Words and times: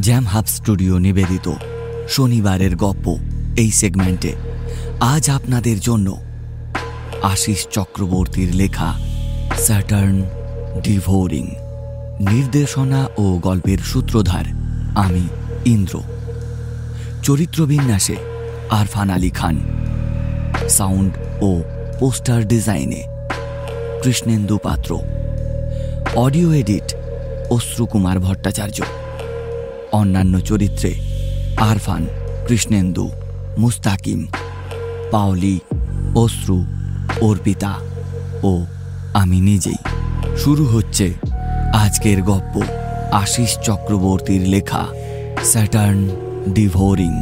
Jam 0.00 0.24
Hub 0.24 0.46
studio 0.46 0.98
নিবেদিত। 0.98 1.52
শনিবারের 2.08 2.76
গপ্প 2.76 3.16
এই 3.56 3.70
সেগমেন্টে 3.70 4.32
আজ 5.00 5.30
আপনাদের 5.30 5.80
জন্য 5.80 6.20
আশিস 7.22 7.66
চক্রবর্তীর 7.70 8.54
লেখা 8.54 8.94
স্যাটার্ন 9.58 10.22
ডিভোরিং 10.82 11.46
নির্দেশনা 12.20 13.08
ও 13.18 13.38
গল্পের 13.42 13.78
সূত্রধার 13.78 14.44
আমি, 14.94 15.28
ইন্দ্র। 15.64 16.00
চরিত্রবিন্যাসে 17.22 18.16
আরফান 18.70 19.10
আলী 19.10 19.30
খান। 19.30 19.60
সাউন্ড 20.68 21.12
ও 21.40 21.62
পোস্টার 22.00 22.48
ডিজাইনে 22.48 23.02
কৃষ্ণেন্দু 24.02 24.58
পাত্র। 24.62 24.98
Audio 26.14 26.52
edit 26.52 26.94
Ashrukumar 27.50 28.18
Bhattacharya. 28.18 28.82
অন্যান্য 29.98 30.34
চরিত্রে, 30.40 30.90
আরফান, 31.68 32.02
কৃষ্ণেন্দু, 32.46 33.06
মুস্তাকিম, 33.58 34.20
পাওলি, 35.10 35.56
অশ্রু, 36.14 36.58
অর্পিতা 37.20 37.72
ও 38.42 38.52
আমি 39.14 39.38
নিজেই। 39.40 39.80
শুরু 40.38 40.64
হচ্ছে 40.64 41.06
আজকের 41.74 42.18
গপ্প 42.22 42.54
আশিস 43.22 43.50
চক্রবর্তীর 43.66 44.42
লেখা 44.54 44.82
স্যাটার্ন 45.44 46.00
ডিভোরিং 46.52 47.14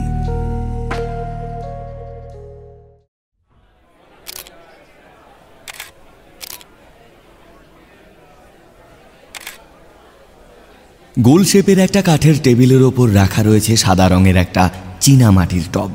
গোল 11.23 11.45
শেপের 11.45 11.79
একটা 11.79 12.03
কাঠের 12.03 12.35
টেবিলের 12.43 12.83
ওপর 12.83 13.15
রাখা 13.15 13.43
রয়েছে 13.43 13.77
সাদা 13.77 14.09
রঙের 14.09 14.37
একটা 14.37 14.71
চীনা 15.01 15.31
মাটির 15.31 15.63
টব। 15.73 15.91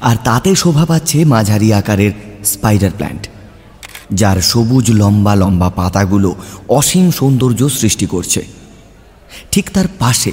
আর 0.00 0.16
তাতে 0.24 0.54
শোভা 0.54 0.86
পাচ্ছে 0.86 1.24
মাঝারি 1.24 1.72
আকারের 1.72 2.12
স্পাইডার 2.44 2.90
প্ল্যান্ট 2.96 3.28
যার 4.12 4.40
সবুজ 4.40 4.90
লম্বা 4.90 5.34
লম্বা 5.34 5.70
পাতাগুলো 5.70 6.34
অসীম 6.68 7.10
সৌন্দর্য 7.10 7.68
সৃষ্টি 7.68 8.06
করছে। 8.06 8.42
ঠিক 9.50 9.70
তার 9.72 9.84
পাশে 9.98 10.32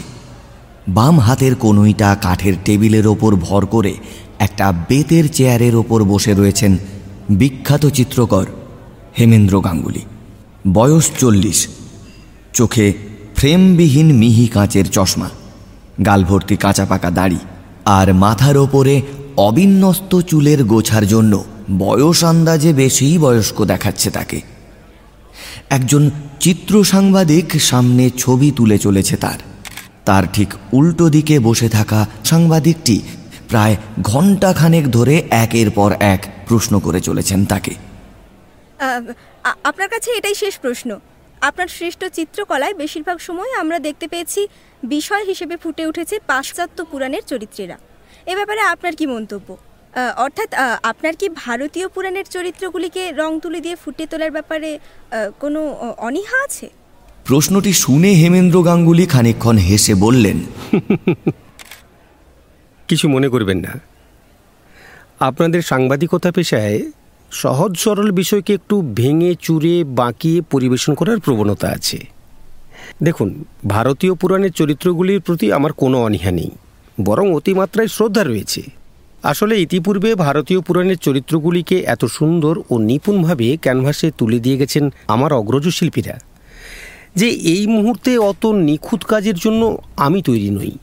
বাম 0.87 1.19
হাতের 1.19 1.55
কনুইটা 1.55 2.17
কাঠের 2.21 2.53
টেবিলের 2.65 3.07
ওপর 3.07 3.35
ভর 3.35 3.65
করে 3.65 3.93
একটা 4.39 4.71
বেতের 4.89 5.27
চেয়ারের 5.27 5.75
ওপর 5.75 6.03
বসে 6.03 6.33
রয়েছেন 6.33 6.77
বিখ্যাত 7.29 7.85
চিত্রকর 7.85 8.45
হেমেন্দ্র 9.19 9.61
গাঙ্গুলি। 9.61 10.01
বয়স 10.73 11.11
চল্লিশ, 11.19 11.67
চোখে 12.53 12.93
ফ্রেমবিহীন 13.43 14.09
মিহি 14.17 14.47
কাঁচের 14.47 14.85
চশমা 14.85 15.29
গাল 16.05 16.23
ভর্তি 16.23 16.55
কাঁচা 16.57 16.85
পাকা 16.85 17.11
দাড়ি 17.11 17.39
আর 17.85 18.13
মাথার 18.13 18.57
ওপরে 18.57 19.01
অবিন্যস্ত 19.37 20.21
চুলের 20.21 20.63
গোছার 20.63 21.07
জন্য 21.07 21.43
বয়স 21.77 22.23
আন্দাজে 22.23 22.73
বেশিই 22.73 23.17
বয়স্ক 23.17 23.65
দেখাচ্ছে 23.65 24.09
তাকে। 24.11 24.41
একজন 25.69 26.09
চিত্র 26.39 26.83
সাংবাদিক 26.83 27.61
সামনে 27.61 28.09
ছবি 28.17 28.51
তুলে 28.55 28.77
চলেছে 28.77 29.15
তার। 29.17 29.39
তার 30.05 30.23
ঠিক 30.33 30.49
উল্টো 30.73 31.09
দিকে 31.09 31.39
বসে 31.39 31.69
থাকা 31.69 32.07
সাংবাদিকটি 32.25 33.01
প্রায় 33.49 33.75
ঘণ্টাখানেক 34.01 34.91
ধরে 34.91 35.15
একের 35.31 35.69
পর 35.69 35.91
এক 35.99 36.21
প্রশ্ন 36.47 36.79
করে 36.79 36.99
চলেছেন 36.99 37.45
তাকে। 37.45 37.73
আপনার 39.63 39.89
কাছে 39.89 40.09
এটাই 40.11 40.35
শেষ 40.35 40.59
প্রশ্ন। 40.59 40.99
আপনার 41.47 41.69
শ্রেষ্ঠ 41.77 42.01
চিত্রকলায় 42.17 42.75
বেশিরভাগ 42.81 43.17
সময় 43.27 43.51
আমরা 43.61 43.77
দেখতে 43.87 44.05
পেয়েছি 44.13 44.41
বিষয় 44.95 45.23
হিসেবে 45.29 45.55
ফুটে 45.63 45.83
উঠেছে 45.89 46.15
পাশ্চাত্য 46.31 46.77
পুরাণের 46.91 47.23
চরিত্রেরা। 47.31 47.77
এ 48.31 48.33
ব্যাপারে 48.39 48.61
আপনার 48.73 48.93
কি 48.99 49.05
মন্তব্য? 49.13 49.49
অর্থাৎ 50.25 50.49
আপনার 50.91 51.13
কি 51.21 51.27
ভারতীয় 51.45 51.87
পুরাণের 51.93 52.27
চরিত্রগুলিকে 52.35 53.03
রং 53.21 53.31
তুলি 53.43 53.59
দিয়ে 53.65 53.75
ফুটিয়ে 53.83 54.09
তোলার 54.11 54.31
ব্যাপারে 54.37 54.69
কোনো 55.43 55.59
অনীহা 56.07 56.37
আছে? 56.47 56.67
প্রশ্নটি 57.25 57.71
শুনে 57.83 58.11
হেমেন্দ্র 58.21 58.57
গাঙ্গুলি 58.67 59.05
খানিকক্ষণ 59.13 59.57
হেসে 59.67 59.93
বললেন 60.05 60.37
কিছু 62.89 63.05
মনে 63.15 63.27
করবেন 63.33 63.59
না। 63.65 63.73
আপনাদের 65.29 65.61
সাংবাদিকতা 65.71 66.29
পেশায় 66.31 66.79
সহজ 67.41 67.71
সরল 67.83 68.09
বিষয়কে 68.11 68.51
একটু 68.59 68.75
ভেঙে, 68.99 69.31
চুরে, 69.45 69.75
বাঁকিয়ে 69.99 70.37
পরিবেশন 70.51 70.91
করার 70.99 71.17
প্রবণতা 71.25 71.67
আছে। 71.77 71.99
দেখুন, 73.03 73.29
ভারতীয় 73.67 74.13
পুরাণের 74.21 74.53
চরিত্রগুলির 74.59 75.21
প্রতি 75.25 75.45
আমার 75.57 75.71
কোনো 75.81 75.97
অনীহা 76.07 76.31
নেই, 76.39 76.51
বরং 77.07 77.25
অতিমাত্রায় 77.37 77.89
শ্রদ্ধা 77.95 78.23
রয়েছে। 78.23 78.61
আসলে 79.23 79.53
ইতিপূর্বে 79.65 80.09
ভারতীয় 80.25 80.59
পুরাণের 80.67 80.99
চরিত্রগুলিকে 81.05 81.77
এত 81.93 82.03
সুন্দর 82.17 82.55
ও 82.69 82.73
নিপুণভাবে 82.89 83.47
ক্যানভাসে 83.63 84.07
তুলে 84.17 84.37
দিয়ে 84.39 84.59
গেছেন 84.61 84.83
আমার 85.07 85.31
অগ্রজ 85.39 85.65
শিল্পীরা, 85.77 86.15
যে 87.19 87.27
এই 87.53 87.63
মুহূর্তে 87.75 88.11
অত 88.31 88.43
নিখুঁত 88.67 89.01
কাজের 89.11 89.37
জন্য 89.43 89.61
আমি 90.05 90.19
তৈরি 90.21 90.49
নই। 90.57 90.73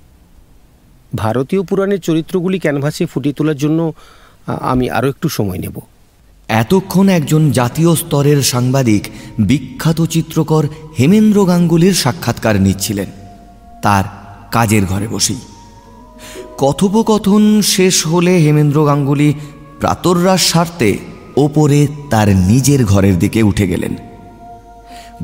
ভারতীয় 1.23 1.63
পুরাণের 1.69 2.01
চরিত্রগুলি 2.09 2.59
ক্যানভাসে 2.65 3.05
ফুটিয়ে 3.07 3.37
তোলার 3.39 3.59
জন্য 3.65 3.81
আমি 4.73 4.87
আরও 4.97 5.09
একটু 5.09 5.29
সময় 5.29 5.61
নেব। 5.65 5.77
এতক্ষণ 6.51 7.09
একজন 7.09 7.51
জাতীয় 7.51 7.95
স্তরের 7.95 8.43
সাংবাদিক 8.43 9.09
বিখ্যাত 9.39 10.03
চিত্রকর 10.03 10.67
হেমেন্দ্র 10.99 11.45
গাঙ্গুলির 11.45 11.95
সাক্ষাৎকার 11.95 12.61
নিচ্ছিলেন। 12.61 13.07
তার 13.83 14.05
কাজের 14.53 14.85
ঘরে 14.85 15.09
বসেই। 15.09 15.37
কথোপকথন 16.59 17.63
শেষ 17.63 18.07
হলে 18.07 18.39
হেমেন্দ্র 18.39 18.87
গাঙ্গুলি 18.87 19.35
প্রাতরাস 19.81 20.49
সারতে 20.49 20.99
ওপরে 21.37 21.87
তার 22.11 22.37
নিজের 22.37 22.85
ঘরের 22.85 23.19
দিকে 23.19 23.43
উঠে 23.43 23.69
গেলেন। 23.69 23.97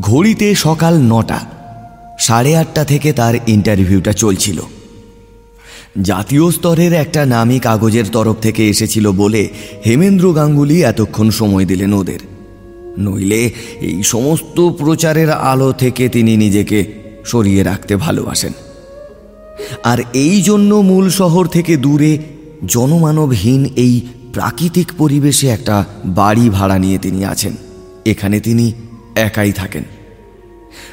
ঘড়িতে 0.00 0.54
সকাল 0.54 0.94
নটা, 0.94 1.41
সাড়ে 2.19 2.56
আটটা 2.56 2.84
থেকে 2.84 3.12
তার 3.12 3.34
ইন্টারভিউটা 3.47 4.12
চলছিল। 4.12 4.62
জাতীয় 6.03 6.51
স্তরের 6.51 6.93
একটা 6.93 7.27
নামী 7.27 7.59
কাগজের 7.59 8.05
তরফ 8.12 8.37
থেকে 8.41 8.69
এসেছিল 8.69 9.12
বলে 9.12 9.49
হেমেন্দ্র 9.87 10.33
গাঙ্গুলি 10.33 10.83
এতক্ষণ 10.83 11.31
সময় 11.31 11.65
দিলেন 11.65 11.93
ওদের। 11.93 12.19
নইলে 12.99 13.51
এই 13.81 14.03
সমস্ত 14.03 14.69
প্রচারের 14.69 15.31
আলো 15.31 15.73
থেকে 15.73 16.09
তিনি 16.09 16.37
নিজেকে 16.37 16.84
সরিয়ে 17.25 17.62
রাখতে 17.62 17.97
ভালোবাসেন। 17.97 18.53
আর 19.84 19.98
এই 20.13 20.43
জন্য 20.43 20.75
মূল 20.75 21.10
শহর 21.10 21.47
থেকে 21.47 21.77
দূরে 21.77 22.19
জনমানবহীন 22.66 23.72
এই 23.77 24.01
প্রাকৃতিক 24.33 24.92
পরিবেশে 24.99 25.49
একটা 25.49 25.84
বাড়ি 26.04 26.51
ভাড়া 26.51 26.78
নিয়ে 26.78 26.99
তিনি 26.99 27.25
আছেন। 27.25 27.53
এখানে 28.07 28.41
তিনি 28.41 28.72
একাই 29.15 29.53
থাকেন। 29.53 29.84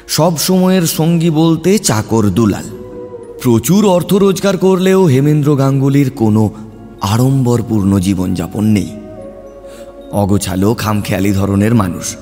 সব 0.08 0.38
সময়ের 0.38 0.82
সঙ্গী 0.82 1.30
বলতে 1.30 1.78
চাকর 1.78 2.30
দুলাল। 2.30 2.64
প্রচুর 3.42 3.88
অর্থ 3.88 4.14
রোজগার 4.14 4.56
করলেও 4.56 5.04
হেমেন্দ্র 5.04 5.56
গাঙ্গুলির 5.56 6.10
কোনো 6.10 6.50
আড়ম্বরপূর্ণ 7.00 7.98
জীবনযাপন 7.98 8.64
নেই। 8.64 8.96
অগোছালো, 10.12 10.74
খামখেয়ালি 10.74 11.32
ধরনের 11.32 11.74
মানুষ। 11.74 12.16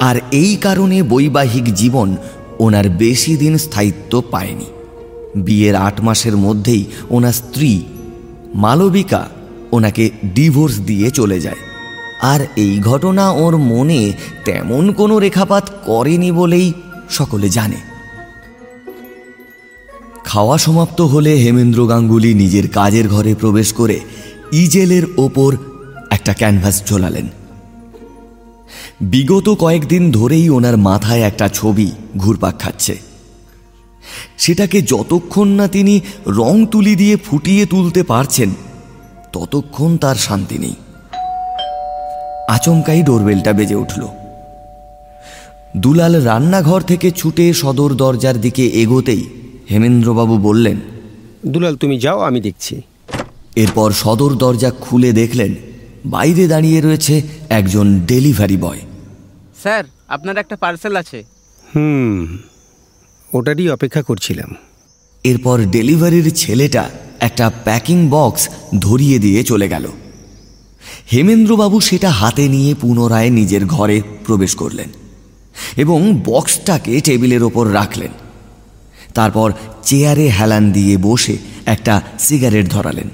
আর 0.00 0.16
এই 0.32 0.56
কারণে 0.56 1.02
বৈবাহিক 1.02 1.74
জীবন 1.74 2.16
ওনার 2.58 2.88
বেশি 2.88 3.36
দিন 3.36 3.58
স্থায়িত্ব 3.58 4.22
পায়নি। 4.30 4.64
বিয়ের 5.36 5.74
আট 5.74 6.00
মাসের 6.00 6.36
মধ্যেই 6.36 6.84
ওনার 7.10 7.32
স্ত্রী 7.32 7.82
মালবিকা 8.54 9.28
ওনাকে 9.72 10.10
ডিভোর্স 10.34 10.80
দিয়ে 10.80 11.10
চলে 11.10 11.40
যায়। 11.40 11.56
আর 12.22 12.46
এই 12.56 12.80
ঘটনা 12.80 13.30
ওর 13.30 13.56
মনে 13.56 14.12
তেমন 14.44 14.92
কোনো 14.92 15.18
রেখাপাত 15.18 15.70
করেনি 15.86 16.32
বলেই 16.32 16.72
সকলে 17.10 17.48
জানে। 17.48 17.89
খাওয়া 20.24 20.58
সমাপ্ত 20.58 21.00
হলে 21.00 21.36
হেমেন্দ্র 21.36 21.86
গাঙ্গুলি 21.86 22.34
নিজের 22.34 22.68
কাজের 22.68 23.08
ঘরে 23.08 23.34
প্রবেশ 23.34 23.72
করে 23.72 24.00
ইজেলের 24.52 25.02
ওপর 25.16 25.56
একটা 26.10 26.34
ক্যানভাস 26.34 26.82
ঝোলালেন। 26.86 27.28
বিগত 29.00 29.48
কয়েকদিন 29.48 30.10
ধরেই 30.10 30.50
ওনার 30.50 30.76
মাথায় 30.76 31.20
একটা 31.20 31.48
ছবি 31.48 31.90
ঘুরপাক 32.16 32.60
খাচ্ছে। 32.60 32.96
সেটাকে 34.38 34.82
যতক্ষণ 34.82 35.48
না 35.48 35.68
তিনি 35.68 36.00
রং 36.26 36.66
তুলি 36.66 36.96
দিয়ে 36.96 37.16
ফুটিয়ে 37.16 37.66
তুলতে 37.66 38.02
পারছেন, 38.02 38.50
ততক্ষণ 39.32 39.96
তার 39.96 40.14
শান্তি 40.14 40.58
নেই। 40.58 40.74
আচমকাই 42.48 43.02
ডোরবেলটা 43.02 43.52
বেজে 43.52 43.74
উঠল। 43.74 44.08
দুলাল 45.76 46.24
রান্নাঘর 46.24 46.80
থেকে 46.80 47.10
ছুটে 47.10 47.52
সদর 47.52 47.94
দরজার 47.94 48.40
দিকে 48.40 48.66
এগোতেই 48.66 49.39
হেমেন্দ্রবাবু 49.70 50.38
বললেন 50.38 50.80
দুলাল 51.46 51.76
তুমি 51.76 51.98
যাও 51.98 52.20
আমি 52.20 52.40
দেখছি। 52.40 52.82
এরপর 53.56 53.92
সদর 53.92 54.34
দরজা 54.34 54.70
খুলে 54.70 55.12
দেখলেন 55.12 55.54
বাইরে 56.06 56.48
দাঁড়িয়ে 56.48 56.80
রয়েছে 56.80 57.22
একজন 57.48 58.00
ডেলিভারি 58.00 58.56
বয়। 58.56 58.80
স্যার 59.62 59.84
আপনার 60.08 60.38
একটা 60.38 60.56
পার্সেল 60.56 60.96
আছে। 60.96 61.24
হুম 61.74 62.38
ওটারই 63.32 63.68
অপেক্ষা 63.68 64.02
করছিলাম। 64.02 64.54
এরপর 65.24 65.58
ডেলিভারির 65.58 66.34
ছেলেটা 66.34 66.90
একটা 67.20 67.50
প্যাকিং 67.64 68.08
বক্স 68.10 68.48
ধরিয়ে 68.78 69.18
দিয়ে 69.18 69.44
চলে 69.44 69.68
গেল। 69.68 69.86
হেমেন্দ্রবাবু 71.12 71.80
সেটা 71.80 72.10
হাতে 72.10 72.48
নিয়ে 72.48 72.74
পুনরায় 72.74 73.30
নিজের 73.30 73.66
ঘরে 73.66 74.02
প্রবেশ 74.26 74.54
করলেন 74.54 74.88
এবং 75.76 76.20
বক্সটাকে 76.24 77.00
টেবিলের 77.00 77.42
ওপর 77.42 77.74
রাখলেন। 77.74 78.12
তারপর 79.14 79.52
চেয়ারে 79.82 80.26
হেলান 80.28 80.72
দিয়ে 80.72 80.96
বসে 80.96 81.36
একটা 81.66 82.02
সিগারেট 82.18 82.70
ধরালেন। 82.70 83.08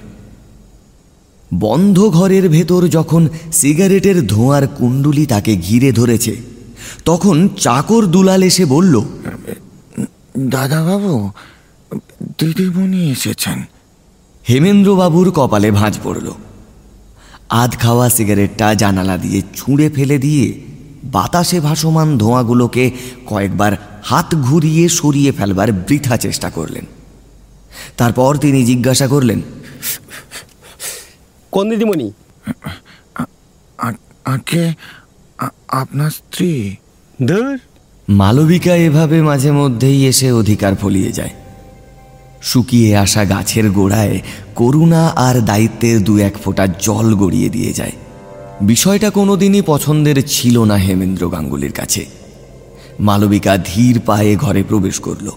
বন্ধ 1.55 1.99
ঘরের 2.09 2.49
ভেতর 2.49 2.89
যখন 2.89 3.29
সিগারেটের 3.53 4.27
ধোঁয়ার 4.27 4.67
কুণ্ডুলি 4.67 5.27
তাকে 5.27 5.57
ঘিরে 5.57 5.93
ধরেছে 5.93 6.37
তখন 7.05 7.49
চাকর 7.59 8.03
দুলাল 8.07 8.43
এসে 8.43 8.65
বলল 8.65 8.95
দাদাবাবু 10.39 11.31
দিদিমণি 12.39 13.01
এসেছেন। 13.11 13.59
হেমেন্দ্রবাবুর 14.49 15.31
কপালে 15.31 15.71
ভাঁজ 15.71 15.95
পড়ল। 16.05 16.27
আধ 17.49 17.73
খাওয়া 17.79 18.09
সিগারেটটা 18.09 18.75
জানালা 18.75 19.17
দিয়ে 19.17 19.43
ছুঁড়ে 19.55 19.87
ফেলে 19.91 20.19
দিয়ে 20.19 20.47
বাতাসে 21.13 21.61
ভাসমান 21.61 22.19
ধোঁয়াগুলোকে 22.19 22.91
কয়েকবার 23.27 23.73
হাত 24.03 24.35
ঘুরিয়ে 24.35 24.89
সরিয়ে 24.89 25.33
ফেলবার 25.33 25.73
বৃথা 25.73 26.17
চেষ্টা 26.17 26.51
করলেন। 26.51 26.85
তারপর 27.97 28.37
তিনি 28.37 28.65
জিজ্ঞাসা 28.65 29.07
করলেন 29.09 29.43
কোন 31.53 31.71
দিদিমণি? 31.71 32.13
আগে 34.25 34.75
আপনার 35.69 36.11
স্ত্রী? 36.11 36.77
ধর। 37.27 37.57
মালবিকা 38.09 38.75
এভাবে 38.77 39.23
মাঝে 39.23 39.51
মধ্যেই 39.51 40.07
এসে 40.07 40.33
অধিকার 40.33 40.75
ফলিয়ে 40.75 41.13
যায়। 41.13 41.31
শুকিয়ে 42.43 42.97
আসা 42.97 43.25
গাছের 43.25 43.71
গোড়ায় 43.71 44.21
করুণা 44.55 45.03
আর 45.09 45.41
দায়িত্বের 45.41 46.05
দু 46.05 46.19
এক 46.19 46.35
ফোঁটা 46.45 46.67
জল 46.67 47.15
গড়িয়ে 47.15 47.49
দিয়ে 47.49 47.73
যায়। 47.73 47.93
বিষয়টা 48.61 49.11
কোনোদিনই 49.11 49.63
পছন্দের 49.67 50.23
ছিল 50.27 50.65
না 50.65 50.75
হেমেন্দ্র 50.75 51.29
গাঙ্গুলির 51.29 51.73
কাছে। 51.73 52.07
মালবিকা 53.01 53.59
ধীর 53.59 54.01
পায়ে 54.01 54.37
ঘরে 54.37 54.63
প্রবেশ 54.63 55.01
করল। 55.01 55.31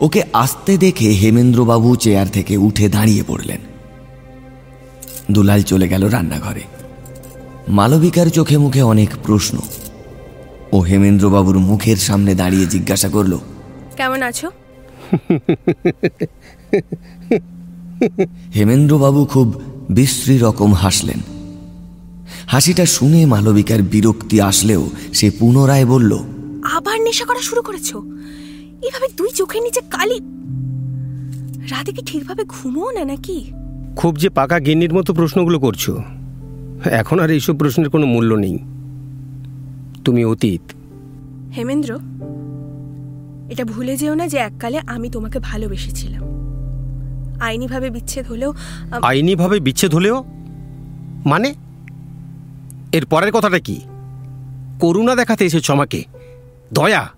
ওকে 0.00 0.22
আসতে 0.32 0.78
দেখে 0.78 1.10
হেমেন্দ্রবাবু 1.10 1.96
চেয়ার 1.96 2.28
থেকে 2.28 2.56
উঠে 2.56 2.88
দাঁড়িয়ে 2.88 3.22
পড়লেন। 3.26 3.58
দুলাল 5.30 5.62
চলে 5.62 5.88
গেল 5.88 6.08
রান্নাঘরে। 6.08 6.60
মালবিকার 7.68 8.30
চোখে 8.30 8.58
মুখে 8.58 8.82
অনেক 8.82 9.08
প্রশ্ন। 9.22 9.58
ও 10.72 10.78
হেমেন্দ্রবাবুর 10.80 11.58
মুখের 11.58 11.96
সামনে 11.96 12.34
দাঁড়িয়ে 12.34 12.66
জিজ্ঞাসা 12.66 13.08
করল 13.08 13.38
কেমন 13.96 14.22
আছো? 14.22 14.50
হেমেন্দ্রবাবু 18.54 19.24
খুব 19.24 19.62
বিশ্রী 19.90 20.38
রকম 20.38 20.74
হাসলেন। 20.74 21.31
হাসিটা 22.46 22.86
শুনে 22.86 23.26
মালবিকার 23.26 23.82
বিরক্তি 23.82 24.40
আসলেও 24.40 24.90
সে 25.12 25.30
পুনরায় 25.30 25.86
বলল 25.86 26.18
আবার 26.62 27.00
নেশা 27.00 27.24
করা 27.24 27.38
শুরু 27.38 27.62
করেছ? 27.62 27.96
এভাবে 28.82 29.08
দুই 29.16 29.30
চোখের 29.30 29.62
নিচে 29.62 29.80
কালি? 29.80 30.20
রাতে 31.70 31.92
কি 31.92 32.02
ঠিকভাবে 32.06 32.44
ঘুমো 32.48 32.90
না 32.90 33.04
নাকি? 33.04 33.44
খুব 33.96 34.16
যে 34.16 34.28
পাকা 34.28 34.60
গিন্নির 34.60 34.94
মতো 34.94 35.14
প্রশ্নগুলো 35.14 35.60
করছ। 35.60 35.90
এখন 36.84 37.20
আর 37.20 37.30
এইসব 37.30 37.58
প্রশ্নের 37.58 37.90
কোনো 37.90 38.06
মূল্য 38.06 38.34
নেই। 38.34 38.58
তুমি 40.04 40.24
অতীত। 40.24 40.72
হেমেন্দ্র 41.56 41.98
এটা 43.50 43.64
ভুলে 43.64 43.96
যেও 43.96 44.14
না 44.14 44.28
যে 44.28 44.38
এককালে 44.38 44.78
আমি 44.86 45.10
তোমাকে 45.10 45.38
ভালোবেসেছিলাম। 45.38 46.22
আইনিভাবে 47.40 47.90
বিচ্ছেদ 47.90 48.26
হলেও 48.26 48.54
আইনিভাবে 49.02 49.60
বিচ্ছেদ 49.60 49.94
হলেও? 49.94 50.24
মানে? 51.26 51.54
এর 52.92 53.06
পরের 53.06 53.32
কথাটা 53.32 53.58
কি? 53.58 53.80
করুণা 54.80 55.14
দেখাতে 55.14 55.44
এসেছ 55.44 55.70
আমাকে। 55.70 56.04
দয়া 56.72 57.08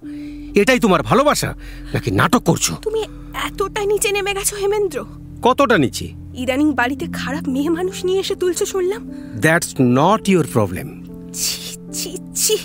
এটাই 0.54 0.80
তোমার 0.80 1.02
ভালোবাসা? 1.02 1.54
নাকি 1.94 2.10
নাটক 2.10 2.42
করছ? 2.42 2.72
তুমি 2.82 3.02
এতটা 3.34 3.84
নিচে 3.84 4.12
নেমে 4.12 4.34
গেছো 4.34 4.56
হেমেন্দ্র। 4.56 5.04
কতটা 5.42 5.78
নিচে? 5.78 6.08
ইদানিং 6.34 6.74
বাড়িতে 6.74 7.06
খারাপ 7.12 7.48
মেয়ে 7.48 7.68
মানুষ 7.68 8.04
নিয়ে 8.04 8.20
এসে 8.20 8.34
তুলছো 8.34 8.66
শুনলাম। 8.66 9.10
দ্যাটস 9.40 9.74
নট 9.80 10.28
ইওর 10.28 10.46
প্রবলেম 10.52 11.04
ছি 11.32 11.76
ছি 11.92 12.18
ছি। 12.34 12.56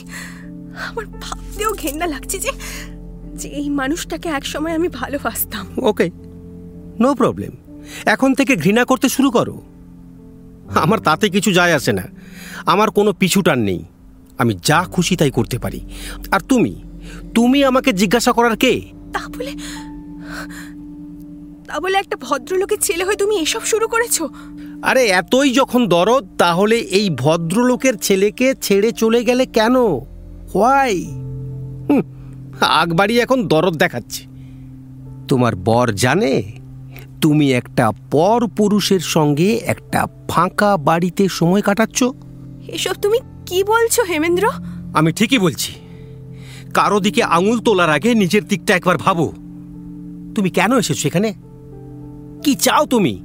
আমার 0.75 1.05
ভাবতেও 1.05 1.71
ঘেন্না 1.73 2.05
লাগছে 2.05 2.39
যে 2.39 2.51
যে 3.33 3.47
এই 3.49 3.69
মানুষটাকে 3.69 4.29
একসময় 4.29 4.73
আমি 4.73 4.87
ভালোবাসতাম। 4.87 5.65
ওকে 5.77 6.09
নো 6.99 7.15
প্রবলেম 7.15 7.51
এখন 8.05 8.33
থেকে 8.33 8.55
ঘৃণা 8.55 8.85
করতে 8.85 9.09
শুরু 9.09 9.31
করো। 9.31 9.61
আমার 10.75 10.99
তাতে 10.99 11.29
কিছু 11.29 11.51
যায় 11.51 11.73
আসে 11.73 11.93
না। 11.93 12.03
আমার 12.65 12.91
কোনো 12.91 13.13
পিছুটান 13.13 13.59
নেই। 13.59 13.83
আমি 14.37 14.57
যা 14.65 14.83
খুশি 14.83 15.15
তাই 15.15 15.31
করতে 15.31 15.59
পারি। 15.59 15.81
আর 16.31 16.39
তুমি? 16.39 16.83
তুমি 17.35 17.63
আমাকে 17.63 17.93
জিজ্ঞাসা 17.93 18.31
করার 18.31 18.57
কে? 18.57 18.81
তা 19.13 19.19
বলে 19.37 19.51
তা 21.67 21.79
বলে 21.79 21.97
একটা 21.97 22.17
ভদ্রলোকের 22.21 22.77
ছেলে 22.81 23.03
হয়ে 23.03 23.15
তুমি 23.15 23.35
এসব 23.39 23.61
শুরু 23.61 23.87
করেছ? 23.87 24.21
আরে 24.81 25.07
এতই 25.07 25.53
যখন 25.53 25.87
দরদ 25.87 26.27
তাহলে 26.37 26.77
এই 26.77 27.09
ভদ্রলোকের 27.09 27.97
ছেলেকে 27.97 28.55
ছেড়ে 28.61 28.91
চলে 28.91 29.23
গেলে 29.23 29.45
কেন? 29.45 29.75
হোয়াই 30.55 31.05
আগবাড়ি 32.61 33.19
এখন 33.19 33.47
দরদ 33.47 33.75
দেখাচ্ছে। 33.75 34.25
তোমার 35.27 35.55
বর 35.55 35.91
জানে? 35.91 36.58
তুমি 37.21 37.53
একটা 37.53 37.91
পর 38.11 38.47
পুরুষের 38.47 38.99
সঙ্গে 38.99 39.55
একটা 39.65 40.07
ফাঁকা 40.29 40.77
বাড়িতে 40.77 41.27
সময় 41.29 41.61
কাটাচ্ছ? 41.61 42.03
এসব 42.67 42.93
তুমি 42.93 43.17
কি 43.45 43.63
বলছো 43.63 44.03
হেমেন্দ্র? 44.03 44.49
আমি 44.93 45.11
ঠিকই 45.11 45.37
বলছি। 45.37 45.73
কারও 46.73 46.99
দিকে 46.99 47.23
আঙুল 47.23 47.59
তোলার 47.59 47.89
আগে 47.89 48.13
নিজের 48.13 48.47
দিকটা 48.47 48.75
একবার 48.75 48.97
ভাবো। 48.97 49.33
তুমি 50.35 50.49
কেন 50.49 50.77
এসেছ 50.77 51.05
এখানে? 51.05 51.33
কি 52.43 52.55
চাও 52.55 52.85
তুমি? 52.85 53.21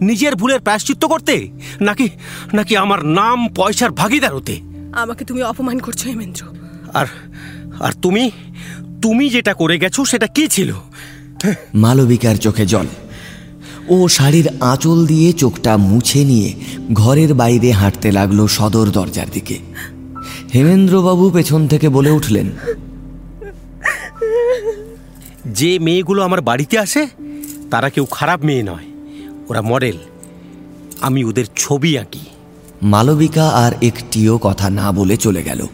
নিজের 0.00 0.36
ভুলের 0.36 0.60
প্রায়শ্চিত্ত 0.60 1.04
করতে? 1.04 1.48
নাকি 1.80 2.08
নাকি 2.54 2.76
আমার 2.76 3.04
নাম 3.04 3.48
পয়সার 3.48 3.90
ভাগিদার 3.90 4.36
হতে? 4.36 4.60
আমাকে 4.92 5.24
তুমি 5.24 5.42
অপমান 5.42 5.78
করছ 5.78 6.06
হেমেন্দ্র। 6.06 6.44
আর 6.94 7.06
আর 7.80 7.92
তুমি? 8.02 8.30
তুমি 9.02 9.30
যেটা 9.30 9.54
করে 9.54 9.78
গেছো 9.78 10.04
সেটা 10.04 10.26
কি 10.26 10.48
ছিল? 10.48 10.72
মালবিকার 11.74 12.36
চোখে 12.36 12.66
জল। 12.66 12.86
ও 13.88 14.08
শাড়ির 14.08 14.48
আঁচল 14.60 15.06
দিয়ে 15.06 15.32
চোখটা 15.32 15.76
মুছে 15.76 16.24
নিয়ে 16.24 16.54
ঘরের 16.92 17.34
বাইরে 17.34 17.70
হাঁটতে 17.70 18.12
লাগল 18.12 18.46
সদর 18.46 18.90
দরজার 18.90 19.26
দিকে। 19.32 19.58
হেমেন্দ্রবাবু 20.54 21.30
পেছন 21.30 21.68
থেকে 21.68 21.88
বলে 21.88 22.10
উঠলেন 22.10 22.50
যে 25.46 25.78
মেয়েগুলো 25.78 26.22
আমার 26.22 26.40
বাড়িতে 26.40 26.78
আসে 26.78 27.08
তারা 27.70 27.90
কেউ 27.90 28.04
খারাপ 28.04 28.44
মেয়ে 28.44 28.62
নয়। 28.62 28.84
ওরা 29.48 29.62
মডেল। 29.62 29.96
আমি 31.00 31.24
ওদের 31.24 31.44
ছবি 31.56 31.98
আঁকি। 31.98 32.20
মালবিকা 32.82 33.48
আর 33.48 33.72
একটিও 33.82 34.38
কথা 34.38 34.70
না 34.70 34.92
বলে 34.92 35.16
চলে 35.16 35.42
গেল। 35.42 35.66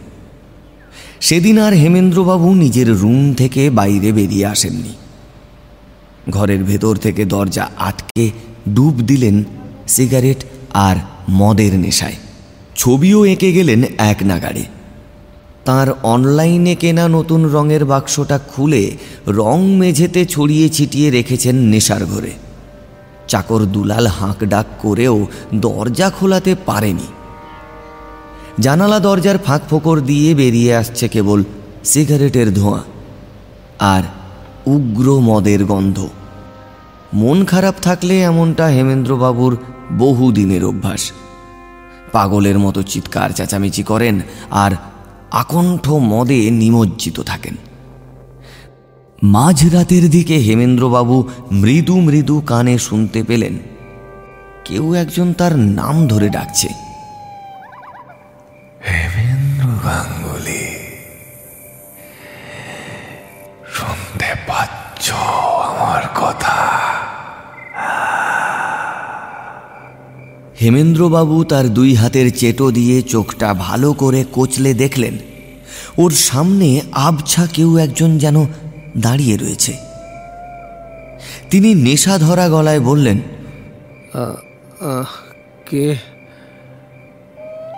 সেদিন 1.21 1.59
আর 1.59 1.73
হেমেন্দ্রবাবু 1.73 2.55
নিজের 2.55 2.97
রুম 2.97 3.33
থেকে 3.33 3.69
বাইরে 3.69 4.11
বেরিয়ে 4.11 4.45
আসেননি। 4.45 4.93
ঘরের 6.29 6.63
ভেতর 6.63 6.95
থেকে 6.95 7.25
দরজা 7.25 7.69
আটকে 7.77 8.31
ডুব 8.69 8.93
দিলেন 8.93 9.43
সিগারেট 9.87 10.43
আর 10.73 10.95
মদের 11.29 11.79
নেশায়। 11.79 12.15
ছবিও 12.75 13.25
এঁকে 13.25 13.51
গেলেন 13.51 13.83
এক 13.97 14.17
নাগাড়ে। 14.23 14.65
তার 15.65 15.87
অনলাইনে 16.03 16.75
কেনা 16.75 17.07
নতুন 17.07 17.45
রঙের 17.45 17.85
বাক্সটা 17.85 18.39
খুলে 18.39 18.97
রং 19.27 19.63
মেঝেতে 19.63 20.25
ছড়িয়ে 20.25 20.69
ছিটিয়ে 20.69 21.09
রেখেছেন 21.09 21.55
নেশার 21.55 22.05
ঘরে। 22.05 22.31
চাকর 23.27 23.59
দুলাল 23.59 24.07
হাঁক 24.07 24.43
ডাক 24.43 24.65
করেও 24.79 25.27
দরজা 25.55 26.09
খোলাতে 26.09 26.55
পারেনি। 26.65 27.07
জানালা 28.59 28.99
দরজার 28.99 29.37
ফাঁক 29.37 29.61
ফোকর 29.69 29.99
দিয়ে 29.99 30.35
বেরিয়ে 30.35 30.75
আসছে 30.75 31.07
কেবল 31.07 31.43
সিগারেটের 31.83 32.53
ধোঁয়া। 32.53 32.83
আর 33.79 34.03
উগ্র 34.69 35.19
মদের 35.19 35.65
গন্ধ। 35.65 36.07
মন 37.13 37.45
খারাপ 37.45 37.75
থাকলে 37.81 38.21
এমনটা 38.21 38.65
হেমেন্দ্রবাবুর 38.65 39.57
বহুদিনের 39.97 40.65
অভ্যাস। 40.65 41.11
পাগলের 42.11 42.59
মতো 42.59 42.83
চিৎকার 42.83 43.29
চেঁচামেচি 43.29 43.83
করেন 43.83 44.21
আর 44.51 44.71
আকণ্ঠ 45.31 45.89
মদে 45.89 46.51
নিমজ্জিত 46.51 47.19
থাকেন। 47.19 47.55
মাঝরাতের 49.23 50.09
দিকে 50.09 50.35
হেমেন্দ্রবাবু 50.37 51.27
মৃদু 51.51 51.99
মৃদু 51.99 52.41
কানে 52.41 52.77
শুনতে 52.77 53.23
পেলেন। 53.23 53.57
কেউ 54.65 54.93
একজন 54.93 55.33
তার 55.33 55.59
নাম 55.59 56.07
ধরে 56.07 56.29
ডাকছে। 56.29 56.67
হেমেন্দ্র 58.89 59.67
গাঙ্গুলি 59.83 60.28
আমার 65.19 66.03
কথা। 66.15 66.57
হেমেন্দ্রবাবু 70.61 71.43
তার 71.43 71.65
দুই 71.69 71.95
হাতের 71.95 72.37
চেটো 72.37 72.71
দিয়ে 72.71 73.01
চোখটা 73.01 73.53
ভালো 73.53 73.93
করে 73.93 74.25
কোচলে 74.31 74.73
দেখলেন 74.73 75.17
ওর 75.97 76.11
সামনে 76.11 76.81
আবছা 76.91 77.47
কেউ 77.53 77.77
একজন 77.77 78.17
যেন 78.17 78.37
দাঁড়িয়ে 78.97 79.37
রয়েছে। 79.37 79.73
তিনি 81.49 81.69
নেশা 81.75 82.17
ধরা 82.17 82.49
গলায় 82.49 82.79
বললেন 82.79 83.17
কে 85.69 85.85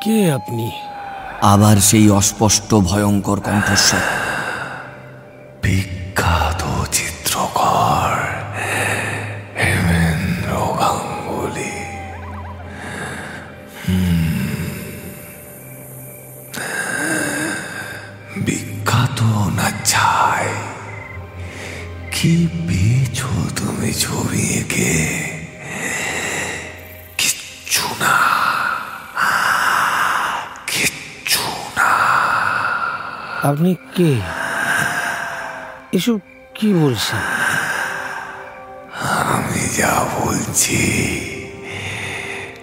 কে 0.03 0.31
আপনি? 0.31 0.71
আবার 1.41 1.77
সেই 1.77 2.09
অস্পষ্ট 2.09 2.69
ভয়ঙ্কর 2.75 3.39
কণ্ঠস্বর। 3.39 4.03
বিখ্যাত 5.63 6.61
চিত্রকর 7.21 8.13
হেমেন্দ্র 9.57 10.51
গাঙ্গুলি। 10.79 11.75
বিখ্যাত 18.45 19.19
না 19.57 19.67
চাই 19.85 20.47
কি 22.11 22.33
পেয়েছ 22.67 23.19
তুমি 23.57 23.89
ছবি 23.93 24.43
এঁকে? 24.59 24.93
না। 28.01 28.15
আপনি 33.49 33.71
কে? 33.95 34.11
এসব 35.91 36.19
কি 36.61 36.73
বলছেন 36.73 37.25
আমি 39.03 39.61
যা 39.77 40.05
বলছি, 40.19 40.83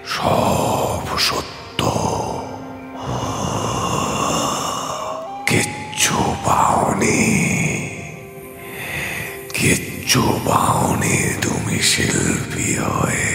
সব 0.06 1.18
সত্য। 1.18 1.80
কিচ্ছু 5.46 6.14
পাওনি। 6.46 7.22
কিচ্ছু 9.54 10.22
পাওনি 10.46 11.34
তুমি 11.42 11.78
শিল্পী 11.82 12.74
হয়ে। 12.74 13.34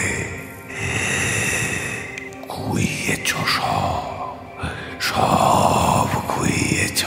কুইয়েছ 2.48 3.30
সব 3.56 4.02
সব 5.00 6.10
কুইয়েছ 6.28 7.06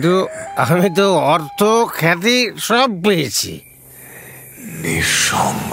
কিন্তু 0.00 0.28
আমি 0.56 0.90
তো 0.96 1.18
অর্থ, 1.18 1.62
খ্যাতি 1.98 2.50
সব 2.58 2.90
পেয়েছি। 3.04 3.60
নিঃসঙ্গ। 4.58 5.72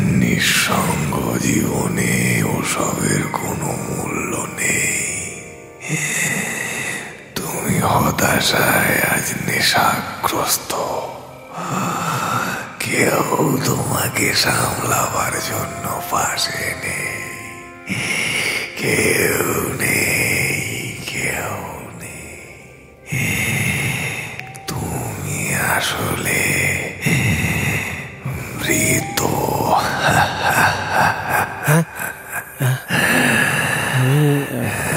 নিঃসঙ্গ 0.00 1.38
জীবনে 1.38 2.42
ওসবের 2.42 3.22
কোনো 3.32 3.76
মূল্য 3.88 4.36
নেই। 4.36 5.40
তুমি 7.34 7.78
হতাশায় 7.78 9.16
আজ 9.16 9.34
নেশাগ্রস্ত। 9.46 10.74
কেউ 12.80 13.58
তোমাকে 13.64 14.34
সামলাবার 14.34 15.32
জন্য 15.32 16.02
পাশে 16.10 16.74
নেই। 16.82 17.94
কেউ 18.76 19.72
নেই। 19.80 20.13
আসলে 25.84 26.40
মৃত। 28.58 29.20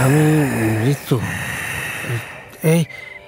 আমি 0.03 0.23
মৃত্যু। 0.79 1.15
এই 2.63 2.81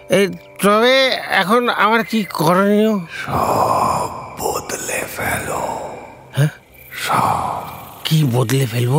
এই 0.10 0.26
তবে 0.64 0.96
এখন 1.42 1.62
আমার 1.70 2.02
কি 2.04 2.20
করণীয়? 2.24 2.94
সব 3.24 4.10
বদলে 4.40 5.00
ফেলো। 5.16 5.64
হ্যাঁ? 6.38 6.52
সব। 7.08 7.64
কি 8.06 8.18
বদলে 8.34 8.66
ফেলব? 8.66 8.96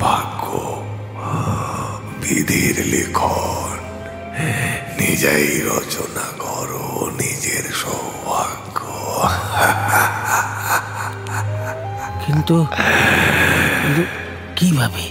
ভাগ্য 0.00 0.46
বিধির 2.20 2.76
লিখন 2.86 3.74
নিজেই 5.00 5.48
রচনা 5.70 6.26
করো 6.38 6.84
নিজের 7.20 7.64
সৌভাগ্য 7.72 8.78
কিন্তু 12.24 12.56
কীভাবে? 14.56 15.04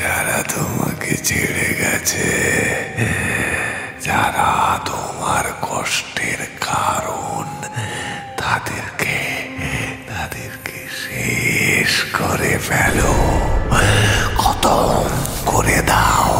যারা 0.00 0.38
তোমাকে 0.54 1.12
ছেড়ে 1.28 1.68
গেছে, 1.80 2.28
যারা 4.00 4.50
তোমার 4.88 5.44
কষ্টের 5.62 6.40
কারণ 6.60 7.46
তাদেরকে 8.40 9.16
তাদেরকে 10.10 10.78
শেষ 11.02 11.92
করে 12.18 12.52
ফেলো। 12.68 13.12
খতম 14.40 15.08
করে 15.46 15.78
দাও। 15.82 16.39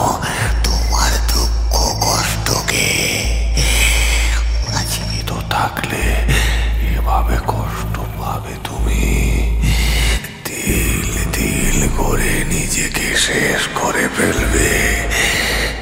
করে 12.11 12.45
নিজেকে 12.49 13.07
শেষ 13.17 13.63
করে 13.75 14.05
ফেলবে। 14.17 14.71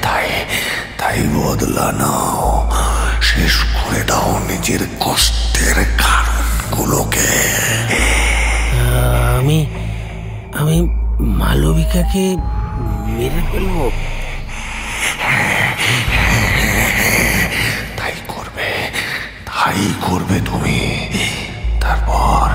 তাই 0.01 0.29
তাই 0.97 1.19
বদলা 1.35 1.87
নাও। 1.91 2.71
শেষ 3.21 3.55
করে 3.73 4.01
দাও 4.03 4.31
নিজের 4.47 4.79
কষ্টের 4.99 5.75
কারণগুলোকে। 5.75 7.31
আমি 9.37 9.59
আমি 10.53 10.77
মালবিকাকে 11.19 12.25
মেরে 13.07 13.41
ফেলব। 13.51 13.91
তাই 17.97 18.15
করবে 18.27 18.69
তাই 19.45 19.81
করবে 20.01 20.37
তুমি। 20.45 20.79
তারপর 21.81 22.47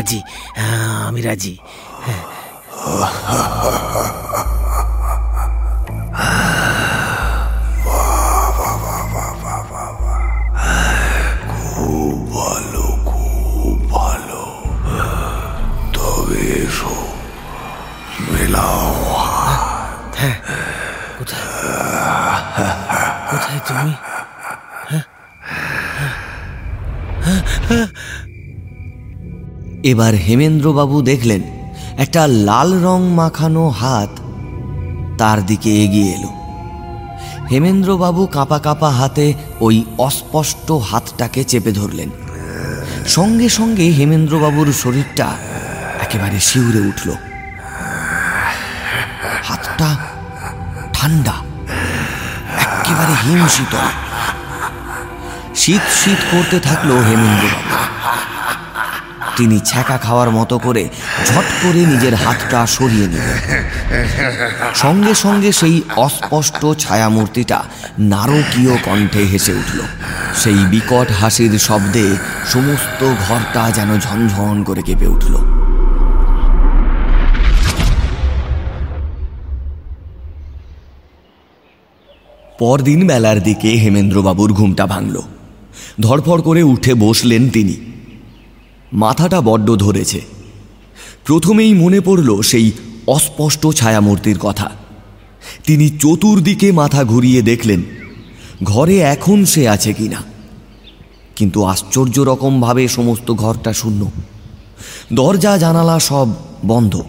রাজি। 0.00 0.20
হ্যাঁ, 0.56 1.06
আমি 1.08 1.20
রাজি। 1.22 1.54
এবার 29.82 30.14
হেমেন্দ্রবাবু 30.14 31.02
দেখলেন, 31.02 31.42
একটা 31.98 32.26
লাল 32.26 32.82
রং 32.82 33.08
মাখানো 33.08 33.68
হাত 33.68 34.20
তার 35.18 35.46
দিকে 35.46 35.84
এগিয়ে 35.84 36.14
এলো। 36.14 36.28
হেমেন্দ্রবাবু 37.50 38.26
কাঁপা 38.26 38.58
কাঁপা 38.58 38.90
হাতে 38.90 39.34
ওই 39.60 39.84
অস্পষ্ট 39.98 40.72
হাতটাকে 40.72 41.44
চেপে 41.44 41.72
ধরলেন। 41.72 42.08
সঙ্গে 43.06 43.48
সঙ্গে 43.48 43.82
হেমেন্দ্রবাবুর 43.82 44.72
শরীরটা 44.72 45.36
একেবারে 46.00 46.40
শিউরে 46.40 46.78
উঠল। 46.78 47.10
হাতটা 49.42 49.96
ঠান্ডা, 50.92 51.32
একেবারে 52.56 53.14
হিমশীতল। 53.24 53.86
শীত 55.54 55.80
শীত 56.04 56.18
করতে 56.32 56.60
থাকল 56.60 56.90
হেমেন্দ্রবাবু। 56.90 57.89
তিনি 59.36 59.60
ছ্যাঁকা 59.64 59.96
খাওয়ার 59.96 60.30
মতো 60.30 60.58
করে 60.58 60.88
ঝট 61.26 61.46
করে 61.62 61.86
নিজের 61.86 62.14
হাতটা 62.14 62.66
সরিয়ে 62.66 63.06
নিলেন। 63.06 63.38
সঙ্গে 64.74 65.14
সঙ্গে 65.14 65.52
সেই 65.52 65.82
অস্পষ্ট 65.96 66.66
ছায়ামূর্তিটা 66.78 67.62
নারকীয় 67.98 68.76
কণ্ঠে 68.84 69.18
হেসে 69.18 69.52
উঠল। 69.52 69.80
সেই 70.34 70.54
বিকট 70.54 71.12
হাসির 71.12 71.58
শব্দে 71.58 72.16
সমস্ত 72.52 73.14
ঘরটা 73.28 73.70
যেন 73.70 73.98
ঝনঝন 73.98 74.62
করে 74.62 74.82
কেঁপে 74.82 75.06
উঠল। 75.06 75.34
পরদিন 82.58 83.06
বেলার 83.06 83.42
দিকে 83.42 83.68
হেমেন্দ্রবাবুর 83.68 84.52
ঘুমটা 84.52 84.86
ভাঙল। 84.86 85.22
ধড়ফড় 86.00 86.42
করে 86.42 86.62
উঠে 86.62 86.94
বসলেন 86.94 87.48
তিনি। 87.48 87.76
মাথাটা 88.92 89.40
বড্ড 89.40 89.76
ধরেছে। 89.76 90.20
প্রথমেই 91.24 91.74
মনে 91.74 92.00
পড়ল 92.00 92.40
সেই 92.40 92.72
অস্পষ্ট 93.06 93.66
ছায়ামূর্তির 93.66 94.38
কথা। 94.38 94.70
তিনি 95.66 95.90
চতুর্দিকে 95.90 96.72
মাথা 96.72 97.04
ঘুরিয়ে 97.04 97.42
দেখলেন, 97.42 97.82
ঘরে 98.64 98.98
এখন 98.98 99.44
সে 99.44 99.68
আছে 99.68 99.92
কিনা। 99.92 100.22
কিন্তু 101.36 101.64
আশ্চর্য 101.64 102.20
রকমভাবে 102.20 102.88
সমস্ত 102.88 103.32
ঘরটা 103.32 103.72
শূন্য। 103.72 104.10
দরজা, 105.12 105.58
জানালা 105.58 106.00
সব 106.00 106.28
বন্ধ। 106.66 107.02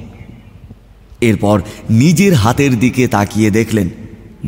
এরপর 1.22 1.62
নিজের 1.90 2.34
হাতের 2.34 2.80
দিকে 2.80 3.08
তাকিয়ে 3.08 3.52
দেখলেন, 3.52 3.90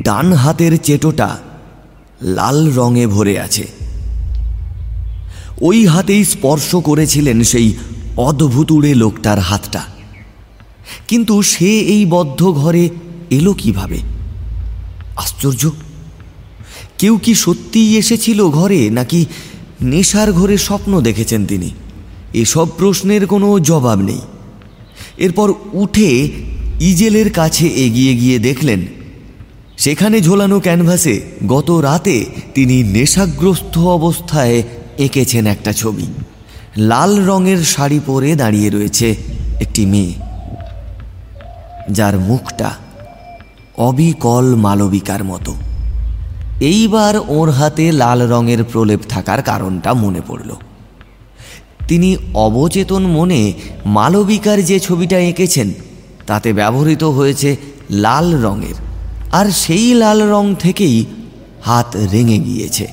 ডান 0.02 0.34
হাতের 0.34 0.78
চেটোটা 0.78 1.40
লাল 2.22 2.74
রঙে 2.74 3.08
ভরে 3.08 3.40
আছে। 3.40 3.83
ওই 5.62 5.86
হাতেই 5.86 6.26
স্পর্শ 6.26 6.76
করেছিলেন 6.76 7.44
সেই 7.44 7.74
অদ্ভুতুড়ে 8.18 8.96
লোকটার 8.96 9.40
হাতটা। 9.40 9.84
কিন্তু 11.08 11.42
সে 11.42 11.80
এই 11.80 12.06
বদ্ধ 12.06 12.52
ঘরে 12.52 12.90
এলো 13.30 13.54
কীভাবে? 13.54 13.98
আশ্চর্য! 15.16 15.70
কেউ 16.98 17.18
কি 17.18 17.36
সত্যিই 17.36 17.98
এসেছিল 17.98 18.50
ঘরে, 18.50 18.90
নাকি 18.90 19.26
নেশার 19.82 20.34
ঘরে 20.34 20.58
স্বপ্ন 20.58 21.02
দেখেছেন 21.02 21.46
তিনি? 21.46 21.70
এসব 22.34 22.68
প্রশ্নের 22.78 23.28
কোনো 23.28 23.60
জবাব 23.60 24.02
নেই। 24.02 24.20
এরপর 25.18 25.54
উঠে 25.74 26.32
ইজেলের 26.80 27.32
কাছে 27.32 27.68
এগিয়ে 27.68 28.16
গিয়ে 28.16 28.40
দেখলেন, 28.40 28.86
সেখানে 29.78 30.22
ঝোলানো 30.22 30.60
ক্যানভাসে 30.60 31.22
গত 31.48 31.72
রাতে 31.72 32.26
তিনি 32.54 32.84
নেশাগ্রস্ত 32.84 33.78
অবস্থায় 33.78 34.64
এঁকেছেন 34.98 35.48
একটা 35.48 35.74
ছবি। 35.74 36.06
লাল 36.78 37.26
রঙের 37.26 37.58
শাড়ি 37.58 38.00
পরে 38.06 38.36
দাঁড়িয়ে 38.36 38.70
রয়েছে 38.70 39.16
একটি 39.60 39.86
মেয়ে। 39.86 40.14
যার 41.92 42.20
মুখটা 42.20 42.72
অবিকল 43.78 44.56
মালবিকার 44.56 45.24
মতো। 45.24 45.56
এইবার 46.60 47.14
ওর 47.28 47.50
হাতে 47.50 47.92
লাল 47.92 48.28
রঙের 48.28 48.64
প্রলেপ 48.64 49.00
থাকার 49.10 49.44
কারণটা 49.44 49.94
মনে 49.94 50.22
পড়ল। 50.28 50.56
তিনি 51.88 52.18
অবচেতন 52.34 53.04
মনে 53.04 53.54
মালবিকার 53.86 54.62
যে 54.62 54.80
ছবিটা 54.80 55.20
এঁকেছেন, 55.20 55.74
তাতে 56.28 56.54
ব্যবহৃত 56.54 57.04
হয়েছে 57.04 57.56
লাল 57.90 58.42
রঙের। 58.42 58.76
আর 59.32 59.52
সেই 59.52 59.94
লাল 59.94 60.30
রং 60.30 60.56
থেকেই 60.56 61.06
হাত 61.62 61.96
রেঙে 62.12 62.38
গিয়েছে। 62.38 62.88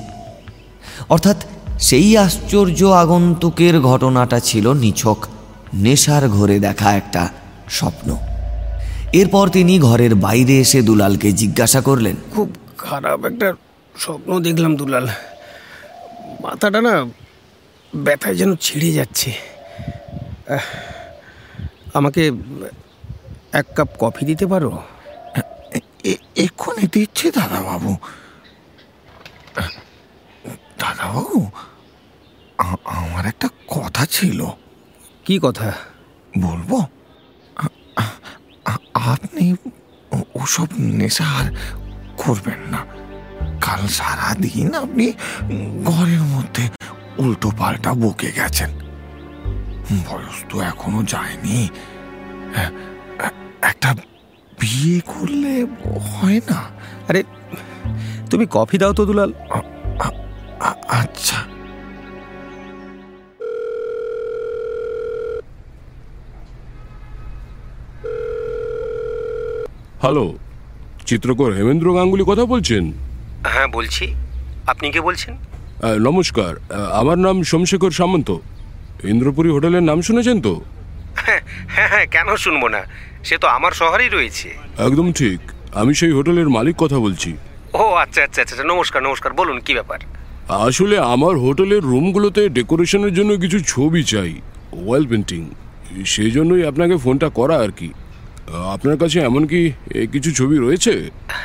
অর্থাৎ 1.09 1.37
সেই 1.81 2.19
আশ্চর্য 2.19 2.85
আগন্তুকের 2.85 3.81
ঘটনাটা 3.81 4.41
ছিল 4.41 4.73
নিছক 4.73 5.27
নেশার 5.75 6.29
ঘরে 6.29 6.59
দেখা 6.59 6.93
একটা 6.93 7.29
স্বপ্ন। 7.71 8.17
এরপর 9.13 9.49
তিনি 9.49 9.79
ঘরের 9.79 10.15
বাইরে 10.15 10.59
এসে 10.59 10.83
দুলালকে 10.83 11.33
জিজ্ঞাসা 11.33 11.81
করলেন। 11.81 12.17
খুব 12.35 12.53
খারাপ 12.79 13.25
একটা 13.25 13.55
স্বপ্ন 13.99 14.43
দেখলাম 14.43 14.77
দুলাল। 14.77 15.09
মাথাটা 16.43 16.81
না 16.81 17.07
ব্যথায় 17.97 18.35
যেন 18.35 18.57
ছিঁড়ে 18.57 18.93
যাচ্ছে। 18.93 19.33
আমাকে 21.95 22.33
এক 23.53 23.67
কাপ 23.77 23.89
কফি 23.99 24.27
দিতে 24.27 24.47
পারো? 24.47 24.83
এ- 26.05 26.15
এক্ষুনি 26.37 26.89
দিচ্ছি 26.93 27.31
দাদাবাবু। 27.31 27.97
দাদাবাবু 30.81 31.41
আমার 32.85 33.25
একটা 33.27 33.49
কথা 33.67 34.03
ছিল। 34.07 34.41
কি 35.25 35.35
কথা? 35.43 35.73
বলব? 36.39 36.71
আপনি 39.13 39.45
ওসব 40.35 40.67
নেশা 40.79 41.27
আর 41.39 41.47
করবেন 42.17 42.61
না। 42.73 42.81
কাল 43.61 43.83
সারা 43.99 44.29
দিন 44.35 44.75
আপনি 44.75 45.07
ঘরের 45.85 46.23
মধ্যে 46.35 46.65
উল্টো 47.19 47.49
পাল্টা 47.59 47.91
বকে 48.03 48.31
গেছেন। 48.33 48.71
বয়স 50.07 50.39
তো 50.51 50.57
এখনও 50.61 51.01
যায়নি। 51.03 51.59
একটা 53.71 53.91
বিয়ে 54.61 54.97
করলে 55.07 55.53
হয় 56.07 56.41
না। 56.51 56.59
আরে 57.09 57.21
তুমি 58.31 58.45
কফি 58.51 58.77
দাও 58.79 58.93
তো 58.93 59.03
দুলাল। 59.07 59.33
আচ্ছা। 61.01 61.39
হ্যালো 70.03 70.25
চিত্রকর 71.09 71.51
হেমেন্দ্র 71.59 71.89
গাঙ্গুলি 71.97 72.25
কথা 72.31 72.45
বলছেন? 72.53 72.85
হ্যাঁ 73.53 73.69
বলছি। 73.77 74.05
আপনি 74.73 74.87
কে 74.95 75.01
বলছেন? 75.09 75.35
নমস্কার 76.09 76.53
আমার 77.01 77.19
নাম 77.27 77.37
সোমশেখর 77.51 77.93
সামন্ত। 78.01 78.29
ইন্দ্রপুরী 79.13 79.51
হোটেলের 79.53 79.85
নাম 79.91 79.99
শুনেছেন 80.09 80.37
তো? 80.47 80.55
হ্যাঁ 81.25 81.43
হ্যাঁ 81.93 82.07
কেন 82.15 82.29
শুনব 82.45 82.63
না? 82.75 82.81
সে 83.29 83.37
তো 83.43 83.47
আমার 83.57 83.73
শহরেই 83.81 84.11
রয়েছে। 84.17 84.49
একদম 84.87 85.07
ঠিক। 85.21 85.41
আমি 85.81 85.93
সেই 86.01 86.13
হোটেলের 86.19 86.49
মালিক 86.57 86.77
কথা 86.83 86.99
বলছি। 87.07 87.31
ও 87.81 87.83
আচ্ছা 88.05 88.21
আচ্ছা 88.27 88.41
আচ্ছা 88.43 88.65
নমস্কার 88.73 89.01
নমস্কার 89.09 89.33
বলুন 89.41 89.59
কি 89.67 89.73
ব্যাপার? 89.79 90.01
আসলে 90.51 90.97
আমার 91.15 91.35
হোটেলের 91.45 91.83
রুমগুলোতে 91.93 92.43
ডেকোরেশনের 92.49 93.13
জন্য 93.19 93.31
কিছু 93.43 93.59
ছবি 93.73 94.03
চাই 94.13 94.33
ওয়াল 94.85 95.05
পেন্টিং। 95.11 95.43
সেই 96.15 96.31
জন্যই 96.37 96.63
আপনাকে 96.71 96.95
ফোনটা 97.05 97.29
করা 97.39 97.57
আর 97.65 97.73
কি। 97.79 97.89
আপনার 98.75 98.97
কাছে 99.03 99.19
এমন 99.21 99.43
কি 99.53 99.61
কিছু 100.13 100.31
ছবি 100.39 100.57
রয়েছে? 100.59 100.95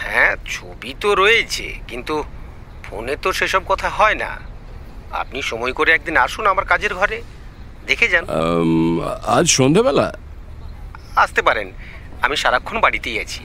হ্যাঁ 0.04 0.36
ছবি 0.56 0.92
তো 1.02 1.10
রয়েছে 1.22 1.66
কিন্তু 1.88 2.16
ফোনে 2.86 3.16
তো 3.24 3.30
সেসব 3.40 3.64
কথা 3.72 3.88
হয় 3.98 4.18
না। 4.24 4.32
আপনি 5.22 5.40
সময় 5.52 5.74
করে 5.80 5.90
একদিন 5.92 6.16
আসুন 6.26 6.46
আমার 6.54 6.66
কাজের 6.72 6.94
ঘরে 7.00 7.18
দেখে 7.90 8.08
যান। 8.14 8.24
আজ 9.38 9.46
সন্ধেবেলা 9.58 10.08
আসতে 11.24 11.42
পারেন 11.48 11.68
আমি 12.26 12.36
সারাক্ষণ 12.44 12.78
বাড়িতেই 12.86 13.18
আছি। 13.24 13.42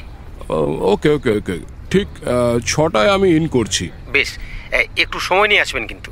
ওকে 0.92 1.08
ওকে 1.16 1.30
ওকে। 1.38 1.56
ঠিক 1.92 2.08
ছটায় 2.70 3.10
আমি 3.16 3.28
ইন 3.38 3.44
করছি। 3.56 3.84
বেশ 4.16 4.30
একটু 4.96 5.20
সময় 5.20 5.48
নিয়ে 5.48 5.60
আসবেন 5.60 5.86
কিন্তু। 5.86 6.10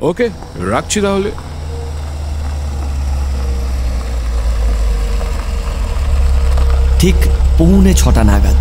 ওকে 0.00 0.28
রাখছি 0.54 1.00
তাহলে। 1.00 1.30
ঠিক 6.98 7.14
পৌনে 7.58 7.94
ছটা 7.94 8.24
নাগাদ 8.24 8.56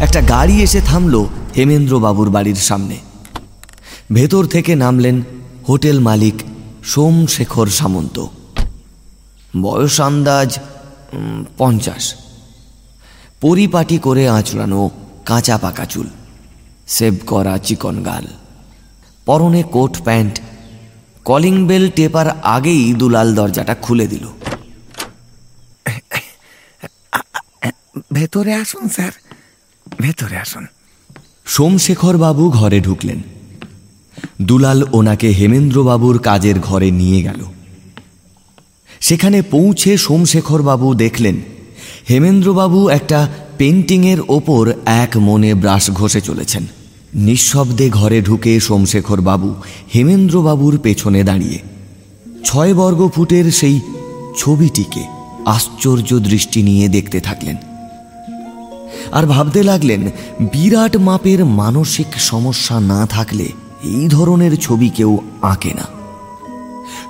একটা 0.00 0.20
গাড়ি 0.20 0.62
এসে 0.62 0.80
থামলো 0.80 1.28
হেমেন্দ্রবাবুর 1.56 2.30
বাড়ির 2.30 2.54
সামনে। 2.54 2.98
ভেতর 4.12 4.46
থেকে 4.46 4.74
নামলেন 4.74 5.22
হোটেল 5.68 6.00
মালিক 6.00 6.34
সোমশেখর 6.84 7.66
সামন্ত। 7.66 8.26
বয়স 9.62 10.00
আন্দাজ 10.00 10.58
উম, 11.12 11.44
পঞ্চাশ। 11.58 12.14
পরিপাটি 13.40 13.98
করে 13.98 14.28
আঁচড়ানো 14.28 14.90
কাঁচা 15.26 15.58
পাকা 15.58 15.84
চুল 15.84 16.08
সেভ 16.86 17.14
করা 17.26 17.58
চিকন 17.58 18.02
গাল। 18.02 18.26
পরনে 19.28 19.62
কোট 19.62 20.02
প্যান্ট 20.04 20.40
কলিং 21.24 21.66
বেল 21.66 21.90
টেপার 21.90 22.40
আগেই 22.40 22.94
দুলাল 22.94 23.34
দরজাটা 23.34 23.74
খুলে 23.74 24.06
দিল। 24.06 24.24
ভেতরে 28.12 28.54
আসুন 28.54 28.88
স্যার। 28.88 29.12
ভেতরে 29.98 30.36
আসুন। 30.36 30.66
সোমশেখর 31.46 32.16
বাবু 32.16 32.50
ঘরে 32.50 32.80
ঢুকলেন। 32.80 33.22
দুলাল 34.42 34.84
ওনাকে 34.92 35.28
হেমেন্দ্রবাবুর 35.28 36.18
কাজের 36.18 36.60
ঘরে 36.60 36.90
নিয়ে 36.90 37.22
গেল। 37.22 37.44
সেখানে 39.00 39.42
পৌঁছে 39.42 39.96
সোমশেখর 39.96 40.62
বাবু 40.62 40.94
দেখলেন 40.94 41.36
হেমেন্দ্রবাবু 42.10 42.88
একটা 42.88 43.28
পেন্টিংয়ের 43.58 44.18
ওপর 44.28 44.72
এক 44.86 45.16
মনে 45.16 45.54
ব্রাশ 45.54 45.90
ঘষে 45.90 46.20
চলেছেন। 46.20 46.66
নিঃশব্দে 47.14 47.88
ঘরে 47.88 48.22
ঢুকে 48.22 48.60
সোমশেখর 48.60 49.20
বাবু 49.20 49.54
হেমেন্দ্রবাবুর 49.94 50.78
পেছনে 50.78 51.24
দাঁড়িয়ে। 51.24 51.58
ছয় 52.44 52.74
বর্গ 52.74 53.08
ফুটের 53.14 53.52
সেই 53.52 53.80
ছবিটিকে 54.38 55.04
আশ্চর্য 55.46 56.18
দৃষ্টি 56.18 56.62
নিয়ে 56.62 56.88
দেখতে 56.88 57.20
থাকলেন। 57.20 57.56
আর 59.12 59.26
ভাবতে 59.26 59.62
লাগলেন, 59.62 60.10
বিরাট 60.40 60.96
মাপের 60.96 61.44
মানসিক 61.44 62.06
সমস্যা 62.18 62.80
না 62.80 63.06
থাকলে 63.06 63.44
এই 63.84 64.08
ধরনের 64.08 64.56
ছবি 64.56 64.88
কেউ 64.88 65.18
আঁকে 65.42 65.74
না। 65.74 65.86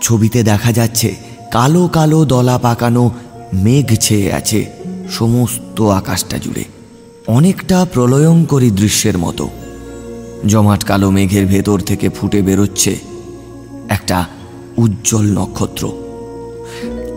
ছবিতে 0.02 0.42
দেখা 0.42 0.72
যাচ্ছে, 0.72 1.16
কালো 1.50 1.88
কালো 1.88 2.24
দলা 2.24 2.58
পাকানো 2.58 3.10
মেঘ 3.54 3.86
ছেয়ে 4.00 4.32
আছে 4.32 4.66
সমস্ত 5.10 5.82
আকাশটা 5.82 6.38
জুড়ে। 6.38 6.64
অনেকটা 7.26 7.86
প্রলয়ঙ্করী 7.92 8.70
দৃশ্যের 8.70 9.18
মতো। 9.18 9.48
জমাট 10.46 10.84
কালো 10.84 11.10
মেঘের 11.10 11.46
ভেতর 11.46 11.78
থেকে 11.80 12.08
ফুটে 12.08 12.42
বেরোচ্ছে 12.42 12.98
একটা 13.88 14.26
উজ্জ্বল 14.76 15.38
নক্ষত্র। 15.38 15.92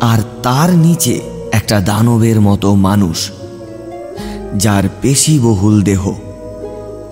আর 0.02 0.20
তার 0.44 0.74
নিচে 0.74 1.22
একটা 1.52 1.80
দানবের 1.80 2.42
মতো 2.42 2.76
মানুষ, 2.76 3.32
যার 4.58 4.84
পেশি 5.02 5.40
বহুল 5.40 5.82
দেহ, 5.82 6.12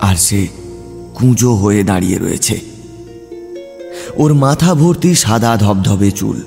আর 0.00 0.16
সে 0.16 0.48
কুঁজো 1.14 1.54
হয়ে 1.54 1.82
দাঁড়িয়ে 1.84 2.18
রয়েছে। 2.18 2.60
ওর 4.16 4.34
মাথা 4.34 4.74
ভর্তি 4.74 5.14
সাদা 5.14 5.56
ধবধবে 5.56 6.10
চুল, 6.10 6.42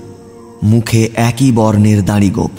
মুখে 0.64 1.10
একই 1.16 1.52
বর্ণের 1.52 2.06
দাঁড়িগোপ 2.06 2.52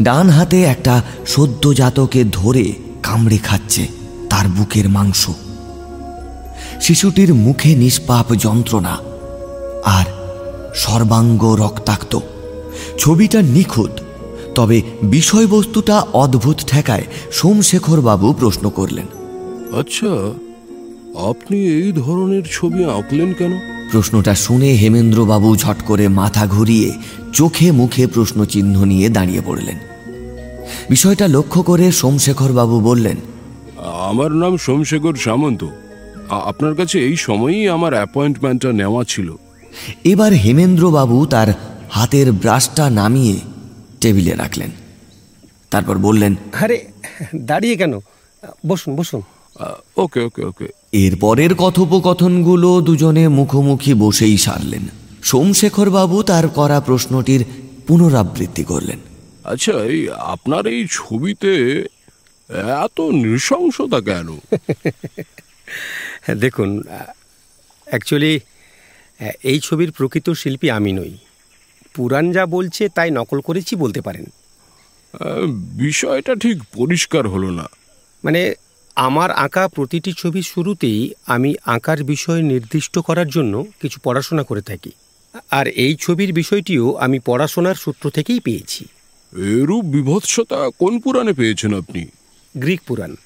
ডান 0.00 0.28
হাতে 0.28 0.62
একটা 0.62 1.02
সদ্যজাতকে 1.26 2.24
ধরে 2.32 2.72
কামড়ে 3.02 3.38
খাচ্ছে 3.38 3.86
তার 4.30 4.48
বুকের 4.48 4.88
মাংস। 4.88 5.30
শিশুটির 6.82 7.34
মুখে 7.34 7.74
নিষ্পাপ 7.74 8.34
যন্ত্রণা 8.34 8.98
আর 9.84 10.06
সর্বাঙ্গ 10.74 11.42
রক্তাক্ত। 11.44 12.18
ছবিটা 12.98 13.42
নিখুঁত 13.42 13.90
তবে 14.54 14.82
বিষয়বস্তুটা 15.02 15.96
অদ্ভুত 16.12 16.56
ঠেকায় 16.66 17.06
সোমশেখর 17.32 18.00
বাবু 18.00 18.32
প্রশ্ন 18.32 18.70
করলেন। 18.70 19.06
আচ্ছা 19.78 20.12
আপনি 21.30 21.58
এই 21.66 21.92
ধরনের 21.92 22.42
ছবি 22.52 22.84
আঁকলেন 22.84 23.32
কেন? 23.32 23.52
প্রশ্নটা 23.92 24.34
শুনে 24.34 24.70
হেমেন্দ্রবাবু 24.72 25.56
ঝট 25.56 25.76
করে 25.86 26.08
মাথা 26.08 26.46
ঘুরিয়ে 26.46 26.92
চোখে 27.32 27.72
মুখে 27.72 28.06
প্রশ্নচিহ্ন 28.06 28.84
নিয়ে 28.84 29.08
দাঁড়িয়ে 29.08 29.42
পড়লেন। 29.46 29.78
বিষয়টা 30.90 31.28
লক্ষ্য 31.28 31.62
করে 31.62 31.92
সোমশেখর 31.92 32.52
বাবু 32.52 32.80
বললেন 32.80 33.16
আমার 34.08 34.32
নাম 34.32 34.56
সোমশেখর 34.56 35.14
সামন্ত। 35.16 35.64
আপনার 36.40 36.74
কাছে 36.74 37.00
এই 37.06 37.16
সময়ই 37.16 37.68
আমার 37.68 37.94
অ্যাপয়েন্টমেন্টটা 37.94 38.72
নেওয়া 38.72 39.04
ছিল। 39.04 39.36
এবার 40.04 40.32
হেমেন্দ্রবাবু 40.32 41.26
তার 41.26 41.54
হাতের 41.90 42.32
ব্রাশটা 42.32 42.90
নামিয়ে 42.90 43.40
টেবিলে 44.00 44.34
রাখলেন। 44.34 44.70
তারপর 45.70 45.98
বললেন 45.98 46.36
আরে 46.60 46.84
দাঁড়িয়ে 47.36 47.76
কেন? 47.76 47.98
বসুন 48.66 48.96
বসুন। 48.96 49.22
ওকে 49.96 50.20
ওকে 50.20 50.44
ওকে। 50.44 50.68
এরপরের 50.92 51.54
কথোপকথনগুলো 51.54 52.80
দুজনে 52.80 53.28
মুখোমুখি 53.28 53.94
বসেই 53.94 54.38
সারলেন। 54.38 54.88
সোমশেখর 55.22 55.90
বাবু 55.90 56.22
তার 56.22 56.48
করা 56.48 56.80
প্রশ্নটির 56.80 57.44
পুনরাবৃত্তি 57.86 58.64
করলেন। 58.64 58.98
আচ্ছা 59.44 59.72
এই 59.72 60.08
আপনার 60.10 60.66
এই 60.66 60.86
ছবিতে 60.90 61.84
এত 62.84 63.00
নৃশংসতা 63.00 64.00
কেন? 64.00 64.28
দেখুন 66.40 66.82
অ্যাকচুয়ালি 67.84 68.40
এই 69.42 69.60
ছবির 69.60 69.92
প্রকৃত 69.92 70.30
শিল্পী 70.30 70.70
আমি 70.70 70.92
নই। 70.92 71.18
পুরাণ 71.94 72.32
যা 72.32 72.46
বলছে 72.46 72.88
তাই 72.88 73.10
নকল 73.10 73.40
করেছি 73.40 73.76
বলতে 73.76 74.00
পারেন। 74.00 74.24
বিষয়টা 75.78 76.34
ঠিক 76.34 76.62
পরিষ্কার 76.74 77.28
হলো 77.28 77.50
না। 77.50 77.68
মানে 78.24 78.54
আমার 78.96 79.30
আঁকা 79.30 79.68
প্রতিটি 79.68 80.12
ছবির 80.18 80.42
শুরুতেই 80.42 81.14
আমি 81.26 81.54
আঁকার 81.64 82.04
বিষয় 82.04 82.42
নির্দিষ্ট 82.42 82.98
করার 82.98 83.28
জন্য 83.28 83.66
কিছু 83.80 84.00
পড়াশোনা 84.04 84.42
করে 84.42 84.62
থাকি। 84.62 84.90
আর 85.50 85.66
এই 85.66 85.96
ছবির 85.96 86.32
বিষয়টিও 86.32 86.94
আমি 86.94 87.18
পড়াশোনার 87.18 87.74
সূত্র 87.74 88.10
থেকেই 88.10 88.40
পেয়েছি। 88.40 88.84
এরূপ 89.36 89.84
বিভৎসতা 89.84 90.70
কোন 90.78 91.00
পুরাণে 91.00 91.32
পেয়েছেন 91.32 91.78
আপনি? 91.78 92.06
গ্রিক 92.56 92.80
পুরাণ। 92.82 93.16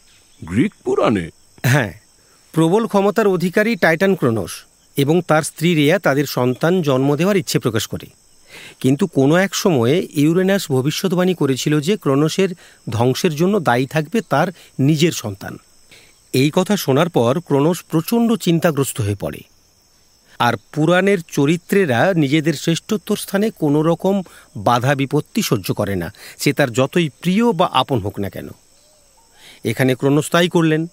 গ্রিক 0.44 0.74
পুরাণে? 0.84 1.30
হ্যাঁ। 1.62 1.92
প্রবল 2.56 2.86
ক্ষমতার 2.86 3.26
অধিকারী 3.26 3.76
টাইটান 3.76 4.14
ক্রোনোস 4.14 4.64
এবং 4.96 5.22
তার 5.28 5.42
স্ত্রী 5.42 5.74
রেয়া 5.74 5.98
তাদের 5.98 6.26
সন্তান 6.26 6.82
জন্ম 6.82 7.16
দেওয়ার 7.16 7.36
ইচ্ছে 7.36 7.58
প্রকাশ 7.58 7.86
করে। 7.86 8.06
কিন্তু 8.80 9.06
কোনো 9.06 9.36
এক 9.36 9.54
সময়ে 9.54 10.08
ইউরেনাস 10.10 10.70
ভবিষ্যৎবাণী 10.70 11.34
করেছিল 11.34 11.80
যে 11.80 11.96
ক্রোনোসের 11.96 12.48
ধ্বংসের 12.90 13.34
জন্য 13.34 13.60
দায়ী 13.60 13.86
থাকবে 13.86 14.20
তার 14.30 14.48
নিজের 14.78 15.12
সন্তান। 15.12 15.58
এই 16.32 16.50
কথা 16.54 16.76
শোনার 16.76 17.08
পর 17.08 17.40
ক্রোনোস 17.40 17.82
প্রচণ্ড 17.82 18.32
চিন্তাগ্রস্ত 18.36 19.00
হয়ে 19.00 19.14
পড়ে। 19.14 19.40
আর 20.38 20.54
পুরাণের 20.72 21.18
চরিত্রেরা 21.28 22.14
নিজেদের 22.14 22.54
শ্রেষ্ঠত্বর 22.54 23.16
স্থানে 23.16 23.50
কোনো 23.50 23.82
রকম 23.82 24.22
বাধা 24.56 24.94
বিপত্তি 24.94 25.42
সহ্য 25.42 25.74
করে 25.74 25.96
না, 25.96 26.12
সে 26.38 26.52
তার 26.52 26.70
যতই 26.72 27.08
প্রিয় 27.08 27.52
বা 27.52 27.66
আপন 27.72 27.98
হোক 27.98 28.20
না 28.20 28.30
কেন। 28.30 28.48
এখানে 29.64 29.94
ক্রোনোস 29.94 30.30
তাই 30.30 30.48
করলেন। 30.48 30.86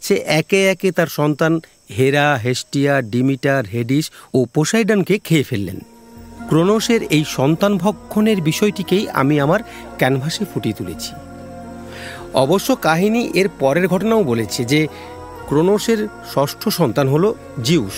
সে 0.00 0.14
একে 0.14 0.68
একে 0.68 0.92
তার 0.92 1.06
সন্তান 1.06 1.60
হেরা, 1.98 2.40
হেস্টিয়া, 2.44 3.02
ডিমিটার, 3.02 3.64
হেডিস 3.66 4.10
ও 4.34 4.46
পোসাইডানকে 4.54 5.18
খেয়ে 5.18 5.42
ফেললেন। 5.42 5.80
ক্রোনোসের 6.48 7.02
এই 7.02 7.24
সন্তান 7.28 7.76
ভক্ষণের 7.76 8.40
বিষয়টিকেই 8.40 9.08
আমি 9.08 9.40
আমার 9.40 9.60
ক্যানভাসে 9.98 10.44
ফুটিয়ে 10.54 10.74
তুলেছি। 10.74 11.12
অবশ্য 12.34 12.76
কাহিনী 12.76 13.30
এর 13.34 13.48
পরের 13.58 13.88
ঘটনাও 13.88 14.22
বলেছে 14.22 14.64
যে 14.64 14.86
ক্রোনোসের 15.46 16.08
ষষ্ঠ 16.34 16.68
সন্তান 16.68 17.08
হল 17.08 17.34
জিউস। 17.62 17.94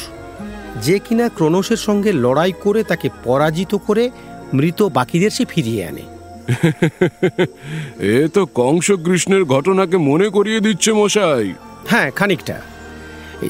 যে 0.83 0.98
কিনা 0.98 1.29
ক্রোনোসের 1.29 1.77
সঙ্গে 1.77 2.12
লড়াই 2.12 2.53
করে 2.62 2.83
তাকে 2.83 3.09
পরাজিত 3.24 3.74
করে 3.74 4.11
মৃত 4.55 4.83
বাকিদের 4.83 5.31
সে 5.31 5.44
ফিরিয়ে 5.44 5.85
আনে। 5.85 6.03
এ 8.01 8.29
তো 8.29 8.46
কংস 8.55 8.90
কৃষ্ণের 8.90 9.44
ঘটনাকে 9.44 9.96
মনে 9.96 10.29
করিয়ে 10.29 10.61
দিচ্ছে 10.61 10.92
মশাই। 10.92 11.55
হ্যাঁ 11.86 12.10
খানিকটা। 12.10 12.60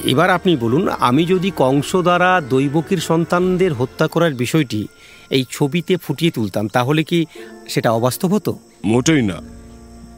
এবার 0.05 0.31
আপনি 0.31 0.57
বলুন 0.57 0.89
আমি 0.89 1.25
যদি 1.25 1.53
কংস 1.57 1.97
দ্বারা 1.97 2.43
দৈবকীর 2.49 2.99
সন্তানদের 2.99 3.75
হত্যা 3.75 4.07
করার 4.07 4.35
বিষয়টি 4.35 4.89
এই 5.31 5.45
ছবিতে 5.51 5.97
ফুটিয়ে 5.97 6.31
তুলতাম 6.31 6.69
তাহলে 6.69 7.05
কি 7.05 7.27
সেটা 7.69 7.91
অবাস্তব 7.91 8.35
হতো? 8.35 8.59
মোটেই 8.85 9.23
না। 9.23 9.43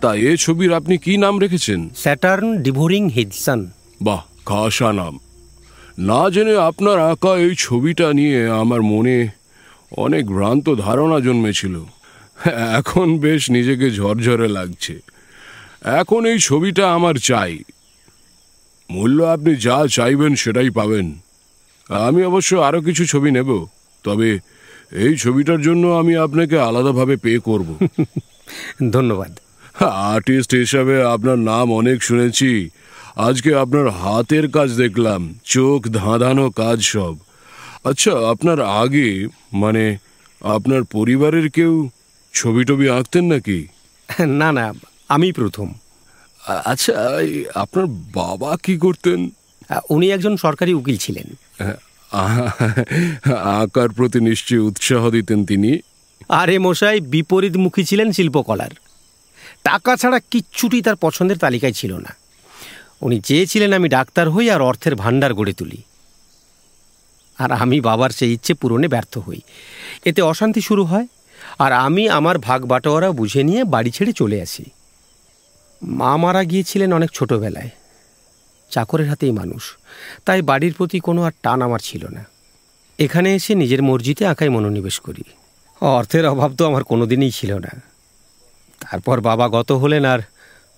তা 0.01 0.15
এ 0.15 0.37
ছবির 0.37 0.73
আপনি 0.73 0.99
কি 0.99 1.17
নাম 1.17 1.39
রেখেছেন? 1.39 1.91
Saturn 1.97 2.63
devouring 2.63 3.09
his son. 3.09 3.71
বাহ 4.03 4.23
খাসা 4.47 4.93
নাম। 4.93 5.19
না 5.99 6.31
জেনে 6.31 6.57
আপনার 6.57 6.99
আঁকা 6.99 7.37
এই 7.37 7.55
ছবিটা 7.59 8.13
নিয়ে 8.13 8.49
আমার 8.49 8.83
মনে 8.83 9.29
অনেক 9.97 10.27
ভ্রান্ত 10.27 10.75
ধারণা 10.75 11.21
জন্মেছিল। 11.21 11.85
এখন 12.77 13.19
বেশ 13.19 13.51
নিজেকে 13.51 13.91
ঝরঝরে 13.91 14.49
লাগছে। 14.49 15.01
এখন 15.85 16.27
এই 16.27 16.39
ছবিটা 16.39 16.95
আমার 16.95 17.15
চাই। 17.15 17.59
মূল্য 18.91 19.23
আপনি 19.25 19.57
যা 19.57 19.87
চাইবেন 19.87 20.35
সেটাই 20.35 20.71
পাবেন। 20.71 21.07
আমি 21.91 22.25
অবশ্য 22.25 22.57
আরও 22.57 22.81
কিছু 22.81 23.07
ছবি 23.07 23.31
নেব 23.31 23.51
তবে 24.05 24.39
এই 24.93 25.17
ছবিটার 25.17 25.61
জন্য 25.63 25.87
আমি 25.89 26.17
আপনাকে 26.17 26.59
আলাদাভাবে 26.59 27.17
পে 27.17 27.39
করব। 27.45 27.69
ধন্যবাদ। 28.93 29.33
আর্টিস্ট 30.13 30.55
হিসাবে 30.55 31.03
আপনার 31.05 31.39
নাম 31.39 31.73
অনেক 31.73 32.03
শুনেছি। 32.03 32.71
আজকে 33.17 33.55
আপনার 33.55 33.89
হাতের 33.89 34.49
কাজ 34.49 34.77
দেখলাম 34.77 35.35
চোখ 35.45 35.89
ধাঁধানো 35.89 36.51
কাজ 36.51 36.79
সব। 36.83 37.15
আচ্ছা 37.85 38.13
আপনার 38.31 38.61
আগে 38.61 39.29
মানে 39.53 39.85
আপনার 40.41 40.83
পরিবারের 40.85 41.51
কেউ 41.51 41.89
ছবি 42.35 42.65
টবি 42.65 42.87
আঁকতেন 42.89 43.25
নাকি? 43.25 43.67
না 44.41 44.53
না 44.53 44.73
আমি 45.09 45.33
প্রথম। 45.33 45.69
আচ্ছা 46.47 46.93
আপনার 47.55 47.87
বাবা 47.87 48.57
কি 48.63 48.77
করতেন? 48.77 49.31
উনি 49.91 50.11
একজন 50.11 50.37
সরকারি 50.37 50.75
উকিল 50.75 50.97
ছিলেন। 50.97 51.37
আ- 52.11 52.49
আঁকার 53.35 53.89
প্রতি 53.89 54.21
নিশ্চয়ই 54.21 54.59
উৎসাহ 54.59 55.11
দিতেন 55.11 55.45
তিনি। 55.45 55.79
আরে 56.29 56.59
মশাই 56.59 57.01
বিপরীতমুখী 57.01 57.85
ছিলেন 57.85 58.13
শিল্পকলার। 58.13 58.71
টাকা 59.65 59.97
ছাড়া 59.97 60.21
কিচ্ছুটি 60.31 60.83
তার 60.83 60.97
পছন্দের 60.97 61.39
তালিকায় 61.39 61.73
ছিল 61.73 61.97
না। 61.97 62.15
উনি 63.01 63.21
চেয়েছিলেন 63.21 63.73
আমি 63.73 63.89
ডাক্তার 63.89 64.31
হই 64.31 64.51
আর 64.51 64.61
অর্থের 64.61 64.97
ভাণ্ডার 64.97 65.35
গড়ে 65.35 65.53
তুলি। 65.53 65.83
আর 67.39 67.53
আমি 67.53 67.81
বাবার 67.81 68.11
সেই 68.11 68.33
ইচ্ছে 68.33 68.55
পূরণে 68.55 68.89
ব্যর্থ 68.89 69.19
হই। 69.19 69.41
এতে 70.05 70.23
অশান্তি 70.23 70.61
শুরু 70.61 70.85
হয় 70.85 71.07
আর 71.59 71.73
আমি 71.73 72.09
আমার 72.09 72.39
ভাগ 72.39 72.67
বাটোয়ারা 72.67 73.13
বুঝে 73.13 73.43
নিয়ে 73.43 73.65
বাড়ি 73.65 73.91
ছেড়ে 73.91 74.13
চলে 74.13 74.43
আসি। 74.43 74.65
মা 75.83 76.17
মারা 76.17 76.45
গিয়েছিলেন 76.45 76.93
অনেক 76.93 77.11
ছোটোবেলায়। 77.15 77.71
চাকরের 78.71 79.09
হাতেই 79.09 79.31
মানুষ। 79.31 79.77
তাই 80.25 80.43
বাড়ির 80.43 80.75
প্রতি 80.75 81.01
কোনো 81.01 81.23
আর 81.23 81.33
টান 81.43 81.63
আমার 81.63 81.79
ছিল 81.79 82.09
না। 82.09 82.25
এখানে 82.99 83.35
এসে 83.35 83.55
নিজের 83.55 83.83
মর্জিতে 83.83 84.27
আঁকায় 84.27 84.51
মনোনিবেশ 84.51 85.01
করি। 85.01 85.23
অর্থের 85.81 86.27
অভাব 86.27 86.57
তো 86.57 86.67
আমার 86.67 86.85
কোনো 86.85 87.07
দিনই 87.07 87.31
ছিল 87.31 87.59
না। 87.59 87.83
তারপর 88.81 89.21
বাবা 89.21 89.49
গত 89.49 89.73
হলেন 89.73 90.05
আর 90.05 90.19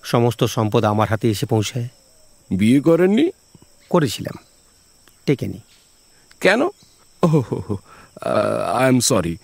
সমস্ত 0.03 0.43
সম্পদ 0.43 0.83
আমার 0.85 1.09
হাতে 1.09 1.29
এসে 1.29 1.45
পৌঁছায়। 1.45 1.87
বিয়ে 2.51 2.79
করেননি? 2.79 3.31
করেছিলাম। 3.89 4.43
টেকেনি। 5.25 5.59
কেন? 6.41 6.61
Oh 7.23 7.43
I 8.75 8.87
am 8.87 8.99
sorry. 8.99 9.37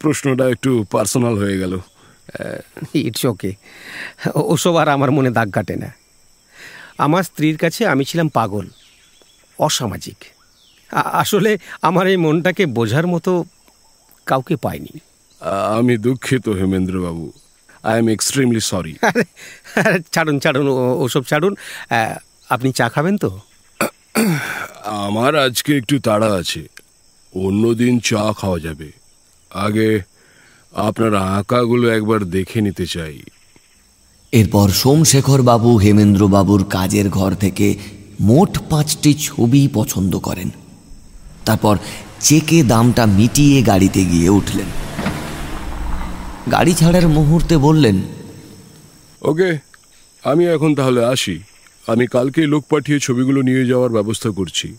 প্রশ্নটা 0.00 0.48
একটু 0.48 0.84
পার্সোনাল 0.90 1.38
হয়ে 1.38 1.58
গেল। 1.58 1.78
ইটস 2.94 3.24
ওকে 3.24 3.52
ওসব 4.34 4.76
আর 4.76 4.88
আমার 4.88 5.10
মনে 5.10 5.30
দাগ 5.30 5.50
কাটে 5.50 5.76
না। 5.76 5.94
আমার 6.98 7.22
স্ত্রীর 7.22 7.56
কাছে 7.56 7.86
আমি 7.86 8.04
ছিলাম 8.04 8.28
পাগল 8.28 8.66
অসামাজিক। 9.58 10.16
আসলে 10.92 11.58
আমার 11.82 12.06
এই 12.06 12.16
মনটাকে 12.16 12.66
বোঝার 12.66 13.06
মতো 13.06 13.44
কাউকে 14.26 14.56
পাইনি। 14.56 14.98
আমি 15.76 15.96
দুঃখিত 15.96 16.48
হেমেন্দ্রবাবু। 16.48 17.32
আই 17.82 17.98
এম 17.98 18.08
এক্সট্রিমলি 18.08 18.60
সরি 18.60 18.94
ছাড়ুন 20.12 20.38
ছাড়ুন 20.38 20.68
ও- 20.68 21.02
ওসব 21.02 21.22
ছাড়ুন। 21.22 21.54
আপনি 22.48 22.72
চা 22.72 22.88
খাবেন 22.88 23.18
তো? 23.18 23.40
আমার 24.84 25.36
আজকে 25.36 25.76
একটু 25.76 25.98
তাড়া 25.98 26.34
আছে। 26.34 26.68
অন্যদিন 27.34 28.00
চা 28.00 28.32
খাওয়া 28.32 28.58
যাবে। 28.58 28.92
আগে 29.50 30.00
আপনার 30.74 31.14
আঁকাগুলো 31.14 31.88
একবার 31.88 32.24
দেখে 32.24 32.60
নিতে 32.60 32.86
চাই। 32.86 33.22
এরপর 34.32 34.68
সোমশেখর 34.68 35.42
বাবু 35.42 35.76
হেমেন্দ্র 35.76 36.28
বাবুর 36.28 36.64
কাজের 36.64 37.08
ঘর 37.08 37.34
থেকে 37.34 37.74
মোট 38.20 38.58
পাঁচটি 38.70 39.14
ছবি 39.14 39.68
পছন্দ 39.74 40.18
করেন। 40.18 40.50
তারপর 41.44 41.76
চেকে 42.20 42.62
দামটা 42.62 43.06
মিটিয়ে 43.06 43.62
গাড়িতে 43.62 44.04
গিয়ে 44.04 44.28
উঠলেন। 44.28 44.66
গাড়ি 46.50 46.74
ছাড়ার 46.74 47.08
মুহূর্তে 47.08 47.56
বললেন 47.56 48.02
ওকে 49.22 49.58
আমি 50.24 50.46
এখন 50.46 50.74
তাহলে 50.74 51.04
আসি। 51.04 51.40
আমি 51.86 52.06
কালকেই 52.06 52.46
লোক 52.46 52.64
পাঠিয়ে 52.70 52.98
ছবিগুলো 52.98 53.42
নিয়ে 53.42 53.66
যাওয়ার 53.66 53.90
ব্যবস্থা 53.90 54.30
করছি। 54.30 54.76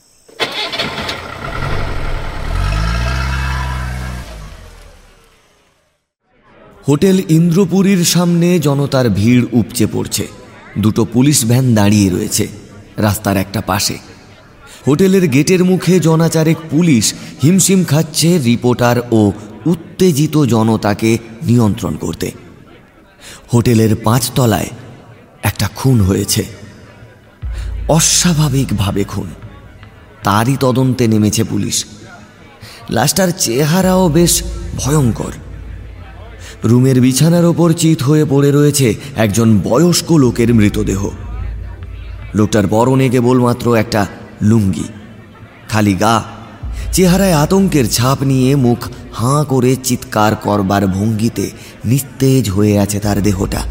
হোটেল 6.87 7.21
ইন্দ্রপুরীর 7.29 8.05
সামনে 8.05 8.59
জনতার 8.59 9.09
ভিড় 9.09 9.45
উপচে 9.51 9.87
পড়ছে। 9.87 10.27
দুটো 10.77 11.05
পুলিশ 11.05 11.45
ভ্যান 11.45 11.75
দাঁড়িয়ে 11.75 12.09
রয়েছে, 12.09 12.47
রাস্তার 12.97 13.37
একটা 13.37 13.61
পাশে। 13.61 13.97
হোটেলের 14.87 15.27
গেটের 15.27 15.63
মুখে 15.63 15.99
জনাচারেক 15.99 16.57
পুলিশ 16.69 17.13
হিমশিম 17.43 17.83
খাচ্ছে 17.83 18.37
রিপোর্টার 18.37 19.01
ও 19.11 19.31
উত্তেজিত 19.65 20.43
জনতাকে 20.43 21.17
নিয়ন্ত্রণ 21.43 21.95
করতে। 21.95 22.31
হোটেলের 23.53 23.95
পাঁচতলায় 23.95 24.69
একটা 25.43 25.69
খুন 25.75 26.01
হয়েছে। 26.01 26.45
অস্বাভাবিকভাবে 27.87 29.03
খুন। 29.03 29.29
তারই 30.23 30.57
তদন্তে 30.59 31.07
নেমেছে 31.07 31.43
পুলিশ। 31.43 31.85
লাশটার 32.89 33.31
চেহারাও 33.39 34.09
বেশ 34.09 34.43
ভয়ঙ্কর। 34.75 35.31
রুমের 36.65 37.01
বিছানার 37.01 37.45
ওপর 37.45 37.73
চিত 37.73 38.03
হয়ে 38.03 38.25
পড়ে 38.29 38.51
রয়েছে 38.51 38.93
একজন 39.15 39.59
বয়স্ক 39.63 40.11
লোকের 40.11 40.53
মৃতদেহ। 40.53 41.09
লোকটার 42.35 42.67
পরনে 42.67 43.09
কেবলমাত্র 43.09 43.75
একটা 43.75 44.05
লুঙ্গি, 44.41 44.83
খালি 45.69 45.93
গা, 45.93 46.23
চেহারায় 46.91 47.33
আতঙ্কের 47.33 47.89
ছাপ 47.89 48.23
নিয়ে 48.23 48.55
মুখ 48.55 48.77
হাঁ 49.13 49.43
করে 49.43 49.75
চিৎকার 49.83 50.35
করবার 50.35 50.87
ভঙ্গিতে 50.87 51.51
নিস্তেজ 51.85 52.49
হয়ে 52.49 52.79
আছে 52.79 52.99
তার 52.99 53.23
দেহটা। 53.23 53.61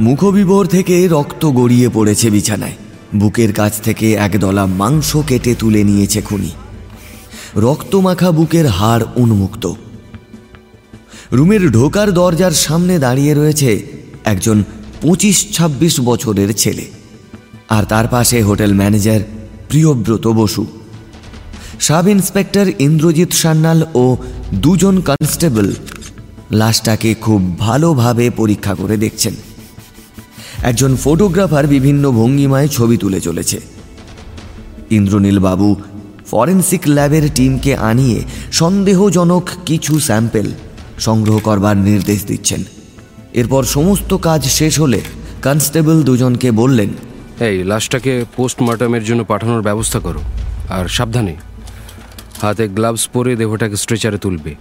মুখবিবর 0.00 0.66
থেকে 0.66 1.08
রক্ত 1.08 1.46
গড়িয়ে 1.46 1.88
পড়েছে 1.88 2.30
বিছানায়। 2.30 2.76
বুকের 3.16 3.52
কাছ 3.52 3.72
থেকে 3.80 4.14
একদলা 4.14 4.66
মাংস 4.66 5.16
কেটে 5.16 5.54
তুলে 5.58 5.84
নিয়েছে 5.84 6.20
খুনি। 6.20 6.50
রক্তমাখা 7.56 8.30
বুকের 8.30 8.66
হাড় 8.66 9.04
উন্মুক্ত। 9.16 9.72
রুমের 11.32 11.70
ঢোকার 11.70 12.12
দরজার 12.12 12.50
সামনে 12.50 12.98
দাঁড়িয়ে 12.98 13.34
রয়েছে 13.34 13.86
একজন 14.24 14.64
পঁচিশ 15.02 15.52
ছাব্বিশ 15.52 16.00
বছরের 16.00 16.52
ছেলে 16.52 16.84
আর 17.68 17.84
তার 17.84 18.08
পাশে 18.08 18.42
hotel 18.42 18.72
manager 18.74 19.20
Priyabrata 19.68 20.26
Basu. 20.26 20.66
Sub 21.80 22.08
inspector 22.08 22.66
Indrajit 22.78 23.32
Sanyal 23.32 23.82
ও 23.94 24.16
দুজন 24.54 25.00
কনস্টেবল 25.00 25.72
লাশটাকে 26.50 27.14
খুব 27.14 27.58
ভালোভাবে 27.58 28.30
পরীক্ষা 28.30 28.74
করে 28.74 28.96
দেখছেন। 28.96 29.34
একজন 30.62 30.96
ফটোগ্রাফার 31.04 31.66
বিভিন্ন 31.66 32.10
ভঙ্গিমায় 32.10 32.68
ছবি 32.68 32.96
তুলে 32.96 33.20
চলেছে। 33.20 33.60
ইন্দ্রনীল 34.90 35.38
বাবু 35.38 35.76
ফরেন্সিক 36.26 36.80
ল্যাবের 36.86 37.28
টিমকে 37.34 37.76
আনিয়ে 37.76 38.22
সন্দেহজনক 38.52 39.48
কিছু 39.66 40.00
স্যাম্পেল 40.00 40.52
সংগ্রহ 40.98 41.38
করবার 41.38 41.76
নির্দেশ 41.76 42.24
দিচ্ছেন। 42.24 42.64
এরপর 43.34 43.62
সমস্ত 43.64 44.14
কাজ 44.14 44.44
শেষ 44.44 44.80
হলে 44.80 45.00
কনস্টেবল 45.42 46.02
দুজনকে 46.02 46.50
বললেন 46.50 46.88
এই 47.40 47.64
লাশটাকে 47.64 48.24
পোস্টমর্টমের 48.36 49.04
জন্য 49.04 49.24
পাঠানোর 49.24 49.62
ব্যবস্থা 49.62 49.98
করো 50.00 50.20
আর 50.68 50.88
সাবধানে। 50.88 51.36
হাতে 52.42 52.68
গ্লাভস 52.68 53.08
পরে 53.08 53.36
দেহটাকে 53.36 53.76
স্ট্রেচারে 53.76 54.18
তুলবে। 54.18 54.54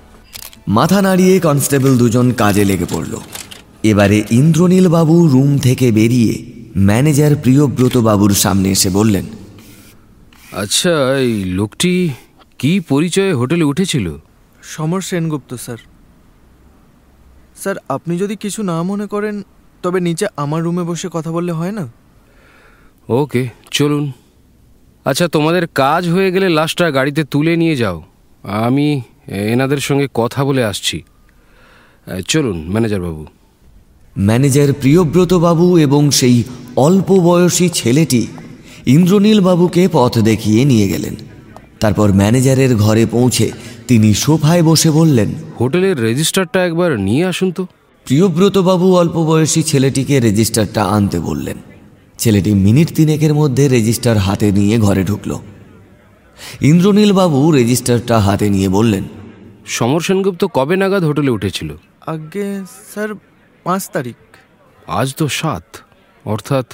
মাথা 0.68 1.02
নাড়িয়ে 1.02 1.40
কনস্টেবল 1.40 1.98
দুজন 1.98 2.32
কাজে 2.32 2.66
লেগে 2.66 2.86
পড়ল। 2.90 3.18
এবারে 3.84 4.24
ইন্দ্রনীল 4.32 4.88
বাবু 4.88 5.28
রুম 5.28 5.58
থেকে 5.58 5.92
বেরিয়ে 5.92 6.46
ম্যানেজার 6.78 7.36
প্রিয়ব্রত 7.36 7.98
বাবুর 7.98 8.34
সামনে 8.34 8.72
এসে 8.72 8.90
বললেন 8.90 9.26
আচ্ছা 10.52 11.18
এই 11.18 11.44
লোকটি 11.44 12.10
কি 12.60 12.80
পরিচয়ে 12.80 13.34
হোটেলে 13.34 13.64
উঠেছিল? 13.64 14.18
সমর 14.64 15.02
সেনগুপ্ত 15.02 15.54
স্যার। 15.54 15.78
স্যার 17.62 17.76
আপনি 17.90 18.18
যদি 18.18 18.36
কিছু 18.36 18.64
না 18.64 18.84
মনে 18.84 19.08
করেন 19.08 19.44
তবে 19.84 20.00
নিচে 20.00 20.26
আমার 20.38 20.64
রুমে 20.64 20.84
বসে 20.84 21.10
কথা 21.12 21.32
বললে 21.32 21.52
হয় 21.52 21.72
না? 21.72 21.88
ওকে 23.10 23.48
চলুন। 23.72 24.12
আচ্ছা 25.06 25.28
তোমাদের 25.28 25.68
কাজ 25.68 26.10
হয়ে 26.10 26.32
গেলে 26.32 26.50
লাশটা 26.50 26.92
গাড়িতে 26.92 27.24
তুলে 27.24 27.56
নিয়ে 27.56 27.76
যাও। 27.76 28.04
আমি 28.44 29.02
এনাদের 29.28 29.78
সঙ্গে 29.78 30.08
কথা 30.14 30.46
বলে 30.46 30.66
আসছি। 30.66 31.04
চলুন 32.28 32.58
ম্যানেজার 32.70 33.02
বাবু। 33.02 33.26
ম্যানেজার 34.20 34.74
প্রিয়ব্রত 34.74 35.34
বাবু 35.34 35.78
এবং 35.78 36.12
সেই 36.12 36.44
অল্প 36.76 37.14
বয়সী 37.14 37.70
ছেলেটি 37.70 38.28
ইন্দ্রনীল 38.86 39.42
বাবুকে 39.42 39.90
পথ 39.92 40.18
দেখিয়ে 40.20 40.66
নিয়ে 40.66 40.88
গেলেন। 40.88 41.16
তারপর 41.86 42.08
ম্যানেজারের 42.14 42.72
ঘরে 42.76 43.04
পৌঁছে 43.06 43.52
তিনি 43.88 44.10
সোফায় 44.14 44.64
বসে 44.64 44.90
বললেন 44.92 45.30
হোটেলের 45.60 45.98
রেজিস্টারটা 46.02 46.60
একবার 46.66 46.92
নিয়ে 47.00 47.24
আসুন 47.26 47.52
তো। 47.52 47.64
প্রিয়ব্রত 48.06 48.58
বাবু 48.58 48.88
অল্প 48.96 49.16
বয়সী 49.26 49.62
ছেলেটিকে 49.64 50.16
রেজিস্টারটা 50.20 50.82
আনতে 50.84 51.20
বললেন। 51.20 51.58
ছেলেটি 52.18 52.52
মিনিট 52.54 52.90
তিনেকের 52.96 53.34
মধ্যে 53.34 53.64
রেজিস্টার 53.68 54.18
হাতে 54.18 54.52
নিয়ে 54.52 54.76
ঘরে 54.78 55.04
ঢুকল। 55.04 55.32
ইন্দ্রনীল 56.62 57.12
বাবু 57.14 57.52
রেজিস্টারটা 57.52 58.16
হাতে 58.20 58.50
নিয়ে 58.50 58.70
বললেন 58.70 59.04
সমর 59.66 60.02
সেনগুপ্ত 60.02 60.46
কবে 60.54 60.76
নাগাদ 60.76 61.04
হোটেলে 61.04 61.32
উঠেছিল? 61.32 61.70
আগে 62.08 62.48
স্যার 62.94 63.10
পাঁচ 63.64 63.90
তারিখ। 63.94 64.16
আজ 64.88 65.16
তো 65.16 65.28
সাত। 65.28 65.66
অর্থাৎ 66.26 66.68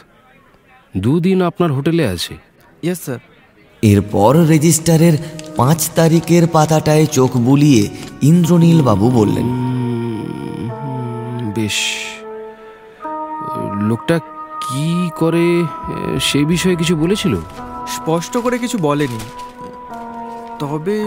দুদিন 0.97 1.41
আপনার 1.41 1.71
হোটেলে 1.73 2.07
আছে। 2.07 2.33
Yes 2.83 2.99
sir. 3.01 3.19
এরপর 3.81 4.33
রেজিস্টারের 4.47 5.15
পাঁচ 5.57 5.89
তারিখের 5.95 6.47
পাতাটায় 6.47 7.05
চোখ 7.05 7.37
বুলিয়ে 7.37 7.89
ইন্দ্রনীল 8.21 8.81
বাবু 8.81 9.11
বললেন 9.11 9.47
বেশ 11.55 11.77
লোকটা 13.81 14.19
কি 14.63 15.09
করে 15.15 15.45
সে 16.19 16.39
বিষয়ে 16.45 16.75
কিছু 16.75 16.95
বলেছিল? 16.95 17.33
স্পষ্ট 17.87 18.37
করে 18.37 18.57
কিছু 18.57 18.77
বলেনি। 18.81 19.19
তবে 20.59 20.97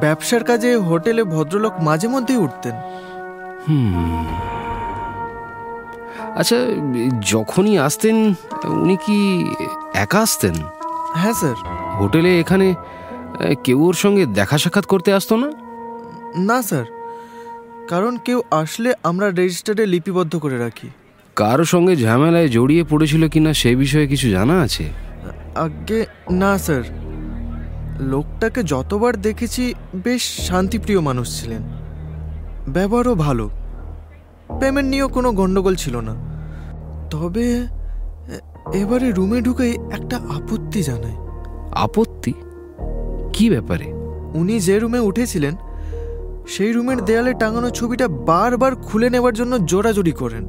ব্যবসার 0.00 0.44
কাজে 0.44 0.76
হোটেলে 0.76 1.24
ভদ্রলোক 1.24 1.72
মাঝে 1.80 2.08
মধ্যেই 2.08 2.36
উঠতেন। 2.36 2.74
আচ্ছা 6.34 6.56
যখনই 7.22 7.78
আসতেন 7.78 8.16
উনি 8.82 8.96
কি 9.06 9.18
একা 9.94 10.20
আসতেন? 10.20 10.54
হ্যাঁ 11.14 11.32
স্যার। 11.32 11.54
হোটেলে 12.00 12.40
এখানে 12.40 12.74
কেউ 13.64 13.78
ওর 13.80 13.94
সঙ্গে 13.94 14.26
দেখা 14.26 14.58
সাক্ষাৎ 14.58 14.86
করতে 14.86 15.12
আসতো 15.12 15.36
না? 15.36 15.50
না 16.36 16.62
স্যার। 16.62 16.84
কারণ 17.88 18.16
কেউ 18.16 18.42
আসলে 18.50 18.94
আমরা 19.02 19.30
রেজিস্টারে 19.30 19.86
লিপিবদ্ধ 19.86 20.36
করে 20.36 20.58
রাখি। 20.58 20.88
কারও 21.36 21.64
সঙ্গে 21.64 21.96
ঝামেলায় 21.96 22.48
জড়িয়ে 22.48 22.84
পড়েছিল 22.84 23.28
কিনা 23.28 23.52
সে 23.52 23.76
বিষয়ে 23.76 24.06
কিছু 24.06 24.30
জানা 24.30 24.60
আছে? 24.60 24.84
আগে 25.54 26.06
না 26.30 26.58
স্যার। 26.58 26.82
লোকটাকে 28.00 28.62
যতবার 28.62 29.16
দেখেছি 29.16 29.74
বেশ 29.94 30.22
শান্তিপ্রিয় 30.22 31.00
মানুষ 31.00 31.40
ছিলেন। 31.40 31.62
ব্যবহারও 32.68 33.14
ভালো। 33.14 33.50
পেমেন্ট 34.60 34.90
নিয়েও 34.90 35.08
কোনো 35.08 35.32
গন্ডগোল 35.32 35.74
ছিল 35.74 35.96
না। 36.00 36.14
তবে 37.10 37.44
এবারে 38.72 39.12
রুমে 39.12 39.40
ঢুকেই 39.40 39.72
একটা 39.92 40.16
আপত্তি 40.16 40.82
জানায় 40.82 41.16
আপত্তি? 41.70 42.32
কি 43.32 43.50
ব্যাপারে? 43.50 43.92
উনি 44.34 44.60
যে 44.60 44.78
রুমে 44.78 44.98
উঠেছিলেন 44.98 45.56
সেই 46.48 46.72
রুমের 46.72 47.04
দেয়ালে 47.04 47.34
টাঙানো 47.34 47.70
ছবিটা 47.70 48.08
বারবার 48.08 48.76
খুলে 48.76 49.10
নেবার 49.10 49.34
জন্য 49.34 49.64
জোরাজোরি 49.64 50.12
করেন। 50.12 50.44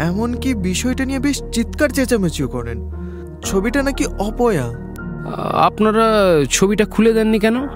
এমনকি 0.00 0.54
বিষয়টা 0.54 1.04
নিয়ে 1.04 1.18
বেশ 1.18 1.42
চিৎকার 1.52 1.88
চেঁচামেচিও 1.88 2.48
করেন। 2.48 2.90
ছবিটা 3.42 3.82
নাকি 3.82 4.06
অপয়া। 4.06 4.72
আপনারা 5.54 6.04
ছবিটা 6.50 6.84
খুলে 6.84 7.12
দেননি 7.12 7.38
কেন? 7.38 7.68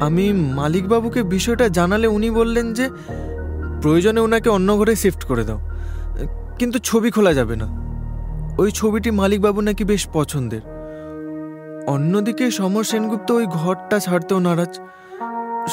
আমি 0.00 0.32
মালিকবাবুকে 0.32 1.22
বিষয়টা 1.22 1.68
জানালে 1.68 2.06
উনি 2.06 2.30
বললেন 2.30 2.72
যে 2.72 2.88
প্রয়োজনে 3.82 4.20
ওনাকে 4.20 4.48
অন্য 4.48 4.76
ঘরে 4.76 4.96
শিফট 4.96 5.24
করে 5.24 5.44
দাও। 5.44 5.58
কিন্তু 6.58 6.78
ছবি 6.78 7.10
খোলা 7.10 7.34
যাবে 7.34 7.56
না। 7.56 7.84
ওই 8.58 8.70
ছবিটি 8.70 9.10
মালিকবাবু 9.10 9.60
নাকি 9.60 9.84
বেশ 9.84 10.08
পছন্দের। 10.12 10.60
অন্যদিকে 11.86 12.50
সমর 12.50 12.84
সেনগুপ্ত 12.84 13.30
ওই 13.30 13.46
ঘরটা 13.46 13.98
ছাড়তেও 13.98 14.38
নারাজ। 14.38 14.80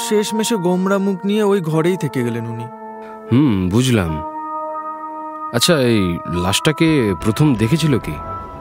শেষমেশে 0.09 0.55
গোমরা 0.55 0.97
মুখ 0.97 1.25
নিয়ে 1.25 1.43
ওই 1.43 1.61
ঘরেই 1.61 1.97
থেকে 1.97 2.23
গেলেন 2.23 2.45
উনি। 2.45 2.63
হুম 3.31 3.69
বুঝলাম। 3.69 4.11
আচ্ছা 5.53 5.79
এই 5.79 6.17
লাশটাকে 6.43 7.13
প্রথম 7.21 7.55
দেখেছিল 7.55 7.99
কি? 7.99 8.11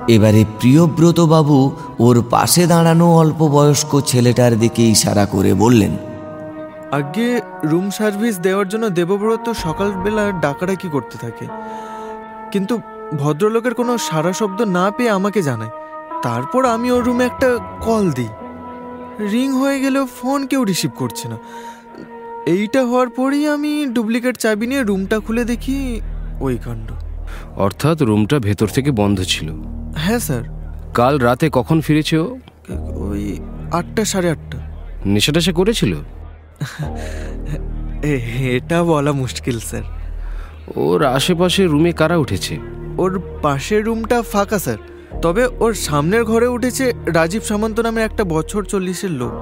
এবারে 0.09 0.45
প্রিয়ব্রত 0.59 1.21
বাবু 1.21 1.77
ওর 1.99 2.25
পাশে 2.31 2.67
দাঁড়ানো 2.67 3.17
অল্প 3.17 3.49
বয়স্ক 3.49 4.01
ছেলেটার 4.01 4.59
দিকে 4.59 4.83
ইশারা 4.83 5.27
করে 5.27 5.55
বললেন 5.55 5.97
আগে 6.93 7.41
রুম 7.65 7.91
সার্ভিস 7.91 8.39
দেওয়ার 8.39 8.69
জন্য 8.69 8.89
দেবব্রত 8.89 9.51
সকালবেলা 9.51 10.33
ডাকাডাকি 10.41 10.89
করতে 10.89 11.19
থাকে। 11.19 11.47
কিন্তু 12.53 12.81
ভদ্রলোকের 13.19 13.75
কোনো 13.75 13.99
সারা 13.99 14.33
শব্দ 14.33 14.63
না 14.63 14.91
পেয়ে 14.91 15.11
আমাকে 15.11 15.43
জানায়। 15.43 15.71
তারপর 16.23 16.65
আমি 16.65 16.91
ওর 16.91 17.05
রুমে 17.05 17.25
একটা 17.25 17.59
কল 17.81 18.11
দিই। 18.11 18.29
রিং 19.31 19.53
হয়ে 19.53 19.81
গেলেও 19.81 20.07
ফোন 20.07 20.47
কেউ 20.47 20.65
রিসিভ 20.65 20.91
করছে 20.97 21.29
না। 21.29 21.37
এইটা 22.47 22.85
হওয়ার 22.85 23.09
পরেই 23.09 23.49
আমি 23.49 23.87
ডুপ্লিকেট 23.87 24.37
চাবি 24.37 24.67
নিয়ে 24.67 24.83
রুমটা 24.83 25.21
খুলে 25.21 25.45
দেখি 25.45 26.01
ওই 26.41 26.59
কাণ্ড। 26.65 26.93
অর্থাৎ 27.57 28.03
রুমটা 28.03 28.39
ভেতর 28.39 28.67
থেকে 28.67 28.91
বন্ধ 28.91 29.23
ছিল। 29.23 29.53
হ্যাঁ 29.97 30.19
স্যার। 30.19 30.43
কাল 30.95 31.19
রাতে 31.19 31.49
কখন 31.53 31.81
ফিরেছে 31.81 32.19
ও? 32.19 32.39
ওই 32.97 33.41
আটটা 33.73 34.05
সাড়ে 34.05 34.31
আটটা। 34.31 34.59
নেশা 35.07 35.33
টেশা 35.33 35.53
করেছিল? 35.53 35.95
এ- 38.03 38.57
এটা 38.57 38.85
বলা 38.85 39.13
মুশকিল 39.13 39.59
স্যার। 39.59 40.00
ওর 40.77 41.05
আশেপাশে 41.05 41.67
রুমে 41.67 41.93
কারা 41.93 42.17
উঠেছে? 42.17 42.59
ওর 42.99 43.23
পাশের 43.43 43.85
রুমটা 43.85 44.23
ফাঁকা 44.23 44.59
স্যার। 44.59 44.77
তবে 45.23 45.49
ওর 45.61 45.75
সামনের 45.75 46.25
ঘরে 46.25 46.47
উঠেছে 46.47 46.93
রাজীব 47.07 47.43
সামন্ত 47.43 47.81
নামের 47.81 48.05
একটা 48.05 48.25
বছর 48.25 48.65
চল্লিশের 48.65 49.11
লোক। 49.11 49.33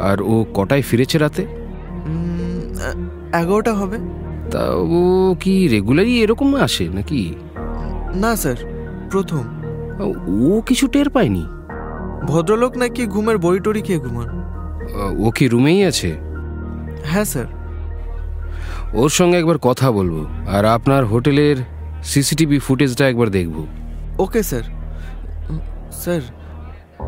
আর 0.00 0.22
ও 0.22 0.46
কটায় 0.54 0.82
ফিরেছে 0.82 1.18
রাতে? 1.18 1.46
এগারোটা 3.32 3.74
হবে। 3.74 3.98
তা 4.50 4.70
ও 4.74 5.34
কি 5.40 5.68
রেগুলারই 5.68 6.22
এরকম 6.22 6.54
আসে 6.54 6.88
নাকি? 6.88 7.34
না 8.14 8.36
স্যার 8.36 8.56
প্রথম। 9.10 9.42
ও 10.50 10.60
কিছু 10.66 10.86
টের 10.86 11.10
পায়নি? 11.10 11.46
ভদ্রলোক 12.26 12.76
নাকি 12.76 13.06
ঘুমের 13.06 13.38
বই 13.38 13.58
টড়ি 13.58 13.80
খেয়ে 13.80 13.98
ঘুমান। 13.98 14.28
ও 15.18 15.30
কি 15.30 15.48
রুমেই 15.48 15.84
আছে? 15.84 16.16
হ্যাঁ 17.04 17.24
স্যার। 17.24 17.46
ওর 18.94 19.08
সঙ্গে 19.08 19.38
একবার 19.38 19.58
কথা 19.58 19.90
বলব 19.90 20.26
আর 20.48 20.64
আপনার 20.64 21.06
হোটেলের 21.06 21.56
সিসিটিভি 22.04 22.58
ফুটেজটা 22.58 23.08
একবার 23.08 23.28
দেখব। 23.28 23.66
Okay 24.18 24.42
sir. 24.42 24.62
স্যার 25.92 26.20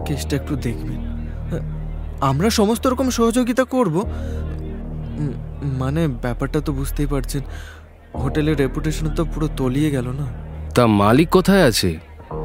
কেসটা 0.07 0.37
একটু 0.37 0.57
দেখবেন। 0.57 1.01
আমরা 2.21 2.51
সমস্ত 2.51 2.87
রকম 2.87 3.11
সহযোগিতা 3.11 3.65
করব। 3.65 4.05
মানে 5.63 6.09
ব্যাপারটা 6.09 6.61
তো 6.61 6.73
বুঝতেই 6.73 7.07
পারছেন 7.07 7.43
হোটেলের 8.15 8.59
রেপুটেশন 8.59 9.09
তো 9.09 9.25
পুরো 9.25 9.49
তলিয়ে 9.57 9.91
গেল 9.91 10.09
না। 10.09 10.27
তা 10.75 10.87
মালিক 10.87 11.29
কোথায় 11.29 11.65
আছে? 11.65 11.99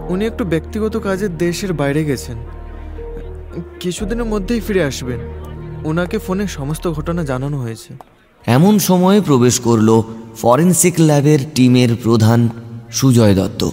উনি 0.09 0.26
একটু 0.26 0.45
ব্যক্তিগত 0.45 0.97
কাজে 0.97 1.28
দেশের 1.28 1.74
বাইরে 1.74 2.03
গেছেন। 2.03 2.38
কিছুদিনের 3.80 4.26
মধ্যেই 4.26 4.59
ফিরে 4.59 4.84
আসবেন। 4.84 5.20
ওনাকে 5.86 6.18
ফোনে 6.18 6.47
সমস্ত 6.47 6.91
ঘটনা 6.91 7.24
জানানো 7.24 7.57
হয়েছে। 7.62 8.16
এমন 8.48 8.80
সময় 8.80 9.22
প্রবেশ 9.22 9.60
করল 9.60 9.89
ফরেন্সিক 10.36 10.95
ল্যাবের 11.00 11.39
টিমের 11.56 11.91
প্রধান 12.04 12.50
সুজয় 12.91 13.36
দত্ত। 13.36 13.70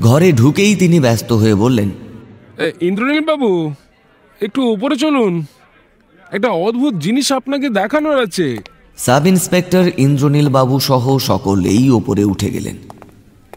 ঘরে 0.00 0.32
ঢুকেই 0.32 0.76
তিনি 0.76 1.00
ব্যস্ত 1.00 1.32
হয়ে 1.32 1.54
বললেন 1.54 1.90
ইন্দ্রনীল 2.80 3.24
বাবু 3.24 3.50
একটু 4.40 4.60
উপরে 4.62 4.96
চলুন। 4.96 5.32
একটা 6.32 6.48
অদ্ভুত 6.48 6.94
জিনিস 6.94 7.32
আপনাকে 7.32 7.68
দেখানোর 7.68 8.22
আছে। 8.22 8.46
সাব 8.96 9.26
ইন্সপেক্টর 9.26 9.84
ইন্দ্রনীল 9.96 10.48
বাবু 10.48 10.80
সহ 10.80 11.04
সকলেই 11.18 11.90
ওপরে 11.90 12.24
উঠে 12.24 12.48
গেলেন। 12.50 12.76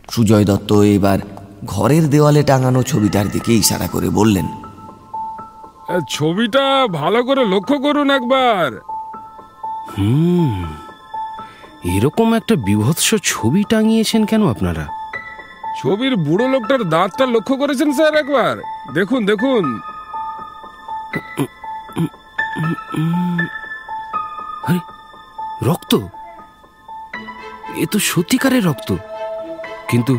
সুজয় 0.10 0.46
দত্ত 0.46 0.72
এবার 0.74 1.20
ঘরের 1.66 2.10
দেওয়ালে 2.10 2.42
টাঙানো 2.44 2.82
ছবিটার 2.84 3.28
দিকে 3.30 3.52
ইশারা 3.54 3.88
করে 3.88 4.10
বললেন 4.10 4.48
ছবিটা 6.10 6.66
ভালো 6.92 7.20
করে 7.24 7.44
লক্ষ্য 7.46 7.76
করুন 7.80 8.08
একবার। 8.10 8.95
হুম। 9.88 10.66
এরকম 11.98 12.34
একটা 12.34 12.56
বিভৎস 12.56 13.16
ছবি 13.24 13.64
টাঙিয়েছেন 13.70 14.26
কেন 14.26 14.48
আপনারা? 14.48 14.88
ছবির 15.82 16.16
বুড়ো 16.16 16.48
লোকটার 16.48 16.84
দাঁতটা 16.84 17.26
লক্ষ্য 17.26 17.56
করেছেন 17.56 17.94
স্যার 17.94 18.16
একবার? 18.16 18.58
দেখুন 18.94 19.26
দেখুন। 19.26 19.80
আরে 24.64 24.80
রক্ত? 25.64 25.96
এ 27.76 27.86
তো 27.92 28.00
সত্যিকারের 28.00 28.66
রক্ত। 28.66 28.96
কিন্তু 29.90 30.18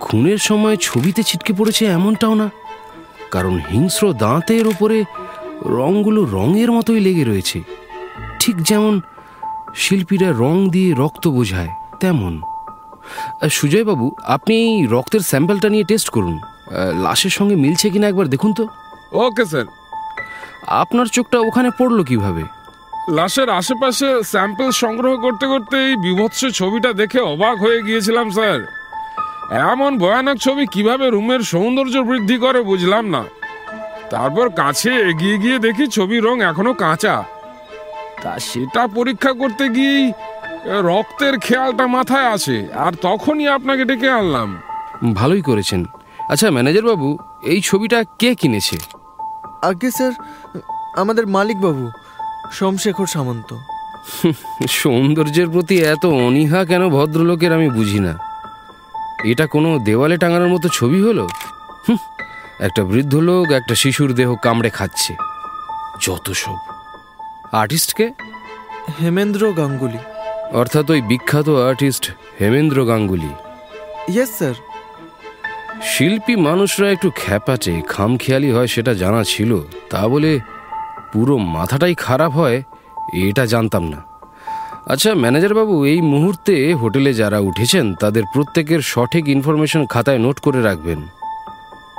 খুনের 0.00 0.38
সময় 0.38 0.76
ছবিতে 0.76 1.22
ছিটকে 1.22 1.52
পড়েছে 1.52 1.86
এমনটাও 1.86 2.34
না। 2.34 2.50
কারণ 3.30 3.60
হিংস্র 3.72 4.12
দাঁতের 4.12 4.66
ওপরে 4.66 5.04
রঙগুলো 5.62 6.24
রঙের 6.24 6.72
মতোই 6.72 7.00
লেগে 7.00 7.24
রয়েছে। 7.24 7.62
ঠিক 8.46 8.62
যেমন 8.62 9.00
শিল্পীরা 9.74 10.30
রং 10.32 10.70
দিয়ে 10.70 10.94
রক্ত 10.94 11.28
বোঝায় 11.28 11.68
তেমন। 12.00 12.40
সুজয়বাবু 13.50 14.06
আপনি 14.24 14.54
এই 14.66 14.86
রক্তের 14.86 15.20
স্যাম্পলটা 15.20 15.68
নিয়ে 15.68 15.84
টেস্ট 15.84 16.08
করুন। 16.08 16.38
লাশের 17.04 17.30
সঙ্গে 17.30 17.56
মিলছে 17.56 17.90
কিনা 17.90 18.08
একবার 18.08 18.26
দেখুন 18.26 18.52
তো। 18.52 18.64
Okay 19.12 19.44
sir. 19.44 19.66
আপনার 20.66 21.06
চোখটা 21.06 21.38
ওখানে 21.38 21.70
পড়ল 21.78 22.04
কীভাবে? 22.04 22.42
লাশের 23.10 23.48
আশেপাশে 23.50 24.08
স্যাম্পল 24.24 24.70
সংগ্রহ 24.70 25.16
করতে 25.16 25.46
করতে 25.46 25.76
এই 25.88 25.96
বিভৎস 25.96 26.40
ছবিটা 26.54 26.92
দেখে 26.92 27.20
অবাক 27.20 27.56
হয়ে 27.58 27.82
গিয়েছিলাম 27.82 28.30
স্যার। 28.30 28.60
এমন 29.72 29.98
ভয়ানক 29.98 30.36
ছবি 30.36 30.66
কীভাবে 30.66 31.10
রুমের 31.10 31.40
সৌন্দর্য 31.40 31.98
বৃদ্ধি 31.98 32.36
করে 32.38 32.60
বুঝলাম 32.62 33.04
না। 33.10 33.22
তারপর 34.10 34.48
কাছে 34.50 34.90
এগিয়ে 35.10 35.38
গিয়ে 35.38 35.58
দেখি 35.58 35.86
ছবির 35.86 36.24
রং 36.24 36.36
এখনও 36.42 36.74
কাঁচা। 36.74 37.24
তা 38.22 38.38
সেটা 38.38 38.86
পরীক্ষা 38.86 39.32
করতে 39.32 39.68
গিয়েই 39.68 40.12
রক্তের 40.66 41.38
খেয়ালটা 41.38 41.86
মাথায় 41.86 42.26
আসে 42.26 42.68
আর 42.76 42.92
তখনই 43.02 43.48
আপনাকে 43.48 43.84
ডেকে 43.84 44.10
আনলাম। 44.10 44.58
ভালোই 45.14 45.42
করেছেন। 45.42 45.84
আচ্ছা 46.28 46.50
ম্যানেজার 46.50 46.82
বাবু 46.82 47.18
এই 47.42 47.60
ছবিটা 47.60 48.04
কে 48.18 48.34
কিনেছে? 48.34 48.78
আগে 49.62 49.90
স্যার 49.90 50.12
আমাদের 50.96 51.26
মালিক 51.26 51.60
বাবু 51.60 51.90
সোমশেখর 52.52 53.06
সামন্ত। 53.06 53.54
সৌন্দর্যের 54.70 55.50
প্রতি 55.50 55.78
এত 55.78 56.06
অনীহা 56.06 56.64
কেন 56.64 56.88
ভদ্রলোকের 56.88 57.52
আমি 57.52 57.70
বুঝি 57.70 57.98
না। 57.98 58.18
এটা 59.24 59.46
কোনো 59.46 59.78
দেওয়ালে 59.78 60.16
টাঙানোর 60.16 60.48
মতো 60.48 60.68
ছবি 60.68 61.02
হলো? 61.02 61.28
একটা 62.58 62.84
বৃদ্ধ 62.84 63.14
লোক 63.14 63.50
একটা 63.50 63.74
শিশুর 63.74 64.12
দেহ 64.12 64.34
কামড়ে 64.34 64.70
খাচ্ছে। 64.70 65.14
যত 66.00 66.30
সব। 66.30 66.75
আর্টিস্টকে? 67.60 68.06
হেমেন্দ্র 69.00 69.42
গাঙ্গুলি। 69.52 70.00
অর্থাৎ 70.60 70.86
ওই 70.90 71.00
বিখ্যাত 71.00 71.48
artist 71.68 72.04
Hemendra 72.40 72.78
Ganguly. 72.84 73.32
Yes 74.12 74.30
sir 74.38 74.56
শিল্পী 75.82 76.34
মানুষরা 76.48 76.88
একটু 76.90 77.08
খ্যাপাটে 77.16 77.74
খামখেয়ালি 77.88 78.50
হয় 78.52 78.66
সেটা 78.66 78.92
জানা 78.94 79.22
ছিল। 79.24 79.50
তা 79.90 80.02
বলে 80.08 80.32
পুরো 81.12 81.34
মাথাটাই 81.56 81.94
খারাপ 81.94 82.32
হয় 82.32 82.58
এটা 83.26 83.44
জানতাম 83.46 83.84
না। 83.92 84.00
আচ্ছা 84.92 85.10
ম্যানেজার 85.14 85.54
বাবু 85.54 85.74
এই 85.92 86.00
মুহূর্তে 86.12 86.54
হোটেলে 86.74 87.10
যারা 87.14 87.38
উঠেছেন 87.38 87.86
তাদের 87.94 88.24
প্রত্যেকের 88.34 88.80
সঠিক 88.92 89.24
ইনফরমেশন 89.28 89.82
খাতায় 89.92 90.20
নোট 90.24 90.36
করে 90.40 90.60
রাখবেন। 90.62 91.00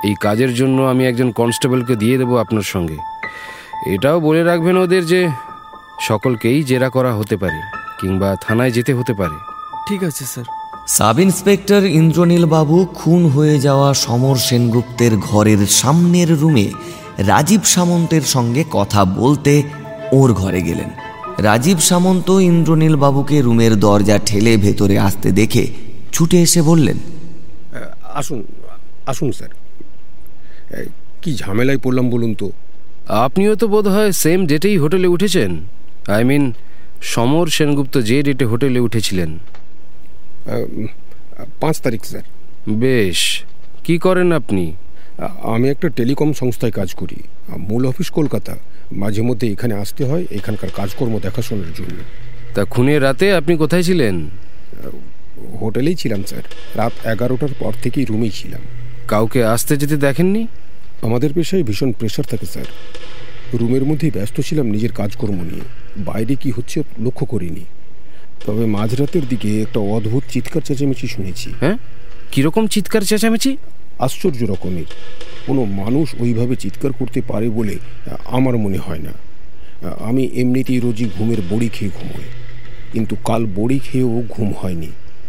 এই 0.07 0.15
কাজের 0.21 0.51
জন্য 0.53 0.77
আমি 0.91 1.03
একজন 1.07 1.29
কনস্টেবলকে 1.31 1.93
দিয়ে 1.95 2.17
দেবো 2.17 2.33
আপনার 2.37 2.67
সঙ্গে। 2.75 2.99
এটাও 3.93 4.17
বলে 4.19 4.41
রাখবেন 4.43 4.75
ওদের 4.77 5.03
যে 5.05 5.21
সকলকেই 6.01 6.63
জেরা 6.63 6.89
করা 6.89 7.11
হতে 7.13 7.37
পারে 7.37 7.59
কিংবা 8.01 8.35
থানায় 8.41 8.71
যেতে 8.71 8.93
হতে 8.93 9.13
পারে। 9.13 9.37
ঠিক 9.87 10.03
আছে 10.03 10.25
স্যার। 10.25 10.45
সাব 10.87 11.19
ইন্সপেক্টর 11.19 11.83
ইন্দ্রনীল 11.85 12.45
বাবু 12.45 12.77
খুন 12.95 13.21
হয়ে 13.25 13.59
যাওয়া 13.59 13.93
সমর 13.93 14.35
সেনগুপ্তের 14.35 15.17
ঘরের 15.17 15.61
সামনের 15.65 16.29
রুমে 16.39 16.67
রাজীব 17.17 17.61
সামন্তের 17.63 18.21
সঙ্গে 18.21 18.63
কথা 18.71 19.05
বলতে 19.05 19.63
ওর 20.11 20.33
ঘরে 20.33 20.61
গেলেন। 20.61 20.89
রাজীব 21.37 21.79
সামন্ত 21.79 22.29
ইন্দ্রনীল 22.29 22.95
বাবুকে 22.95 23.41
রুমের 23.41 23.79
দরজা 23.79 24.17
ঠেলে 24.25 24.57
ভেতরে 24.57 24.99
আসতে 24.99 25.31
দেখে 25.31 25.63
ছুটে 26.13 26.41
এসে 26.41 26.61
বললেন 26.61 26.97
আসুন 28.13 28.43
আসুন 29.05 29.31
স্যার। 29.31 29.51
কি 31.21 31.35
ঝামেলায় 31.35 31.77
পড়লাম 31.77 32.09
বলুন 32.09 32.33
তো? 32.33 32.51
আপনিও 33.09 33.55
তো 33.55 33.67
বোধ 33.67 33.87
হয় 33.87 34.11
সেম 34.11 34.39
ডেটেই 34.45 34.77
হোটেলে 34.77 35.07
উঠেছেন। 35.07 35.51
আই 36.07 36.23
মিন 36.23 36.53
সমর 37.01 37.47
সেনগুপ্ত 37.47 37.97
যে 37.97 38.23
ডেটে 38.23 38.45
হোটেলে 38.45 38.79
উঠেছিলেন? 38.79 39.39
পাঁচ 41.61 41.81
তারিখ 41.81 42.05
স্যার। 42.05 42.21
বেশ। 42.69 43.43
কি 43.83 43.97
করেন 43.97 44.31
আপনি? 44.31 44.73
আমি 45.43 45.69
একটা 45.69 45.89
টেলিকম 45.89 46.33
সংস্থায় 46.33 46.71
কাজ 46.71 46.93
করি 46.93 47.15
মূল 47.57 47.85
অফিস 47.85 48.09
কলকাতা। 48.09 48.55
মাঝে 48.91 49.21
মধ্যে 49.21 49.51
এখানে 49.51 49.73
আসতে 49.73 50.05
হয় 50.05 50.25
এখানকার 50.31 50.69
কাজকর্ম 50.75 51.19
দেখাশোনার 51.19 51.73
জন্য। 51.73 51.97
তা 52.55 52.65
খুনের 52.65 53.03
রাতে 53.03 53.33
আপনি 53.33 53.57
কোথায় 53.57 53.83
ছিলেন? 53.83 54.29
হোটেলেই 55.61 55.95
ছিলাম 55.95 56.23
স্যার। 56.23 56.43
রাত 56.75 57.07
এগারোটার 57.07 57.53
পর 57.59 57.73
থেকেই 57.83 58.05
রুমেই 58.05 58.31
ছিলাম। 58.31 58.61
কাউকে 59.07 59.43
আসতে 59.43 59.77
যেতে 59.77 59.97
দেখেননি? 59.97 60.47
আমাদের 61.01 61.33
পেশায় 61.33 61.63
ভীষণ 61.63 61.91
প্রেশার 61.91 62.25
থাকে 62.25 62.45
স্যার। 62.45 62.65
রুমের 63.53 63.83
মধ্যেই 63.83 64.11
ব্যস্ত 64.11 64.41
ছিলাম 64.41 64.65
নিজের 64.65 64.91
কাজকর্ম 64.91 65.35
নিয়ে। 65.35 65.86
বাইরে 65.97 66.35
কি 66.35 66.51
হচ্ছে 66.51 66.83
লক্ষ্য 66.99 67.25
করিনি। 67.25 67.65
তবে 68.45 68.65
মাঝরাতের 68.65 69.21
দিকে 69.29 69.61
একটা 69.61 69.79
অদ্ভুত 69.79 70.23
চিৎকার 70.31 70.61
চেঁচামেচি 70.61 71.07
শুনেছি। 71.07 71.53
হ্যাঁ? 71.59 71.77
কীরকম 72.31 72.67
চিৎকার 72.67 73.01
চেঁচামেচি? 73.01 73.57
আশ্চর্য 73.99 74.43
রকমের। 74.43 74.83
কোনো 75.47 75.65
মানুষ 75.65 76.15
ওইভাবে 76.19 76.55
চিৎকার 76.55 76.91
করতে 76.91 77.21
পারে 77.27 77.49
বলে 77.49 77.77
আমার 78.25 78.57
মনে 78.57 78.77
হয় 78.77 78.99
না। 78.99 79.11
আমি 79.99 80.29
এমনিতেই 80.35 80.79
রোজই 80.79 81.09
ঘুমের 81.17 81.37
বড়ি 81.49 81.69
খেয়ে 81.73 81.91
ঘুমোই। 81.99 82.23
কিন্তু 82.93 83.15
কাল 83.25 83.45
বড়ি 83.55 83.79
খেয়েও 83.79 84.23
ঘুম 84.29 84.53
হয়নি। 84.61 84.87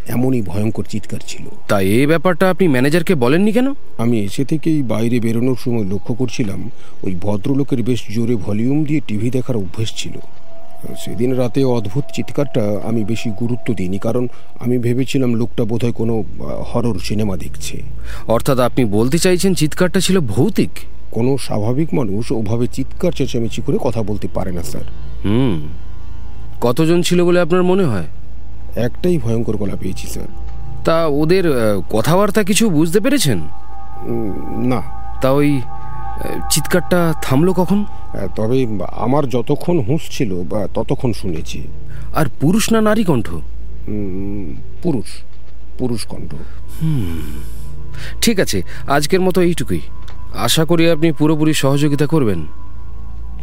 এমনই 0.08 0.42
ভয়ঙ্কর 0.42 0.84
চিৎকার 0.84 1.18
ছিল। 1.26 1.44
তা 1.68 1.80
এই 1.80 2.06
ব্যাপারটা 2.06 2.50
আপনি 2.50 2.68
ম্যানেজারকে 2.68 3.14
বলেননি 3.14 3.52
কেন? 3.52 3.74
আমি 3.98 4.24
এসে 4.24 4.44
থেকেই 4.44 4.82
বাইরে 4.82 5.20
বেরোনোর 5.20 5.56
সময় 5.64 5.84
লক্ষ্য 5.84 6.14
করছিলাম 6.14 6.70
ওই 7.02 7.14
ভদ্রলোকের 7.14 7.82
বেশ 7.82 8.02
জোরে 8.14 8.36
ভলিউম 8.36 8.84
দিয়ে 8.84 9.00
টিভি 9.06 9.30
দেখার 9.30 9.56
অভ্যেস 9.56 9.92
ছিল। 9.96 10.12
সেদিন 10.98 11.34
রাতে 11.34 11.64
অদ্ভুত 11.64 12.04
চিৎকারটা 12.12 12.80
আমি 12.84 13.04
বেশি 13.04 13.30
গুরুত্ব 13.30 13.74
দিইনি 13.74 13.98
কারণ 13.98 14.28
আমি 14.60 14.78
ভেবেছিলাম 14.78 15.34
লোকটা 15.34 15.64
বোধহয় 15.64 15.92
কোনো 15.92 16.24
হরর 16.74 16.98
সিনেমা 16.98 17.36
দেখছে। 17.36 17.82
অর্থাৎ 18.28 18.58
আপনি 18.58 18.84
বলতে 18.84 19.18
চাইছেন 19.18 19.54
চিৎকারটা 19.54 20.00
ছিল 20.00 20.20
ভৌতিক? 20.20 20.70
কোনো 21.10 21.38
স্বাভাবিক 21.38 21.94
মানুষ 21.94 22.32
ওভাবে 22.32 22.66
চিৎকার 22.66 23.12
চেঁচামেচি 23.12 23.62
করে 23.62 23.78
কথা 23.80 24.02
বলতে 24.02 24.28
পারে 24.34 24.52
না 24.52 24.62
স্যার। 24.62 24.82
হুম। 25.24 25.68
কতজন 26.60 27.02
ছিল 27.02 27.24
বলে 27.24 27.40
আপনার 27.40 27.62
মনে 27.62 27.84
হয়? 27.84 28.04
একটাই 28.76 29.18
ভয়ঙ্কর 29.18 29.56
গলা 29.56 29.76
পেয়েছি 29.80 30.06
স্যার। 30.06 30.26
তা 30.84 31.06
ওদের 31.06 31.44
কথাবার্তা 31.90 32.42
কিছু 32.42 32.70
বুঝতে 32.70 33.00
পেরেছেন? 33.00 33.40
না। 34.62 34.82
তা 35.22 35.30
ওই 35.30 35.60
চিৎকারটা 36.50 37.14
থামলো 37.22 37.52
কখন? 37.52 37.84
তবে 38.36 38.66
আমার 38.96 39.28
যতক্ষণ 39.28 39.80
হুঁশ 39.80 40.00
ছিল 40.10 40.42
বা 40.42 40.68
ততক্ষণ 40.74 41.12
শুনেছি। 41.12 41.62
আর 42.14 42.26
পুরুষ 42.40 42.72
না 42.72 42.80
নারী 42.80 43.04
কণ্ঠ? 43.04 43.28
পুরুষ। 44.82 45.06
পুরুষ 45.78 46.06
কণ্ঠ। 46.06 46.34
ঠিক 48.22 48.40
আছে 48.40 48.62
আজকের 48.86 49.20
মতো 49.20 49.40
এইটুকুই। 49.40 49.80
আশা 50.34 50.64
করি 50.64 50.90
আপনি 50.90 51.12
পুরোপুরি 51.12 51.54
সহযোগিতা 51.54 52.06
করবেন। 52.06 52.46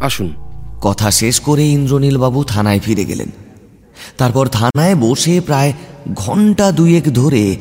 আসুন। 0.00 0.32
কথা 0.80 1.10
শেষ 1.10 1.40
করে 1.40 1.66
ইন্দ্রনীলবাবু 1.66 2.44
থানায় 2.44 2.80
ফিরে 2.80 3.04
গেলেন। 3.04 3.30
তারপর 4.18 4.46
থানায় 4.46 4.94
বসে 4.94 5.40
প্রায় 5.40 5.72
ঘণ্টা 6.14 6.72
দুয়েক 6.72 7.04
ধরে 7.14 7.56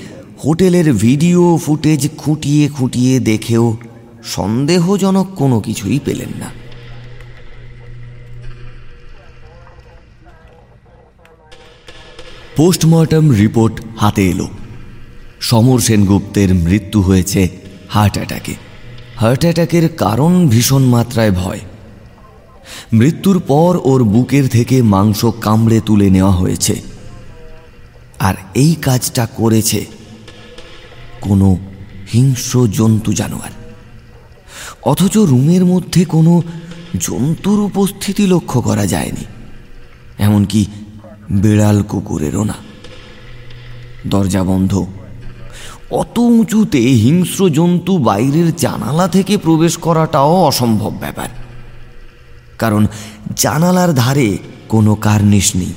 হোটেলের 0.46 0.94
ভিডিও 0.94 1.60
ফুটেজ 1.66 2.10
খুঁটিয়ে 2.18 2.70
খুঁটিয়ে 2.70 3.20
দেখেও 3.20 3.78
সন্দেহজনক 4.26 5.28
কোনো 5.36 5.60
কিছুই 5.60 6.00
পেলেন 6.06 6.30
না। 6.40 6.52
পোস্টমর্টম 12.56 13.32
রিপোর্ট 13.32 13.82
হাতে 13.98 14.30
এলো। 14.30 14.48
সমর 15.42 15.80
সেনগুপ্তের 15.80 16.54
মৃত্যু 16.54 17.02
হয়েছে 17.02 17.48
হার্ট 17.90 18.14
অ্যাটাকে। 18.14 18.54
হার্ট 19.16 19.42
অ্যাটাকের 19.42 19.90
কারণ 19.90 20.48
ভীষণ 20.48 20.84
মাত্রায় 20.84 21.32
ভয়। 21.32 21.60
মৃত্যুর 22.94 23.42
পর 23.48 23.80
ওর 23.84 24.04
বুকের 24.04 24.48
থেকে 24.48 24.82
মাংস 24.82 25.26
কামড়ে 25.26 25.82
তুলে 25.86 26.10
নেওয়া 26.10 26.32
হয়েছে। 26.32 26.82
আর 28.20 28.36
এই 28.54 28.76
কাজটা 28.76 29.26
করেছে 29.26 29.86
কোনো 31.22 31.58
হিংস্র 32.14 32.68
জন্তু 32.68 33.14
জানোয়ার। 33.14 33.65
অথচ 34.86 35.18
রুমের 35.18 35.66
মধ্যে 35.66 36.06
কোনো 36.06 36.42
জন্তুর 37.00 37.60
উপস্থিতি 37.60 38.28
লক্ষ্য 38.28 38.62
করা 38.62 38.86
যায়নি। 38.86 39.26
এমনকি 40.20 40.66
বেড়াল 41.32 41.84
কুকুরেরও 41.84 42.44
না। 42.44 42.54
দরজা 44.08 44.44
বন্ধ। 44.44 44.86
অত 45.92 46.20
উঁচুতে 46.20 46.80
হিংস্র 46.80 47.50
জন্তু 47.50 47.98
বাইরের 47.98 48.56
জানালা 48.56 49.08
থেকে 49.08 49.38
প্রবেশ 49.38 49.78
করাটাও 49.78 50.46
অসম্ভব 50.46 50.94
ব্যাপার। 51.00 51.30
কারণ 52.58 52.88
জানালার 53.36 53.94
ধারে 53.94 54.38
কোনো 54.70 54.96
কার্নিশ 54.96 55.56
নেই। 55.56 55.74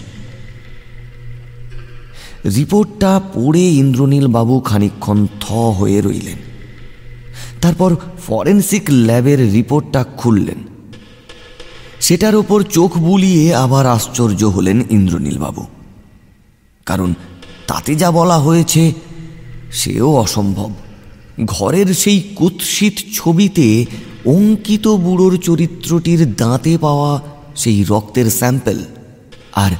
রিপোর্টটা 2.56 3.20
পড়ে 3.34 3.60
ইন্দ্রনীল 3.60 4.26
বাবু 4.26 4.60
খানিকক্ষণ 4.60 5.26
থ 5.40 5.52
হয়ে 5.52 6.00
রইলেন। 6.00 6.47
তারপর 7.60 7.96
ফরেন্সিক 8.26 8.82
ল্যাবের 8.90 9.52
রিপোর্টটা 9.52 10.04
খুললেন। 10.04 10.58
সেটার 12.00 12.34
ওপর 12.34 12.62
চোখ 12.62 12.98
বুলিয়ে 12.98 13.54
আবার 13.54 13.86
আশ্চর্য 13.86 14.44
হলেন 14.44 14.82
ইন্দ্রনীলবাবু। 14.90 15.66
কারণ 16.86 17.14
তাতে 17.66 17.94
যা 17.94 18.10
বলা 18.10 18.38
হয়েছে, 18.38 18.92
সেও 19.72 20.16
অসম্ভব। 20.16 20.70
ঘরের 21.44 21.86
সেই 21.86 22.20
কুৎসিত 22.20 22.94
ছবিতে 23.14 23.86
অঙ্কিত 24.24 24.88
বুড়োর 24.88 25.36
চরিত্রটির 25.36 26.34
দাঁতে 26.34 26.78
পাওয়া 26.78 27.20
সেই 27.56 27.84
রক্তের 27.88 28.30
স্যাম্পেল 28.30 28.84
আর 29.52 29.70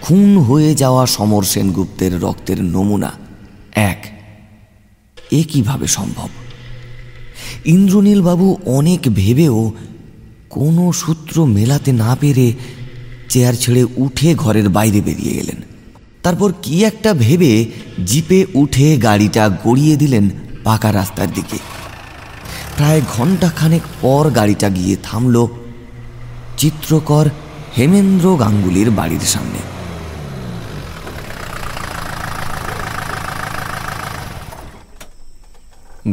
খুন 0.00 0.38
হয়ে 0.38 0.74
যাওয়া 0.74 1.06
সমর 1.06 1.42
সেনগুপ্তের 1.42 2.20
রক্তের 2.20 2.64
নমুনা। 2.64 3.12
এক, 3.72 4.20
এ 5.30 5.42
কীভাবে 5.48 5.86
সম্ভব? 5.86 6.28
ইন্দ্রনীল 7.64 8.22
বাবু 8.22 8.56
অনেক 8.66 9.00
ভেবেও 9.14 9.72
কোনো 10.50 10.92
সূত্র 10.92 11.44
মেলাতে 11.44 11.92
না 11.92 12.16
পেরে 12.20 12.52
চেয়ার 13.28 13.54
ছেড়ে 13.54 13.86
উঠে 13.96 14.34
ঘরের 14.34 14.68
বাইরে 14.68 15.00
বেরিয়ে 15.00 15.34
গেলেন। 15.34 15.56
তারপর 16.22 16.52
কি 16.62 16.84
একটা 16.84 17.14
ভেবে 17.14 17.66
জিপে 18.06 18.46
উঠে 18.54 18.96
গাড়িটা 18.96 19.48
গড়িয়ে 19.64 19.96
দিলেন 19.96 20.30
পাকা 20.64 20.92
রাস্তার 20.92 21.32
দিকে। 21.34 21.58
প্রায় 22.76 23.00
ঘণ্টা 23.16 23.48
খানেক 23.48 23.82
পর 24.00 24.30
গাড়িটা 24.30 24.68
গিয়ে 24.68 24.96
থামল 25.02 25.46
চিত্রকর 26.56 27.26
হেমেন্দ্র 27.78 28.36
গাঙ্গুলির 28.36 28.90
বাড়ির 28.90 29.20
সামনে। 29.20 29.69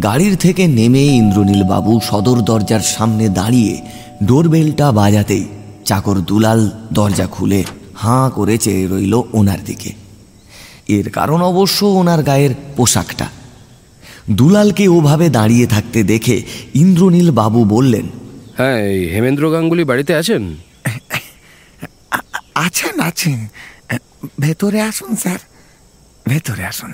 গাড়ির 0.04 0.36
থেকে 0.36 0.68
নেমে 0.68 1.00
ইন্দ্রনীল 1.00 1.64
বাবু 1.64 2.00
সদর 2.04 2.42
দরজার 2.42 2.80
সামনে 2.80 3.30
দাঁড়িয়ে 3.30 3.82
ডোরবেলটা 4.24 4.92
বাজাতেই 4.92 5.46
চাকর 5.86 6.16
দুলাল 6.16 6.70
দরজা 6.94 7.28
খুলে 7.28 7.64
হাঁ 7.96 8.30
করে 8.30 8.58
চেয়ে 8.58 8.88
রইল 8.88 9.22
ওনার 9.34 9.64
দিকে। 9.66 9.94
এর 10.88 11.10
কারণ 11.10 11.42
অবশ্য 11.42 11.86
ওনার 11.86 12.24
গায়ের 12.24 12.50
পোশাকটা। 12.76 13.28
দুলালকে 14.30 14.88
ওভাবে 14.88 15.30
দাঁড়িয়ে 15.30 15.68
থাকতে 15.68 16.04
দেখে 16.04 16.42
ইন্দ্রনীল 16.74 17.32
বাবু 17.32 17.66
বললেন 17.66 18.06
হ্যাঁ 18.58 18.78
এই 18.78 19.10
হেমেন্দ্র 19.10 19.52
গাঙ্গুলি 19.52 19.84
বাড়িতে 19.84 20.16
আছেন? 20.16 20.56
আছেন 22.56 23.00
আছেন। 23.00 23.48
ভেতরে 24.40 24.82
আসুন 24.82 25.16
স্যার। 25.16 25.40
ভেতরে 26.28 26.66
আসুন। 26.66 26.94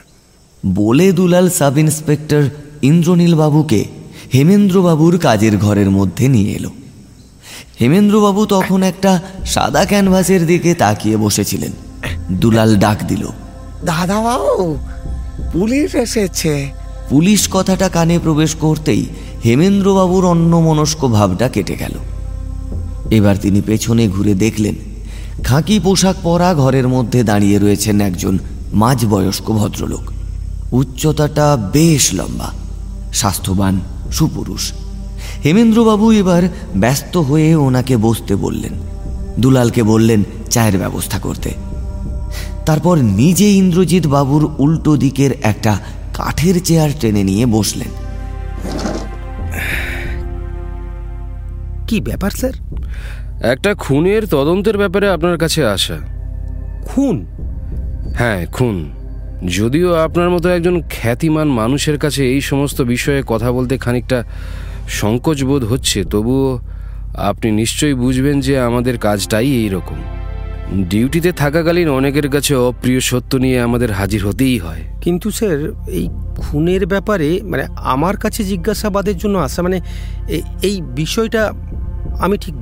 বলে 0.76 1.12
দুলাল 1.12 1.50
সাব 1.50 1.78
ইন্সপেক্টর 1.78 2.44
ইন্দ্রনীল 2.84 3.36
বাবুকে 3.36 3.86
হেমেন্দ্রবাবুর 4.34 5.18
কাজের 5.18 5.58
ঘরের 5.58 5.90
মধ্যে 5.90 6.28
নিয়ে 6.28 6.52
এলো। 6.52 6.70
হেমেন্দ্রবাবু 7.82 8.46
তখন 8.46 8.84
একটা 8.84 9.22
সাদা 9.46 9.86
ক্যানভাসের 9.86 10.46
দিকে 10.46 10.74
তাকিয়ে 10.74 11.18
বসেছিলেন। 11.18 11.72
দুলাল 12.32 12.76
ডাক 12.76 13.04
দিল 13.08 13.28
দাদা 13.86 14.22
বাবু 14.22 14.78
পুলিশ 15.54 15.96
এসেছে। 15.96 16.70
পুলিশ 17.10 17.50
কথাটা 17.52 17.90
কানে 17.90 18.20
প্রবেশ 18.20 18.56
করতেই 18.56 19.06
হেমেন্দ্রবাবুর 19.46 20.26
অন্যমনস্ক 20.26 21.08
ভাবটা 21.08 21.50
কেটে 21.50 21.76
গেল। 21.76 21.96
এবার 23.12 23.36
তিনি 23.38 23.62
পেছনে 23.62 24.08
ঘুরে 24.08 24.34
দেখলেন 24.34 24.76
খাঁকি 25.44 25.80
পোশাক 25.80 26.16
পরা 26.24 26.50
ঘরের 26.54 26.88
মধ্যে 26.88 27.24
দাঁড়িয়ে 27.24 27.60
রয়েছেন 27.60 28.02
একজন 28.02 28.38
মাঝবয়স্ক 28.74 29.52
ভদ্রলোক। 29.52 30.06
উচ্চতাটা 30.72 31.70
বেশ 31.74 32.14
লম্বা 32.14 32.50
স্বাস্থ্যবান 33.14 33.82
সুপুরুষ। 34.12 34.74
হেমেন্দ্রবাবু 35.46 36.12
এবার 36.12 36.44
ব্যস্ত 36.76 37.18
হয়ে 37.18 37.56
ওনাকে 37.56 37.98
বসতে 37.98 38.36
বললেন। 38.36 38.74
দুলালকে 39.40 39.84
বললেন 39.84 40.24
চায়ের 40.50 40.78
ব্যবস্থা 40.78 41.20
করতে। 41.20 41.54
তারপর 42.66 42.98
নিজে 42.98 43.52
ইন্দ্রজিৎ 43.52 44.08
বাবুর 44.08 44.56
উল্টো 44.58 44.98
দিকের 44.98 45.32
একটা 45.44 45.80
কাঠের 46.14 46.64
চেয়ার 46.64 46.90
টেনে 47.00 47.24
নিয়ে 47.24 47.46
বসলেন। 47.46 47.88
কি 51.88 52.02
ব্যাপার 52.02 52.32
স্যার? 52.32 52.52
একটা 53.44 53.76
খুনের 53.76 54.28
তদন্তের 54.28 54.78
ব্যাপারে 54.78 55.10
আপনার 55.10 55.38
কাছে 55.38 55.66
আসা। 55.66 55.98
খুন? 56.86 57.26
হ্যাঁ 58.16 58.46
খুন। 58.46 59.03
যদিও 59.48 59.94
আপনার 59.94 60.30
মতো 60.30 60.50
একজন 60.50 60.82
খ্যাতিমান 60.90 61.48
মানুষের 61.48 61.98
কাছে 61.98 62.26
এই 62.26 62.42
সমস্ত 62.42 62.82
বিষয়ে 62.82 63.24
কথা 63.28 63.52
বলতে 63.52 63.78
খানিকটা 63.78 64.24
সংকোচ 64.90 65.44
বোধ 65.44 65.64
হচ্ছে 65.64 66.04
তবুও 66.04 66.60
আপনি 67.16 67.52
নিশ্চয়ই 67.52 67.94
বুঝবেন 67.94 68.40
যে 68.40 68.60
আমাদের 68.60 68.98
কাজটাই 68.98 69.52
এই 69.52 69.70
রকম। 69.70 69.96
ডিউটিতে 70.84 71.32
থাকাকালীন 71.32 71.90
অনেকের 71.90 72.30
কাছে 72.30 72.56
অপ্রিয় 72.56 73.00
সত্য 73.00 73.36
নিয়ে 73.36 73.62
আমাদের 73.62 73.92
হাজির 73.92 74.28
হতেই 74.28 74.58
হয়। 74.58 74.82
কিন্তু 75.02 75.32
স্যার 75.32 75.72
এই 75.88 76.10
খুনের 76.38 76.86
ব্যাপারে 76.86 77.40
মানে 77.44 77.68
আমার 77.76 78.18
কাছে 78.18 78.44
জিজ্ঞাসাবাদের 78.44 79.18
জন্য 79.18 79.38
আসা 79.38 79.62
মানে 79.62 79.82
এই 80.64 80.82
বিষয়টা 80.82 81.54
আমি 82.20 82.38
ঠিক 82.38 82.56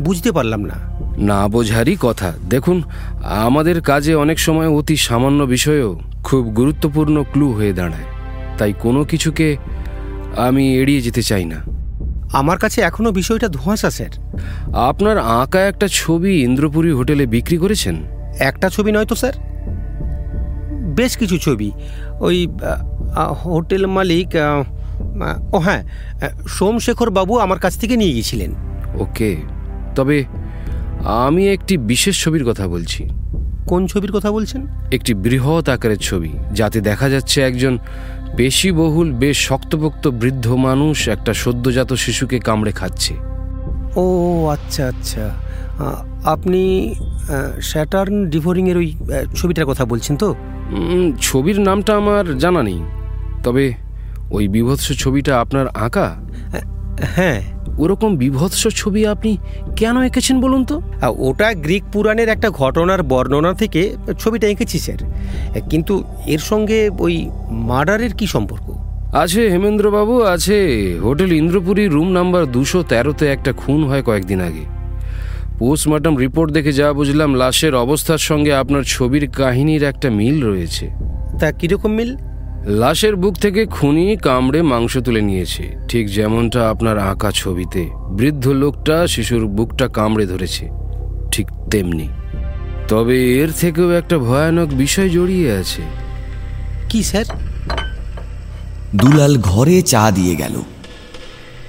বুঝতে 0.00 0.32
পারলাম 0.32 0.64
না। 0.64 0.74
না 1.18 1.48
বোঝারই 1.48 1.96
কথা। 2.00 2.32
দেখুন 2.50 2.82
আমাদের 3.24 3.80
কাজে 3.80 4.14
অনেক 4.14 4.38
সময় 4.38 4.68
অতি 4.68 4.96
সামান্য 4.96 5.44
বিষয়েও 5.44 6.00
খুব 6.24 6.46
গুরুত্বপূর্ণ 6.46 7.22
ক্লু 7.32 7.52
হয়ে 7.52 7.72
দাঁড়ায়। 7.72 8.04
তাই 8.58 8.72
কোনো 8.72 9.04
কিছুকে 9.04 9.56
আমি 10.36 10.76
এড়িয়ে 10.76 11.00
যেতে 11.00 11.22
চাই 11.22 11.44
না। 11.44 11.56
আমার 12.32 12.58
কাছে 12.58 12.80
এখনও 12.80 13.12
বিষয়টা 13.12 13.48
ধোঁয়াশা 13.48 13.90
স্যার। 13.90 14.40
আপনার 14.76 15.18
আঁকা 15.18 15.60
একটা 15.66 15.88
ছবি 15.90 16.42
ইন্দ্রপুরী 16.42 16.90
হোটেলে 16.90 17.26
বিক্রি 17.26 17.56
করেছেন? 17.56 17.96
একটা 18.38 18.68
ছবি 18.68 18.92
নয় 18.92 19.04
তো 19.04 19.14
স্যার? 19.14 19.32
বেশ 20.94 21.16
কিছু 21.16 21.38
ছবি। 21.38 21.72
ওই 22.20 22.46
হোটেল 23.44 23.86
মালিক 23.86 24.28
ও 25.52 25.58
হ্যাঁ 25.58 25.84
সোমশেখর 26.48 27.10
বাবু 27.10 27.38
আমার 27.38 27.58
কাছ 27.58 27.78
থেকে 27.78 27.96
নিয়ে 27.96 28.10
গিয়েছিলেন। 28.10 28.54
ওকে। 28.94 29.36
তবে 29.94 30.24
আমি 31.04 31.48
একটি 31.48 31.76
বিশেষ 31.76 32.24
ছবির 32.24 32.44
কথা 32.44 32.68
বলছি। 32.68 33.08
কোন 33.68 33.86
ছবির 33.86 34.12
কথা 34.12 34.32
বলছেন? 34.32 34.66
একটি 34.92 35.14
বৃহৎ 35.14 35.68
আকারের 35.68 35.98
ছবি 35.98 36.28
যাতে 36.52 36.80
দেখা 36.80 37.08
যাচ্ছে 37.08 37.40
একজন 37.40 37.78
পেশিবহুল 38.36 39.12
বেশ 39.12 39.48
শক্তপোক্ত 39.48 40.08
বৃদ্ধ 40.08 40.46
মানুষ 40.48 41.08
একটা 41.08 41.34
সদ্যজাত 41.34 41.92
শিশুকে 41.94 42.38
কামড়ে 42.38 42.72
খাচ্ছে। 42.72 43.14
ও 43.96 44.06
আচ্ছা 44.52 44.86
আচ্ছা। 44.86 45.30
আপনি 46.24 46.94
স্যাটার্ন 47.62 48.30
ডিভোরিংয়ের 48.30 48.76
ওই 48.76 48.94
ছবিটার 49.36 49.66
কথা 49.66 49.84
বলছেন 49.84 50.16
তো? 50.16 50.34
ছবির 51.20 51.60
নামটা 51.60 51.96
আমার 51.96 52.38
জানা 52.38 52.62
নেই। 52.62 52.80
তবে 53.44 53.74
ওই 54.30 54.48
বিভৎস 54.48 54.92
ছবিটা 54.92 55.40
আপনার 55.40 55.66
আঁকা? 55.68 56.16
হ্যাঁ 57.00 57.57
ওরকম 57.78 58.16
বিভৎস 58.16 58.68
ছবি 58.68 59.06
আপনি 59.06 59.36
কেন 59.76 60.02
এঁকেছেন 60.02 60.40
বলুন 60.40 60.64
তো? 60.64 60.82
ওটা 61.18 61.54
গ্রিক 61.54 61.84
পুরাণের 61.92 62.28
একটা 62.28 62.50
ঘটনার 62.50 63.02
বর্ণনা 63.02 63.52
থেকে 63.52 63.96
ছবিটা 64.18 64.46
এঁকেছি 64.48 64.78
স্যার। 64.78 65.00
কিন্তু 65.70 66.04
এর 66.26 66.38
সঙ্গে 66.38 66.90
ওই 66.98 67.30
মার্ডারের 67.50 68.12
কি 68.14 68.26
সম্পর্ক? 68.26 68.66
আছে 69.14 69.48
হেমেন্দ্রবাবু 69.48 70.22
আছে। 70.22 70.58
হোটেল 71.02 71.32
ইন্দ্রপুরী 71.32 71.88
রুম 71.88 72.08
নাম্বার 72.08 72.46
দুশো 72.46 72.82
তেরোতে 72.82 73.26
একটা 73.26 73.52
খুন 73.52 73.84
হয় 73.84 74.02
কয়েকদিন 74.02 74.40
আগে। 74.40 74.64
পোস্টমর্টম 75.58 76.16
রিপোর্ট 76.16 76.52
দেখে 76.52 76.72
যা 76.72 76.92
বুঝলাম 76.92 77.34
লাশের 77.34 77.74
অবস্থার 77.74 78.18
সঙ্গে 78.18 78.54
আপনার 78.54 78.82
ছবির 78.86 79.30
কাহিনীর 79.30 79.82
একটা 79.82 80.10
মিল 80.10 80.42
রয়েছে। 80.42 80.90
তা 81.40 81.52
কীরকম 81.52 81.92
মিল? 81.92 82.16
লাশের 82.68 83.16
বুক 83.16 83.34
থেকে 83.34 83.66
খুনি 83.66 84.16
কামড়ে 84.16 84.62
মাংস 84.62 84.98
তুলে 84.98 85.20
নিয়েছে। 85.20 85.76
ঠিক 85.88 86.10
যেমনটা 86.10 86.70
আপনার 86.70 86.98
আঁকা 86.98 87.30
ছবিতে। 87.30 87.90
বৃদ্ধ 88.10 88.48
লোকটা 88.48 89.06
শিশুর 89.06 89.46
বুকটা 89.46 89.88
কামড়ে 89.88 90.26
ধরেছে। 90.26 90.68
ঠিক 91.32 91.46
তেমনি। 91.70 92.08
তবে 92.88 93.38
এর 93.38 93.52
থেকেও 93.52 93.90
একটা 93.90 94.18
ভয়ানক 94.18 94.68
বিষয় 94.68 95.08
জড়িয়ে 95.08 95.52
আছে। 95.52 95.82
কি 96.88 97.02
স্যার? 97.02 97.24
দুলাল 98.94 99.38
ঘরে 99.38 99.82
চা 99.82 100.10
দিয়ে 100.10 100.36
গেল। 100.36 100.62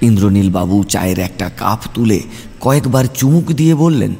ইন্দ্রনীল 0.00 0.50
বাবু 0.50 0.84
চায়ের 0.84 1.18
একটা 1.18 1.50
কাপ 1.56 1.80
তুলে 1.94 2.20
কয়েকবার 2.60 3.04
চুমুক 3.14 3.44
দিয়ে 3.44 3.74
বললেন 3.74 4.14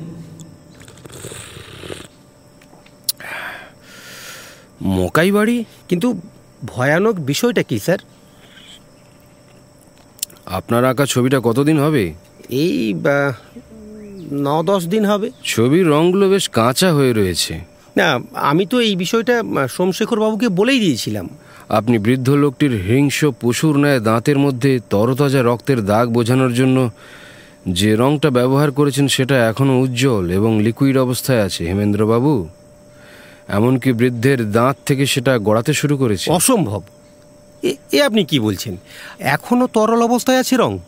মকাই 4.82 5.32
বাড়ি? 5.32 5.64
কিন্তু 5.88 6.20
ভয়ানক 6.64 7.20
বিষয়টা 7.20 7.62
কি 7.62 7.78
স্যার? 7.78 7.98
আপনার 10.46 10.84
আঁকা 10.84 11.06
ছবিটা 11.06 11.40
কতদিন 11.44 11.78
হবে? 11.78 12.14
এই 12.48 12.94
ন 14.32 14.62
দশ 14.62 14.86
দিন 14.86 15.04
হবে। 15.04 15.30
ছবির 15.44 15.88
রঙগুলো 15.88 16.28
বেশ 16.28 16.48
কাঁচা 16.48 16.94
হয়ে 16.94 17.12
রয়েছে। 17.12 17.60
না 17.96 18.20
আমি 18.34 18.66
তো 18.66 18.80
এই 18.80 18.96
বিষয়টা 18.96 19.38
আহ, 19.38 19.66
সোমশেখর 19.66 20.20
বাবুকে 20.20 20.48
বলেই 20.48 20.80
দিয়েছিলাম। 20.80 21.28
আপনি 21.68 21.98
বৃদ্ধ 21.98 22.30
লোকটির 22.30 22.72
হিংস 22.72 23.24
পশুর 23.40 23.76
ন্যায় 23.76 24.00
দাঁতের 24.00 24.38
মধ্যে 24.38 24.80
তরতাজা 24.90 25.42
রক্তের 25.42 25.84
দাগ 25.84 26.08
বোঝানোর 26.08 26.54
জন্য 26.54 26.90
যে 27.68 27.96
রংটা 27.96 28.30
ব্যবহার 28.30 28.72
করেছেন 28.72 29.08
সেটা 29.08 29.48
এখনও 29.48 29.80
উজ্জ্বল 29.80 30.30
এবং 30.30 30.62
লিকুইড 30.62 30.96
অবস্থায় 30.96 31.42
আছে। 31.42 31.66
হেমেন্দ্রবাবু 31.66 32.48
এমনকি 33.52 33.92
বৃদ্ধের 33.92 34.52
দাঁত 34.52 34.76
থেকে 34.86 35.06
সেটা 35.06 35.38
গড়াতে 35.38 35.72
শুরু 35.72 35.96
করেছে। 35.96 36.30
অসম্ভব। 36.30 36.82
এ- 37.62 38.02
আপনি 38.02 38.24
কি 38.24 38.40
বলছেন? 38.40 38.76
এখনও 39.18 39.66
তরল 39.66 40.02
অবস্থায় 40.02 40.38
আছে 40.38 40.56
রং? 40.56 40.78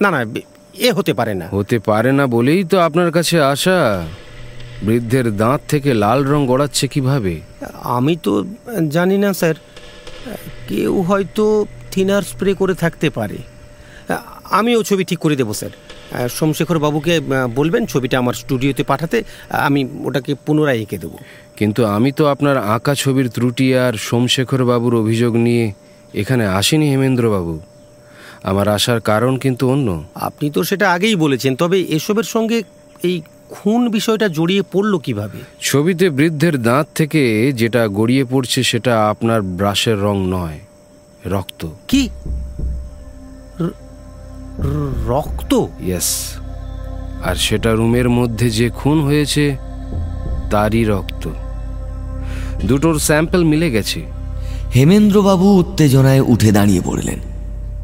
না 0.00 0.10
না 0.10 0.40
এ 0.74 0.92
হতে 0.92 1.14
পারে 1.14 1.34
না। 1.34 1.48
হতে 1.50 1.78
পারে 1.78 2.12
না 2.12 2.26
বলেই 2.26 2.64
তো 2.64 2.78
আপনার 2.78 3.12
কাছে 3.12 3.40
আসা 3.40 4.06
বৃদ্ধের 4.82 5.36
দাঁত 5.36 5.60
থেকে 5.68 5.94
লাল 5.94 6.24
রং 6.24 6.46
গড়াচ্ছে 6.46 6.88
কীভাবে? 6.88 7.40
আমি 7.82 8.16
তো 8.22 8.44
জানি 8.88 9.18
না 9.18 9.32
স্যার। 9.32 9.54
কেউ 10.68 11.02
হয়তো 11.02 11.66
থিনার 11.90 12.22
স্প্রে 12.22 12.54
করে 12.54 12.74
থাকতে 12.74 13.10
পারে। 13.10 13.38
আমিও 14.50 14.82
ছবি 14.82 15.04
ঠিক 15.04 15.18
করে 15.18 15.36
দেবো 15.36 15.54
স্যার। 15.54 16.28
সোমশেখর 16.28 16.78
বাবুকে 16.78 17.20
বলবেন 17.54 17.86
ছবিটা 17.86 18.18
আমার 18.18 18.34
স্টুডিওতে 18.34 18.82
পাঠাতে। 18.82 19.22
আমি 19.50 19.88
ওটাকে 20.04 20.34
পুনরায় 20.34 20.78
এঁকে 20.78 20.98
দেবো। 20.98 21.18
কিন্তু 21.56 21.80
আমি 21.86 22.12
তো 22.12 22.26
আপনার 22.26 22.56
আঁকা 22.58 22.94
ছবির 22.94 23.28
ত্রুটি 23.28 23.76
আর 23.76 23.92
সোমশেখর 23.92 24.64
বাবুর 24.64 24.94
অভিযোগ 24.94 25.36
নিয়ে 25.36 25.72
এখানে 26.14 26.46
আসিনি 26.46 26.90
হেমেন্দ্রবাবু। 26.90 27.60
আমার 28.44 28.68
আসার 28.68 29.00
কারণ 29.00 29.38
কিন্তু 29.38 29.70
অন্য। 29.70 30.04
আপনি 30.14 30.50
তো 30.50 30.64
সেটা 30.64 30.86
আগেই 30.90 31.16
বলেছেন 31.16 31.56
তবে 31.56 31.80
এসবের 31.80 32.24
সঙ্গে 32.24 32.62
এই 33.02 33.22
খুন 33.50 33.80
বিষয়টা 33.90 34.28
জড়িয়ে 34.28 34.62
পড়ল 34.72 34.98
কীভাবে? 34.98 35.38
ছবিতে 35.60 36.10
বৃদ্ধের 36.10 36.62
দাঁত 36.62 36.86
থেকে 36.94 37.22
যেটা 37.52 37.88
গড়িয়ে 37.88 38.24
পড়ছে 38.24 38.62
সেটা 38.62 39.08
আপনার 39.08 39.42
ব্রাশের 39.42 39.98
রং 40.02 40.16
নয় 40.26 40.58
রক্ত। 41.24 41.60
কি? 41.88 42.08
রক্ত? 45.08 45.52
ইয়েস 45.80 46.38
আর 47.24 47.34
সেটা 47.36 47.70
রুমের 47.72 48.08
মধ্যে 48.08 48.50
যে 48.50 48.70
খুন 48.70 48.96
হয়েছে 49.02 49.56
তারই 50.50 50.84
রক্ত। 50.84 51.24
দুটোর 52.68 52.96
স্যাম্পল 53.08 53.40
মিলে 53.52 53.68
গেছে। 53.76 53.98
হেমেন্দ্রবাবু 54.74 55.46
উত্তেজনায় 55.60 56.22
উঠে 56.32 56.50
দাঁড়িয়ে 56.52 56.82
পড়লেন। 56.84 57.18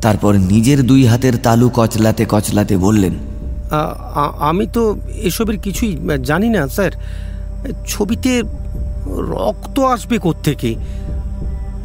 তারপর 0.04 0.32
নিজের 0.52 0.78
দুই 0.90 1.02
হাতের 1.10 1.34
তালু 1.44 1.66
কচলাতে 1.78 2.24
কচলাতে 2.28 2.74
বললেন 2.86 3.14
আমি 4.50 4.64
তো 4.76 4.82
এসবের 5.28 5.58
কিছুই 5.64 5.92
জানি 6.30 6.48
না 6.56 6.62
স্যার। 6.76 6.92
ছবিতে 7.86 8.32
রক্ত 9.34 9.76
আসবে 9.94 10.16
থেকে 10.46 10.70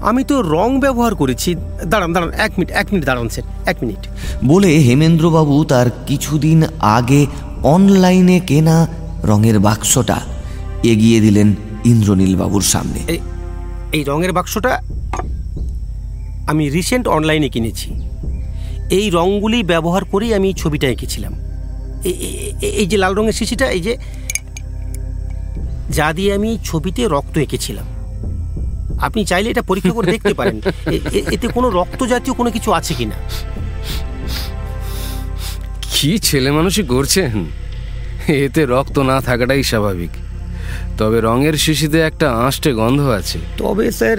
আমি 0.09 0.21
তো 0.29 0.35
রং 0.55 0.69
ব্যবহার 0.79 1.13
করেছি। 1.21 1.49
দাঁড়ান 1.91 2.11
দাঁড়ান 2.13 2.31
এক 2.45 2.51
মিনিট 2.57 2.69
এক 2.81 2.87
মিনিট 2.91 3.05
দাঁড়ান 3.09 3.27
স্যার 3.29 3.45
এক 3.71 3.77
মিনিট। 3.81 4.01
বলে 4.45 4.69
হেমেন্দ্রবাবু 4.87 5.55
তার 5.71 5.87
কিছুদিন 6.09 6.59
আগে 6.97 7.21
অনলাইনে 7.73 8.37
কেনা 8.49 8.77
রঙের 9.23 9.57
বাক্সটা 9.59 10.17
এগিয়ে 10.83 11.19
দিলেন 11.19 11.49
ইন্দ্রনীলবাবুর 11.85 12.61
সামনে। 12.61 12.99
এই 13.07 13.17
এই 13.91 14.03
রঙের 14.03 14.33
বাক্সটা 14.33 14.81
আমি 16.47 16.69
রিসেন্ট 16.69 17.07
অনলাইনে 17.07 17.49
কিনেছি। 17.49 17.93
এই 18.91 19.09
রঙগুলি 19.09 19.63
ব্যবহার 19.63 20.05
করেই 20.05 20.33
আমি 20.33 20.53
ছবিটা 20.53 20.87
এঁকেছিলাম। 20.87 21.33
এই- 22.03 22.85
যে 22.85 22.97
লাল 22.97 23.15
রঙের 23.15 23.33
শিশিটা 23.33 23.69
এই 23.69 23.79
যে 23.79 23.97
যা 25.89 26.13
দিয়ে 26.13 26.33
আমি 26.33 26.57
ছবিতে 26.63 27.07
রক্ত 27.09 27.37
এঁকেছিলাম। 27.37 27.85
আপনি 28.99 29.25
চাইলে 29.25 29.49
এটা 29.49 29.61
পরীক্ষা 29.61 29.91
করে 29.91 30.11
দেখতে 30.11 30.33
পারেন। 30.33 30.61
এতে 31.31 31.47
কোনো 31.47 31.69
রক্ত 31.69 32.03
জাতীয় 32.03 32.35
কোনো 32.35 32.51
কিছু 32.51 32.71
আছে 32.71 32.93
কিনা? 32.93 33.15
কি 35.93 36.19
ছেলে 36.19 36.51
মানুষই 36.51 36.83
করছেন? 36.83 37.45
এতে 38.27 38.65
রক্ত 38.65 38.99
না 38.99 39.21
থাকাটাই 39.21 39.63
স্বাভাবিক। 39.63 40.09
তবে 40.97 41.21
রঙের 41.21 41.53
শিশিতে 41.53 41.99
একটা 41.99 42.31
আঁশটে 42.31 42.73
গন্ধ 42.73 43.01
আছে। 43.01 43.39
তবে 43.57 43.91
স্যার 43.91 44.17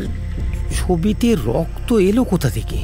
ছবিতে 0.75 1.37
রক্ত 1.47 1.93
এলো 1.93 2.25
কোথা 2.25 2.51
থেকে? 2.51 2.79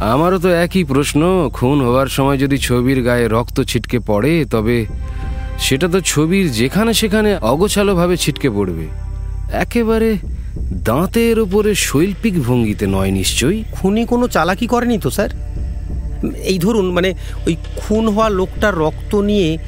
আমারও 0.00 0.38
তো 0.38 0.48
একই 0.48 0.84
প্রশ্ন 0.84 1.50
খুন 1.52 1.80
হওয়ার 1.80 2.06
সময় 2.06 2.38
যদি 2.38 2.58
ছবির 2.58 3.02
গায়ে 3.02 3.28
রক্ত 3.28 3.60
ছিটকে 3.60 3.98
পড়ে 3.98 4.44
তবে 4.50 4.86
সেটা 5.58 5.88
তো 5.88 6.00
ছবির 6.00 6.52
যেখানে 6.52 6.94
সেখানে 6.94 7.36
অগোছালোভাবে 7.36 8.16
ছিটকে 8.16 8.50
পড়বে। 8.50 8.86
একেবারে 9.52 10.16
দাঁতের 10.72 11.40
উপরে 11.40 11.74
শৈল্পিক 11.74 12.42
ভঙ্গিতে 12.42 12.86
নয় 12.86 13.10
নিশ্চয়ই? 13.10 13.64
খুনি 13.72 14.06
কোনো 14.06 14.28
চালাকি 14.28 14.66
করেনি 14.66 14.98
তো 14.98 15.10
স্যার? 15.10 15.30
এই 16.44 16.58
ধরুন 16.58 16.90
মানে 16.90 17.14
ওই 17.46 17.56
খুন 17.76 18.08
হওয়া 18.08 18.28
লোকটার 18.28 18.74
রক্ত 18.78 19.14
নিয়ে 19.14 19.58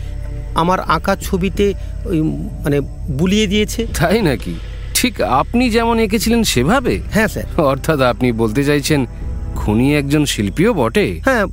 আমার 0.54 0.80
আঁকা 0.80 1.16
ছবিতে 1.16 1.74
ওই 2.04 2.20
মানে 2.64 2.80
বুলিয়ে 3.10 3.46
দিয়েছে। 3.46 3.86
তাই 3.98 4.22
নাকি? 4.22 4.54
ঠিক 4.94 5.20
আপনি 5.20 5.70
যেমন 5.70 5.98
এঁকেছিলেন 5.98 6.42
সেভাবে? 6.44 7.00
হ্যাঁ 7.12 7.28
স্যার। 7.28 7.62
অর্থাৎ 7.62 8.00
আপনি 8.00 8.32
বলতে 8.32 8.64
চাইছেন 8.64 9.06
খুনি 9.56 9.96
একজন 9.96 10.24
শিল্পীও 10.24 10.74
বটে? 10.74 11.20
হ্যাঁ 11.24 11.44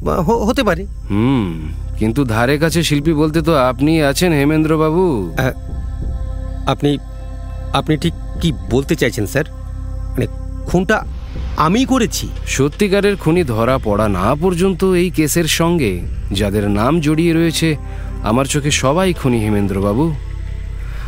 হতে 0.48 0.64
পারে। 0.64 0.86
হুম 1.10 1.70
কিন্তু 2.00 2.26
ধারে 2.26 2.58
কাছে 2.58 2.84
শিল্পী 2.84 3.14
বলতে 3.14 3.42
তো 3.42 3.54
আপনি 3.58 4.04
আছেন 4.04 4.32
হেমেন্দ্রবাবু। 4.34 5.34
আপনি 6.68 6.98
আপনি 7.74 7.98
ঠিক 7.98 8.14
কি 8.42 8.52
বলতে 8.70 8.96
চাইছেন 8.96 9.26
স্যার? 9.26 9.46
মানে 10.12 10.28
খুনটা 10.68 11.06
আমি 11.58 11.86
করেছি। 11.86 12.28
সত্যিকারের 12.48 13.16
খুনি 13.16 13.44
ধরা 13.44 13.78
পড়া 13.78 14.08
না 14.08 14.36
পর্যন্ত 14.36 14.84
এই 14.86 15.10
কেসের 15.10 15.48
সঙ্গে 15.60 16.00
যাদের 16.32 16.70
নাম 16.70 17.00
জড়িয়ে 17.00 17.34
রয়েছে 17.34 17.76
আমার 18.24 18.46
চোখে 18.46 18.72
সবাই 18.72 19.14
খুনি 19.14 19.38
হেমেন্দ্রবাবু। 19.38 20.14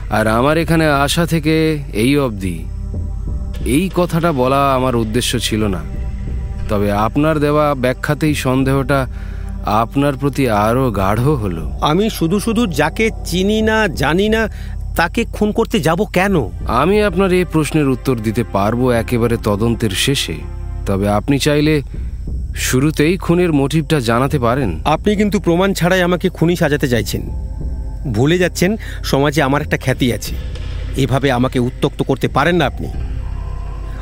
আর 0.10 0.28
আমার 0.28 0.58
এখানে 0.58 0.86
আসা 0.88 1.26
থেকে 1.26 1.80
এই 1.94 2.18
অবধি 2.18 2.66
এই 3.66 3.90
কথাটা 3.96 4.32
বলা 4.32 4.76
আমার 4.76 4.96
উদ্দেশ্য 4.96 5.40
ছিল 5.40 5.64
না। 5.64 5.82
তবে 6.70 6.92
আপনার 6.92 7.40
দেওয়া 7.40 7.76
ব্যাখ্যাতেই 7.76 8.36
সন্দেহটা 8.36 9.08
আপনার 9.66 10.14
প্রতি 10.18 10.50
আরও 10.50 10.92
গাঢ় 10.92 11.22
হলো। 11.22 11.72
আমি 11.82 12.10
শুধু 12.10 12.40
শুধু 12.40 12.68
যাকে 12.68 13.10
চিনি 13.26 13.62
না 13.62 13.88
জানি 13.88 14.30
না 14.30 14.50
তাকে 14.96 15.26
খুন 15.26 15.52
করতে 15.52 15.80
যাব 15.80 16.06
কেন? 16.06 16.50
আমি 16.68 17.04
আপনার 17.04 17.34
এই 17.34 17.46
প্রশ্নের 17.52 17.90
উত্তর 17.90 18.16
দিতে 18.16 18.44
পারব 18.44 18.90
একেবারে 18.90 19.38
তদন্তের 19.44 19.90
শেষে। 19.90 20.34
তবে 20.86 21.10
আপনি 21.10 21.40
চাইলে 21.40 21.82
শুরুতেই 22.56 23.18
খুনের 23.18 23.54
মোটিভটা 23.54 24.00
জানাতে 24.00 24.40
পারেন। 24.40 24.82
আপনি 24.86 25.16
কিন্তু 25.16 25.40
প্রমাণ 25.40 25.74
ছাড়াই 25.74 26.02
আমাকে 26.02 26.30
খুনি 26.30 26.56
সাজাতে 26.56 26.88
চাইছেন। 26.88 27.22
ভুলে 28.14 28.38
যাচ্ছেন 28.38 28.78
সমাজে 29.04 29.42
আমার 29.42 29.62
একটা 29.62 29.78
খ্যাতি 29.78 30.14
আছে। 30.14 30.36
এভাবে 30.98 31.32
আমাকে 31.32 31.60
উত্তক্ত 31.60 32.04
করতে 32.04 32.28
পারেন 32.28 32.56
না 32.56 32.66
আপনি। 32.66 32.88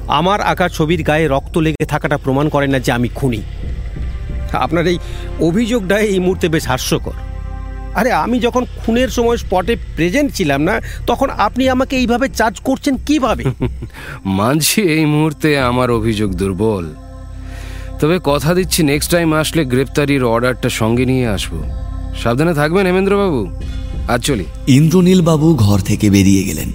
আমার 0.08 0.42
আঁকা 0.42 0.70
ছবির 0.70 1.04
গায়ে 1.04 1.28
রক্ত 1.28 1.58
লেগে 1.58 1.86
থাকাটা 1.86 2.18
প্রমাণ 2.18 2.50
করে 2.50 2.68
না 2.68 2.80
যে 2.80 2.92
আমি 2.92 3.10
খুনি। 3.16 3.42
আপনার 4.54 4.88
এই 4.88 4.98
অভিযোগটা 5.40 6.00
এই 6.00 6.20
মুহূর্তে 6.20 6.50
বেশ 6.50 6.68
হাস্যকর। 6.68 7.12
আরে 7.96 8.12
আমি 8.12 8.40
যখন 8.40 8.66
খুনের 8.86 9.10
সময় 9.10 9.38
স্পটে 9.38 9.76
প্রেজেন্ট 9.96 10.34
ছিলাম 10.34 10.62
না 10.62 10.82
তখন 11.08 11.30
আপনি 11.30 11.70
আমাকে 11.70 11.98
এইভাবে 11.98 12.30
চার্জ 12.30 12.60
করছেন 12.60 12.98
কীভাবে? 13.06 13.44
মানছি 14.26 14.82
এই 14.82 15.06
মুহূর্তে 15.06 15.60
আমার 15.60 15.92
অভিযোগ 15.92 16.34
দুর্বল। 16.34 16.96
তবে 18.00 18.20
কথা 18.24 18.54
দিচ্ছি 18.54 18.84
নেক্সট 18.84 19.12
টাইম 19.12 19.34
আসলে 19.34 19.66
গ্রেপ্তারির 19.66 20.24
অর্ডারটা 20.24 20.70
সঙ্গে 20.70 21.06
নিয়ে 21.06 21.28
আসব। 21.28 21.64
সাবধানে 22.24 22.54
থাকবেন 22.54 22.86
হেমেন্দ্রবাবু। 22.86 23.48
আজ 24.08 24.22
চলি। 24.22 24.46
ইন্দ্রনীলবাবু 24.68 25.56
ঘর 25.56 25.80
থেকে 25.80 26.10
বেরিয়ে 26.10 26.44
গেলেন। 26.44 26.72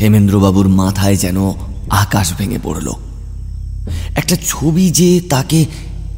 হেমেন্দ্রবাবুর 0.00 0.68
মাথায় 0.68 1.16
যেন 1.16 1.50
আকাশ 1.90 2.34
ভেঙে 2.38 2.58
পড়ল। 2.62 2.92
একটা 4.16 4.36
ছবি 4.46 4.90
যে 4.90 5.20
তাকে 5.20 5.66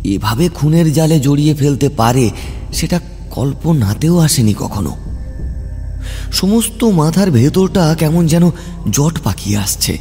এভাবে 0.05 0.49
খুনের 0.49 0.93
জালে 0.93 1.21
জড়িয়ে 1.21 1.55
ফেলতে 1.55 1.89
পারে, 1.89 2.31
সেটা 2.73 3.01
কল্পনাতেও 3.31 4.19
আসেনি 4.19 4.55
কখনো। 4.59 4.97
সমস্ত 6.33 6.85
মাথার 6.85 7.31
ভেতরটা 7.31 7.97
কেমন 7.99 8.27
যেন 8.27 8.51
জট 8.91 9.19
পাকিয়ে 9.25 9.59
আসছে। 9.59 9.99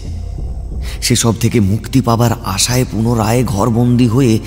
সেসব 1.02 1.34
থেকে 1.40 1.60
মুক্তি 1.60 2.02
পাবার 2.02 2.32
আশায় 2.46 2.86
পুনরায় 2.92 3.44
ঘরবন্দি 3.44 4.08
হয়ে 4.08 4.40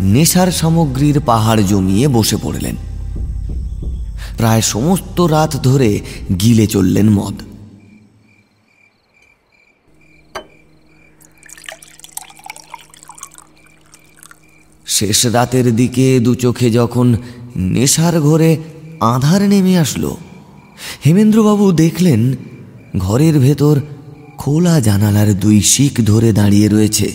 নেশার 0.00 0.52
সামগ্রীর 0.52 1.20
পাহাড় 1.20 1.62
জমিয়ে 1.62 2.08
বসে 2.08 2.36
পড়লেন। 2.42 2.76
প্রায় 4.36 4.62
সমস্ত 4.62 5.20
রাত 5.20 5.56
ধরে 5.56 6.00
গিলে 6.40 6.66
চললেন 6.66 7.10
মদ। 7.10 7.34
শেষ 14.86 15.26
রাতের 15.26 15.76
দিকে 15.76 16.20
দু 16.20 16.34
চোখে 16.34 16.70
যখন 16.70 17.16
নেশার 17.56 18.20
ঘরে 18.20 18.56
আধার 19.00 19.42
নেমে 19.42 19.78
আসলো, 19.78 20.16
হেমেন্দ্রবাবু 21.06 21.72
দেখলেন 21.72 22.36
ঘরের 22.98 23.38
ভেতর 23.38 23.80
খোলা 24.38 24.80
জানালার 24.80 25.34
দুই 25.34 25.60
শিখ 25.62 26.00
ধরে 26.00 26.32
দাঁড়িয়ে 26.32 26.68
রয়েছে। 26.68 27.12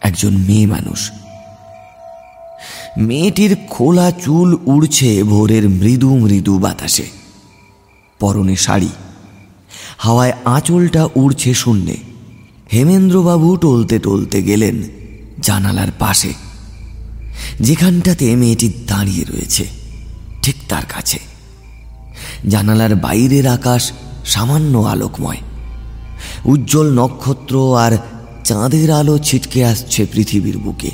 একজন 0.00 0.36
মেয়ে 0.36 0.66
মানুষ। 0.66 1.10
মেয়েটির 2.98 3.56
খোলা 3.70 4.10
চুল 4.10 4.58
উড়ছে 4.66 5.22
ভোরের 5.22 5.68
মৃদু 5.68 6.18
মৃদু 6.18 6.58
বাতাসে। 6.58 7.06
পরনে 8.20 8.56
শাড়ি। 8.56 8.88
হাওয়ায় 9.98 10.32
আঁচলটা 10.44 11.08
উড়ছে 11.14 11.54
শূন্যে। 11.54 11.96
হেমেন্দ্রবাবু 12.72 13.56
টলতে 13.56 13.98
টলতে 13.98 14.42
গেলেন 14.42 14.82
জানালার 15.40 15.92
পাশে। 15.98 16.32
যেখানটাতে 17.60 18.36
মেয়েটি 18.36 18.72
দাঁড়িয়ে 18.86 19.24
রয়েছে, 19.24 19.64
ঠিক 20.42 20.56
তার 20.68 20.82
কাছে। 20.88 21.18
জানালার 22.48 22.94
বাইরের 22.94 23.46
আকাশ 23.46 23.92
সামান্য 24.24 24.78
আলোকময়। 24.78 25.36
উজ্জ্বল 26.44 27.00
নক্ষত্র 27.00 27.78
আর 27.78 27.98
চাঁদের 28.44 28.90
আলো 28.90 29.18
ছিটকে 29.18 29.64
আসছে 29.64 30.06
পৃথিবীর 30.12 30.58
বুকে। 30.58 30.90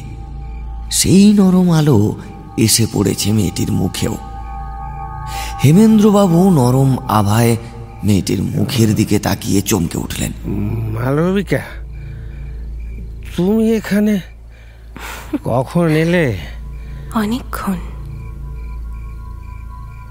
সেই 0.91 1.33
নরম 1.33 1.71
আলো 1.71 2.17
এসে 2.57 2.87
পড়েছে 2.93 3.33
মেয়েটির 3.33 3.73
মুখেও। 3.73 4.17
হেমেন্দ্রবাবু 5.65 6.51
নরম 6.51 6.99
আভায় 6.99 7.57
মেয়েটির 8.05 8.43
মুখের 8.43 8.95
দিকে 8.95 9.19
তাকিয়ে 9.19 9.63
চমকে 9.63 9.99
উঠলেন। 9.99 10.33
মালবিকা 10.95 11.61
তুমি 13.37 13.73
এখানে 13.73 14.21
কখন 15.45 15.89
এলে? 15.89 16.39
অনেকক্ষণ। 17.15 17.77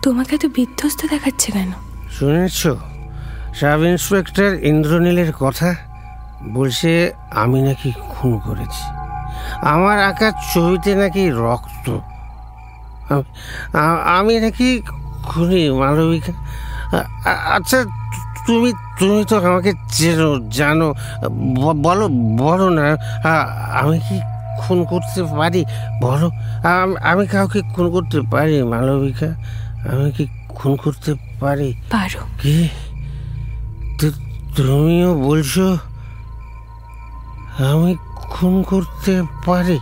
তোমাকে 0.02 0.38
তো 0.38 0.48
বিধ্বস্ত 0.48 1.06
দেখাচ্ছে 1.10 1.52
কেন? 1.52 1.72
শুনেছ? 2.20 2.68
সাব 3.60 3.82
ইন্সপেক্টর 3.92 4.52
ইন্দ্রনীলের 4.72 5.32
কথা 5.44 5.70
বলছে 6.56 6.92
আমি 7.44 7.60
নাকি 7.68 7.90
খুন 8.14 8.32
করেছি। 8.46 8.84
আমার 9.74 9.98
আঁকা 10.10 10.30
ছবিতে 10.52 10.92
নাকি 11.02 11.24
রক্ত। 11.44 11.86
আমি 14.18 14.34
নাকি 14.46 14.70
খুনি 15.30 15.62
মালবিকা 15.82 16.34
আচ্ছা 17.58 17.80
তুমি 18.48 18.70
তুমি 19.00 19.22
তো 19.30 19.36
আমাকে 19.50 19.72
চেনো 19.96 20.30
জানো 20.58 20.88
বলো 21.86 22.06
বলো 22.42 22.68
না 22.78 22.86
আমি 23.82 23.98
কি 24.08 24.18
খুন 24.62 24.80
করতে 24.92 25.22
পারি? 25.38 25.62
বলো 26.04 26.28
আমি 27.10 27.24
কাউকে 27.34 27.60
খুন 27.74 27.86
করতে 27.96 28.18
পারি 28.34 28.56
মালবিকা 28.72 29.30
আমি 29.92 30.10
কি 30.18 30.24
খুন 30.58 30.72
করতে 30.84 31.12
পারি? 31.42 31.70
পারো। 31.94 32.22
কি? 32.42 32.56
তুমিও 34.58 35.12
বলছো 35.28 35.66
আমি 37.70 37.92
খুন 38.34 38.54
করতে 38.72 39.14
পারি? 39.46 39.78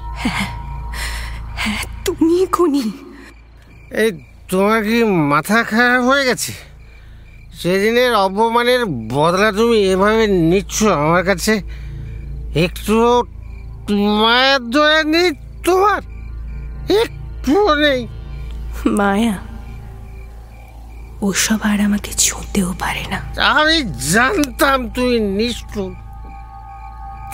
তুমি 2.05 2.37
খুনি। 2.55 2.83
এই 4.01 4.09
তোমার 4.49 4.79
কি 4.87 4.97
মাথা 5.31 5.59
খারাপ 5.71 6.01
হয়ে 6.09 6.23
গেছে? 6.29 6.51
সেদিনের 7.59 8.11
অপমানের 8.25 8.81
বদলা 9.15 9.49
তুমি 9.59 9.77
এভাবে 9.93 10.25
নিচ্ছ 10.51 10.77
আমার 11.03 11.23
কাছে? 11.29 11.53
একটু 12.65 12.95
মায়ের 14.21 14.61
দয়া 14.73 15.01
নেই 15.13 15.29
তোমার? 15.65 16.01
একটুও 17.01 17.71
নেই। 17.83 18.01
মায়া? 18.97 19.35
ওসব 21.23 21.59
আর 21.63 21.81
আমাকে 21.81 22.11
ছুঁতেও 22.13 22.73
পারে 22.79 23.03
না। 23.09 23.19
আমি 23.43 23.83
জানতাম 24.13 24.89
তুই 24.89 25.19
নিষ্ঠুর। 25.19 25.91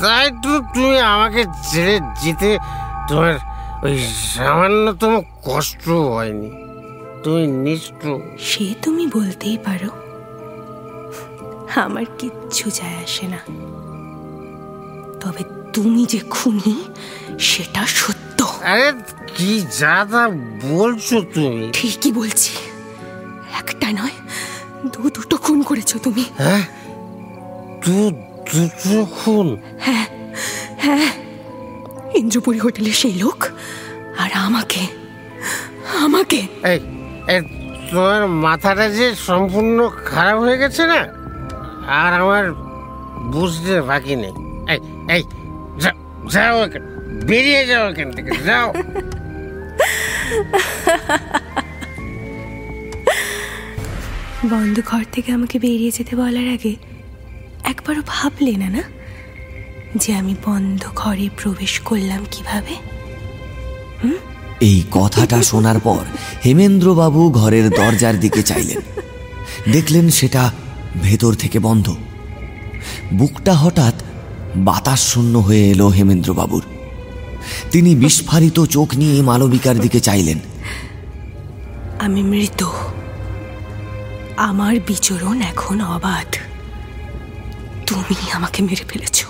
তাই 0.01 0.31
তো 0.43 0.51
তুমি 0.73 0.99
আমাকে 0.99 1.45
ছেড়ে 1.71 1.99
যেতে 2.23 2.57
তোমার 3.09 3.33
ওই 3.83 4.07
সামান্যতম 4.35 5.21
কষ্ট 5.43 5.89
হয়নি। 5.89 6.49
তুমি 7.23 7.47
নিষ্ঠুর। 7.47 8.19
সে 8.39 8.73
তুমি 8.81 9.07
বলতেই 9.07 9.57
পারো। 9.57 9.89
আমার 11.75 12.05
কিচ্ছু 12.17 12.69
যায় 12.69 12.97
আসে 13.03 13.27
না। 13.27 13.39
তবে 15.21 15.43
তুমি 15.73 16.05
যে 16.05 16.19
খুনি 16.29 16.83
সেটা 17.39 17.85
সত্য। 17.85 18.39
আরে 18.63 18.93
কি 19.35 19.61
যা 19.79 20.05
তা 20.11 20.29
বলছো 20.63 21.21
তুমি? 21.33 21.69
ঠিকই 21.73 22.11
বলছি। 22.11 22.51
একটা 23.59 23.91
নয় 23.91 24.11
দু 24.93 25.09
দুটো 25.09 25.37
খুন 25.37 25.63
করেছ 25.63 25.97
তুমি। 25.97 26.25
হ্যাঁ? 26.37 26.63
তু 27.83 28.11
দুটো 28.49 29.07
খুন? 29.17 29.57
হ্যাঁ 29.79 30.05
হ্যাঁ। 30.77 31.09
ইন্দ্রপুরী 32.15 32.59
হোটেলে 32.59 32.91
সেই 32.91 33.13
লোক 33.13 33.45
আর 34.19 34.29
আমাকে 34.45 34.79
আমাকে। 35.99 36.47
এই 36.65 36.79
তোমার 37.89 38.27
মাথাটা 38.37 38.89
যে 38.89 39.15
সম্পূর্ণ 39.25 39.89
খারাপ 40.05 40.39
হয়ে 40.39 40.57
গেছে 40.57 40.87
না? 40.87 41.07
আর 41.99 42.21
আমার 42.21 42.51
বুঝতে 43.31 43.81
বাকি 43.81 44.15
নেই। 44.15 44.31
এই 44.73 44.79
এই 45.15 45.23
যাও 46.29 46.63
এখান 46.63 46.81
বেরিয়ে 47.25 47.67
যাও 47.67 47.89
এখান 47.89 48.11
থেকে 48.11 48.31
যাও। 48.45 48.73
বন্ধ 54.45 54.81
ঘর 54.85 55.03
থেকে 55.11 55.31
আমাকে 55.31 55.59
বেরিয়ে 55.59 55.91
যেতে 55.91 56.15
বলার 56.15 56.53
আগে 56.53 56.75
একবারও 57.63 58.01
ভাবলে 58.07 58.57
না 58.57 58.69
না? 58.69 58.83
যে 59.95 60.15
আমি 60.15 60.35
বন্ধ 60.45 60.89
ঘরে 60.95 61.29
প্রবেশ 61.37 61.79
করলাম 61.79 62.25
কীভাবে? 62.31 62.75
এই 64.61 64.83
কথাটা 64.91 65.43
শোনার 65.43 65.79
পর 65.79 66.05
হেমেন্দ্রবাবু 66.45 67.31
ঘরের 67.31 67.69
দরজার 67.69 68.19
দিকে 68.19 68.43
চাইলেন। 68.43 68.77
দেখলেন 69.71 70.09
সেটা 70.09 70.51
ভেতর 71.03 71.33
থেকে 71.33 71.59
বন্ধ। 71.59 71.95
বুকটা 73.13 73.53
হঠাৎ 73.53 73.93
বাতাস 74.55 75.13
শূন্য 75.13 75.37
হয়ে 75.37 75.69
এলো 75.69 75.87
হেমেন্দ্রবাবুর। 75.87 76.63
তিনি 77.71 77.95
বিস্ফারিত 77.95 78.65
চোখ 78.65 78.95
নিয়ে 78.95 79.21
মালবিকার 79.21 79.79
দিকে 79.79 79.99
চাইলেন। 79.99 80.39
আমি 81.99 82.23
মৃত 82.23 82.69
আমার 84.47 84.75
বিচরণ 84.87 85.41
এখন 85.41 85.81
অবাধ। 85.95 86.29
তুমি 87.87 88.15
আমাকে 88.33 88.63
মেরে 88.63 88.85
ফেলেছ। 88.89 89.25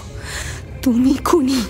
তুমি 0.84 1.14
খুনি। 1.26 1.62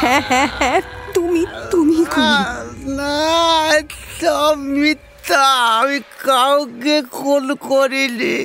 হ্যাঁ 0.00 0.22
হ্যাঁ 0.28 0.48
হ্যাঁ 0.58 0.80
তুমি 1.14 1.46
তুমি 1.70 2.04
খুনি। 2.12 2.40
না 2.98 3.18
সব 4.20 4.54
মিথ্যা। 4.58 5.44
আমি 5.78 6.00
কাউকে 6.24 7.02
খুন 7.02 7.54
করিনি। 7.54 8.38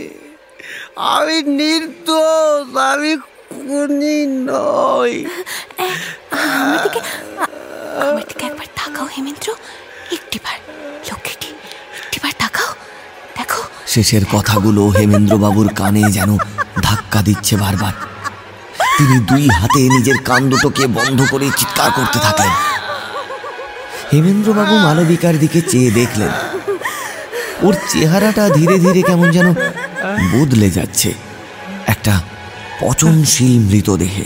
আমি 0.95 1.37
নির্দোষ 1.43 2.75
আমি 2.91 3.17
খুনি 3.49 4.17
নই। 4.49 5.13
আমার 6.31 6.77
দিকে 6.83 6.99
আমার 8.01 8.23
দিকে 8.29 8.45
একবার 8.45 8.67
তাকাও 8.75 9.05
হেমেন্দ্র। 9.05 9.47
একটিবার 10.15 10.57
লক্ষ্মীটি 11.07 11.49
একটিবার 11.99 12.33
তাকাও। 12.39 12.54
শেষের 13.95 14.25
কথাগুলো 14.31 14.87
হেমেন্দ্রবাবুর 14.87 15.67
কানে 15.67 16.11
যেন 16.11 16.37
ধাক্কা 16.81 17.21
দিচ্ছে 17.21 17.55
বারবার। 17.57 17.93
তিনি 18.97 19.19
দুই 19.19 19.49
হাতে 19.49 19.79
নিজের 19.79 20.17
কান 20.17 20.49
দুটোকে 20.49 20.87
বন্ধ 20.87 21.25
করে 21.31 21.49
চিৎকার 21.57 21.91
করতে 21.91 22.19
থাকলেন। 22.19 22.49
হেমেন্দ্রবাবু 24.13 24.75
মালবিকার 24.77 25.39
দিকে 25.39 25.61
চেয়ে 25.61 25.91
দেখলেন। 25.91 26.29
ওর 27.61 27.75
চেহারাটা 27.91 28.49
ধীরে 28.49 28.79
ধীরে 28.79 29.01
কেমন 29.01 29.31
যেন 29.31 29.53
বদলে 30.33 30.71
যাচ্ছে। 30.71 31.13
একটা 31.87 32.21
পচনশীল 32.81 33.59
মৃতদেহে 33.59 34.25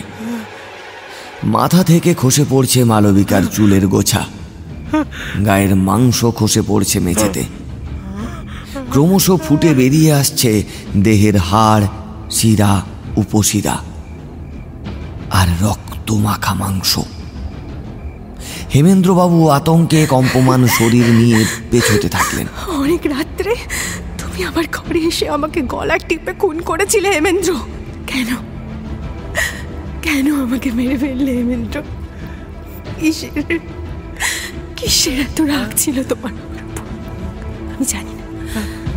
মাথা 1.44 1.84
থেকে 1.84 2.16
খসে 2.18 2.46
পড়ছে 2.50 2.84
মালবিকার 2.84 3.44
চুলের 3.54 3.88
গোছা। 3.88 4.26
গায়ের 5.46 5.76
মাংস 5.76 6.26
খসে 6.26 6.62
পড়ছে 6.68 7.00
মেঝেতে। 7.00 7.59
ক্রমশ 8.92 9.32
ফুটে 9.32 9.74
বেরিয়ে 9.74 10.14
আসছে 10.14 10.64
দেহের 10.98 11.38
হাড় 11.38 11.86
শিরা 12.32 12.82
উপশিরা 13.16 13.76
আর 15.32 15.48
রক্ত 15.64 16.12
মাখা 16.12 16.54
মাংস। 16.54 17.00
হেমেন্দ্রবাবু 18.74 19.48
আতঙ্কে 19.50 20.06
কম্পমান 20.06 20.68
শরীর 20.68 21.08
নিয়ে 21.10 21.46
পেছোতে 21.72 22.10
থাকলেন। 22.10 22.48
অনেক 22.68 23.02
রাত্রে 23.06 23.56
তুমি 24.18 24.44
আমার 24.44 24.66
ঘরে 24.72 25.00
এসে 25.00 25.30
আমাকে 25.30 25.62
গলা 25.62 25.98
টিপে 25.98 26.34
খুন 26.34 26.58
করেছিলে 26.62 27.10
হেমেন্দ্র। 27.12 27.52
কেন? 28.08 28.30
কেন 30.02 30.28
আমাকে 30.46 30.72
মেরে 30.72 30.98
ফেললে 30.98 31.32
হেমেন্দ্র? 31.32 31.82
কিসের? 33.00 33.60
কিসের 34.76 35.18
এত 35.20 35.42
রাগ 35.42 35.70
ছিল 35.78 36.04
তোমার 36.04 36.34
আমি 37.74 37.86
জানি 37.86 38.14
না। 38.20 38.26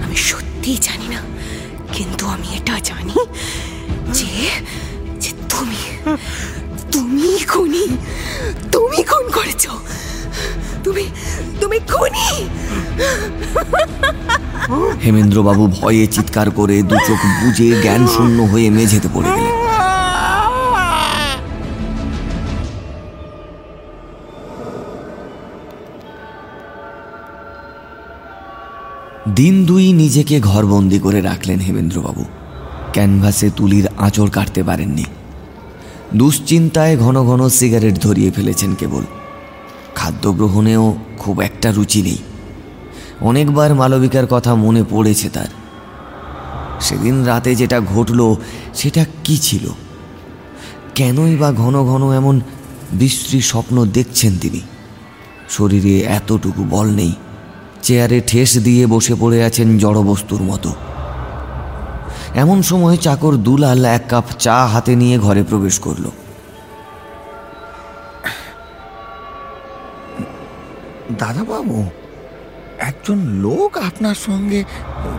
আমি 0.04 0.16
সত্যিই 0.30 0.78
জানি 0.86 1.06
না, 1.14 1.20
কিন্তু 1.96 2.24
আমি 2.34 2.48
এটা 2.58 2.74
জানি 2.90 3.16
যে 4.18 4.32
যে 5.22 5.30
তুমি 5.52 5.82
তুমি 6.94 7.30
খুনি, 7.52 7.84
তুমি 8.74 8.98
খুন 9.10 9.26
করেছ। 9.36 9.64
তুমি 10.84 11.04
তুমি 11.60 11.78
খুনি! 11.92 12.28
হেমেন্দ্রবাবু 15.04 15.64
ভয়ে 15.78 16.04
চিৎকার 16.14 16.48
করে 16.58 16.76
দু 16.90 16.96
চোখ 17.06 17.20
বুঝে 17.40 17.68
জ্ঞান 17.84 18.02
শূন্য 18.14 18.38
হয়ে 18.52 18.68
মেঝেতে 18.76 19.08
পড়ে 19.14 19.30
গেলেন। 19.36 19.61
দিন 29.34 29.66
দুই 29.66 29.92
নিজেকে 29.92 30.40
ঘরবন্দি 30.40 30.98
করে 30.98 31.20
রাখলেন 31.20 31.58
হেমেন্দ্রবাবু। 31.58 32.24
ক্যানভাসে 32.92 33.50
তুলির 33.56 33.88
আঁচড় 33.98 34.30
কাটতে 34.30 34.62
পারেননি। 34.62 35.04
দুশ্চিন্তায় 36.16 36.96
ঘন 36.96 37.24
ঘন 37.24 37.48
সিগারেট 37.48 38.00
ধরিয়ে 38.00 38.30
ফেলেছেন 38.30 38.74
কেবল। 38.74 39.04
খাদ্য 39.94 40.32
গ্রহণেও 40.32 40.94
খুব 41.18 41.40
একটা 41.40 41.72
রুচি 41.72 42.02
নেই। 42.02 42.18
অনেকবার 43.20 43.74
মালবিকার 43.74 44.26
কথা 44.26 44.54
মনে 44.54 44.84
পড়েছে 44.90 45.28
তার। 45.28 45.48
সেদিন 46.80 47.24
রাতে 47.24 47.54
যেটা 47.54 47.80
ঘটল, 47.80 48.34
সেটা 48.74 49.04
কি 49.24 49.36
ছিল? 49.36 49.68
কেনই 50.94 51.36
বা 51.36 51.52
ঘন 51.52 51.84
ঘন 51.84 52.12
এমন 52.12 52.40
বিশ্রী 52.92 53.40
স্বপ্ন 53.40 53.84
দেখছেন 53.84 54.38
তিনি? 54.40 54.60
শরীরে 55.50 56.00
এতটুকু 56.00 56.64
বল 56.70 56.90
নেই। 56.90 57.12
চেয়ারে 57.82 58.20
ঠেস 58.26 58.58
দিয়ে 58.58 58.86
বসে 58.86 59.14
পড়ে 59.20 59.44
আছেন 59.44 59.78
জড়বস্তুর 59.78 60.42
মতো। 60.42 60.72
এমন 62.34 62.62
সময় 62.62 62.96
চাকর 62.96 63.34
দুলাল 63.36 63.84
এক 63.84 64.04
কাপ 64.08 64.24
চা 64.38 64.66
হাতে 64.66 64.96
নিয়ে 64.96 65.18
ঘরে 65.18 65.42
প্রবেশ 65.42 65.78
করল। 65.78 66.04
দাদাবাবু 71.18 71.84
একজন 72.78 73.18
লোক 73.18 73.78
আপনার 73.78 74.14
সঙ্গে 74.14 74.64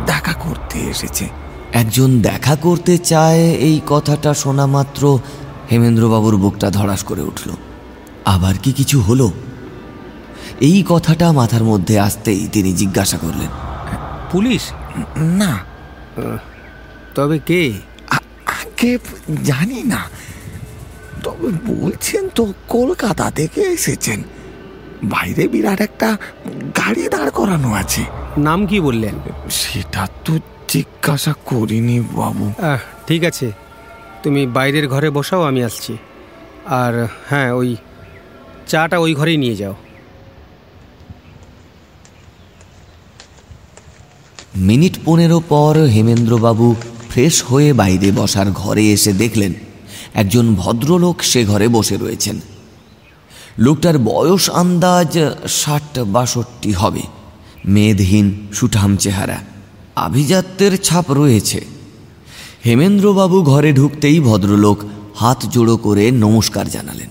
দেখা 0.05 0.33
করতে 0.33 0.79
এসেছে। 0.79 1.29
একজন 1.73 2.21
দেখা 2.21 2.55
করতে 2.55 2.97
চায় 2.97 3.43
এই 3.67 3.81
কথাটা 3.87 4.33
শোনা 4.33 4.65
মাত্র 4.65 5.19
হেমেন্দ্রবাবুর 5.71 6.35
বুকটা 6.37 6.67
ধড়াস 6.69 7.03
করে 7.03 7.21
উঠল। 7.21 7.49
আবার 8.25 8.55
কি 8.63 8.71
কিছু 8.71 9.01
হলো? 9.01 9.31
এই 10.61 10.83
কথাটা 10.89 11.31
মাথার 11.31 11.63
মধ্যে 11.63 11.99
আসতেই 11.99 12.47
তিনি 12.51 12.73
জিজ্ঞাসা 12.73 13.17
করলেন। 13.17 13.47
পুলিশ? 14.31 14.71
না। 15.17 15.59
তবে 17.15 17.39
কে? 17.39 17.73
আগে 18.45 18.97
জানি 19.43 19.83
না। 19.83 20.09
তবে 21.23 21.73
বলছেন 21.73 22.29
তো 22.29 22.53
কলকাতা 22.67 23.31
থেকে 23.31 23.61
এসেছেন। 23.61 24.23
বাইরে 25.03 25.47
বিরাট 25.47 25.81
একটা 25.81 26.17
গাড়ি 26.77 27.09
দাঁড় 27.09 27.29
করানো 27.29 27.73
আছে। 27.73 28.01
নাম 28.37 28.67
কি 28.67 28.79
বললেন? 28.79 29.15
সেটা 29.49 30.07
তো 30.25 30.39
জিজ্ঞাসা 30.67 31.33
করিনি 31.45 31.99
বাবু। 31.99 32.53
ঠিক 33.07 33.23
আছে। 33.23 33.51
তুমি 34.23 34.47
বাইরের 34.47 34.87
ঘরে 34.87 35.09
বসাও 35.09 35.43
আমি 35.43 35.63
আসছি। 35.63 35.97
আর 36.65 37.07
হ্যাঁ 37.29 37.51
ওই 37.51 37.75
চাটা 38.67 38.99
ওই 38.99 39.13
ঘরেই 39.13 39.37
নিয়ে 39.37 39.55
যাও। 39.55 39.75
মিনিট 44.55 44.97
পনেরো 45.05 45.41
পর 45.49 45.83
হেমেন্দ্রবাবু 45.83 46.75
ফ্রেশ 47.09 47.43
হয়ে 47.43 47.73
বাইরে 47.73 48.11
বসার 48.11 48.51
ঘরে 48.51 48.91
এসে 48.91 49.13
দেখলেন 49.13 49.53
একজন 50.13 50.55
ভদ্রলোক 50.55 51.23
সে 51.23 51.45
ঘরে 51.45 51.67
বসে 51.67 51.97
রয়েছেন। 51.97 52.39
লোকটার 53.57 53.97
বয়স 53.97 54.49
আন্দাজ 54.49 55.19
ষাট 55.47 55.99
বাষট্টি 55.99 56.71
হবে। 56.71 57.01
মেদহীন 57.65 58.47
সুঠাম 58.53 58.97
চেহারা। 58.97 59.37
আভিজাত্যের 59.95 60.81
ছাপ 60.81 61.11
রয়েছে। 61.11 61.65
হেমেন্দ্রবাবু 62.65 63.41
ঘরে 63.41 63.73
ঢুকতেই 63.73 64.19
ভদ্রলোক 64.19 64.77
হাত 65.15 65.45
জোড়ো 65.45 65.77
করে 65.77 66.11
নমস্কার 66.11 66.69
জানালেন। 66.69 67.09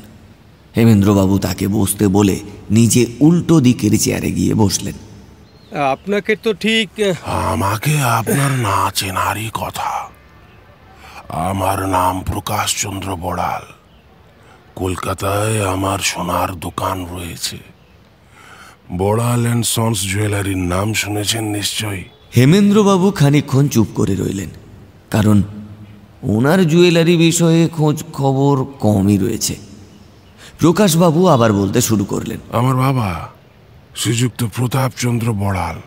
হেমেন্দ্রবাবু 0.76 1.38
তাকে 1.38 1.68
বসতে 1.68 2.09
বলে 2.09 2.40
নিজে 2.70 3.07
উল্টো 3.20 3.61
দিকের 3.61 3.99
চেয়ারে 3.99 4.32
গিয়ে 4.32 4.55
বসলেন। 4.55 4.95
আপনাকে 5.73 6.37
তো 6.37 6.55
ঠিক 6.55 6.89
আমাকে 7.25 8.03
আপনার 8.03 8.51
না 8.51 8.91
চেনারই 8.91 9.51
কথা। 9.55 10.09
আমার 11.29 11.89
নাম 11.89 12.20
প্রকাশচন্দ্র 12.20 13.16
বড়াল। 13.16 13.62
কলকাতায় 14.75 15.68
আমার 15.68 15.99
সোনার 15.99 16.61
দোকান 16.61 17.07
রয়েছে। 17.07 17.59
বড়াল 18.99 19.43
অ্যান্ড 19.43 19.66
সন্স 19.66 20.03
জুয়েলারির 20.03 20.57
নাম 20.57 20.93
শুনেছেন 20.93 21.45
নিশ্চয়ই? 21.45 22.05
হেমেন্দ্রবাবু 22.37 23.11
খানিকক্ষণ 23.11 23.68
চুপ 23.68 23.87
করে 23.95 24.14
রইলেন 24.14 24.49
কারণ 25.11 25.43
ওনার 26.23 26.68
জুয়েলারি 26.68 27.16
বিষয়ে 27.16 27.68
খোঁজ 27.68 28.05
খবর 28.12 28.64
কমই 28.64 29.18
রয়েছে। 29.18 29.57
প্রকাশবাবু 30.59 31.27
আবার 31.27 31.53
বলতে 31.53 31.81
শুরু 31.81 32.05
করলেন। 32.05 32.39
আমার 32.53 32.77
বাবা 32.77 33.29
শ্রীযুক্ত 33.97 34.45
প্রতাপচন্দ্র 34.57 35.32
বড়াল। 35.32 35.80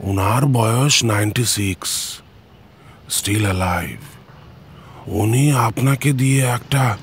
ওনার 0.00 0.46
বয়স 0.46 1.04
নাইনটি 1.04 1.44
সিক্স 1.44 2.20
স্টিল 3.10 3.42
অ্যালাইভ 3.42 3.98
উনি 5.06 5.52
আপনাকে 5.52 6.12
দিয়ে 6.12 6.42
একটা 6.42 6.96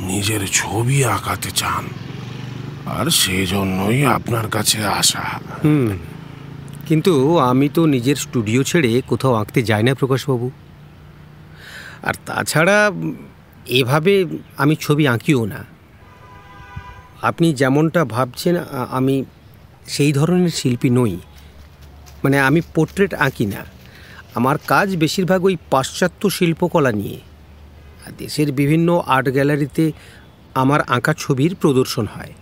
নিজের 0.00 0.40
ছবি 0.52 1.04
আঁকাতে 1.04 1.50
চান। 1.50 1.84
আর 2.86 3.10
সেজন্যই 3.10 4.04
আপনার 4.04 4.48
কাছে 4.48 4.86
আসা। 4.86 5.22
হুম। 5.64 5.98
কিন্তু 6.86 7.38
আমি 7.38 7.68
তো 7.68 7.86
নিজের 7.86 8.16
স্টুডিও 8.16 8.64
ছেড়ে 8.64 9.02
কোথাও 9.06 9.34
আঁকতে 9.34 9.62
যাই 9.62 9.82
না, 9.82 9.94
প্রকাশবাবু। 9.94 10.50
আর 12.02 12.14
তাছাড়া 12.26 12.90
এভাবে 13.66 14.24
আমি 14.56 14.76
ছবি 14.76 15.08
আঁকিও 15.08 15.46
না। 15.46 15.75
আপনি 17.22 17.54
যেমনটা 17.54 18.04
ভাবছেন 18.04 18.56
আমি 18.90 19.24
সেই 19.86 20.12
ধরনের 20.12 20.50
শিল্পী 20.50 20.90
নই। 20.90 21.18
মানে 22.24 22.40
আমি 22.40 22.60
পোর্ট্রেট 22.60 23.14
আঁকি 23.14 23.46
না। 23.46 23.64
আমার 24.34 24.58
কাজ 24.66 24.96
বেশিরভাগ 24.96 25.44
ওই 25.44 25.56
পাশ্চাত্য 25.70 26.30
শিল্পকলা 26.30 26.92
নিয়ে। 26.92 27.20
দেশের 28.18 28.52
বিভিন্ন 28.52 29.04
আর্ট 29.06 29.28
গ্যালারিতে 29.28 29.92
আমার 30.54 30.80
আঁকা 30.80 31.14
ছবির 31.18 31.54
প্রদর্শন 31.54 32.06
হয়। 32.06 32.32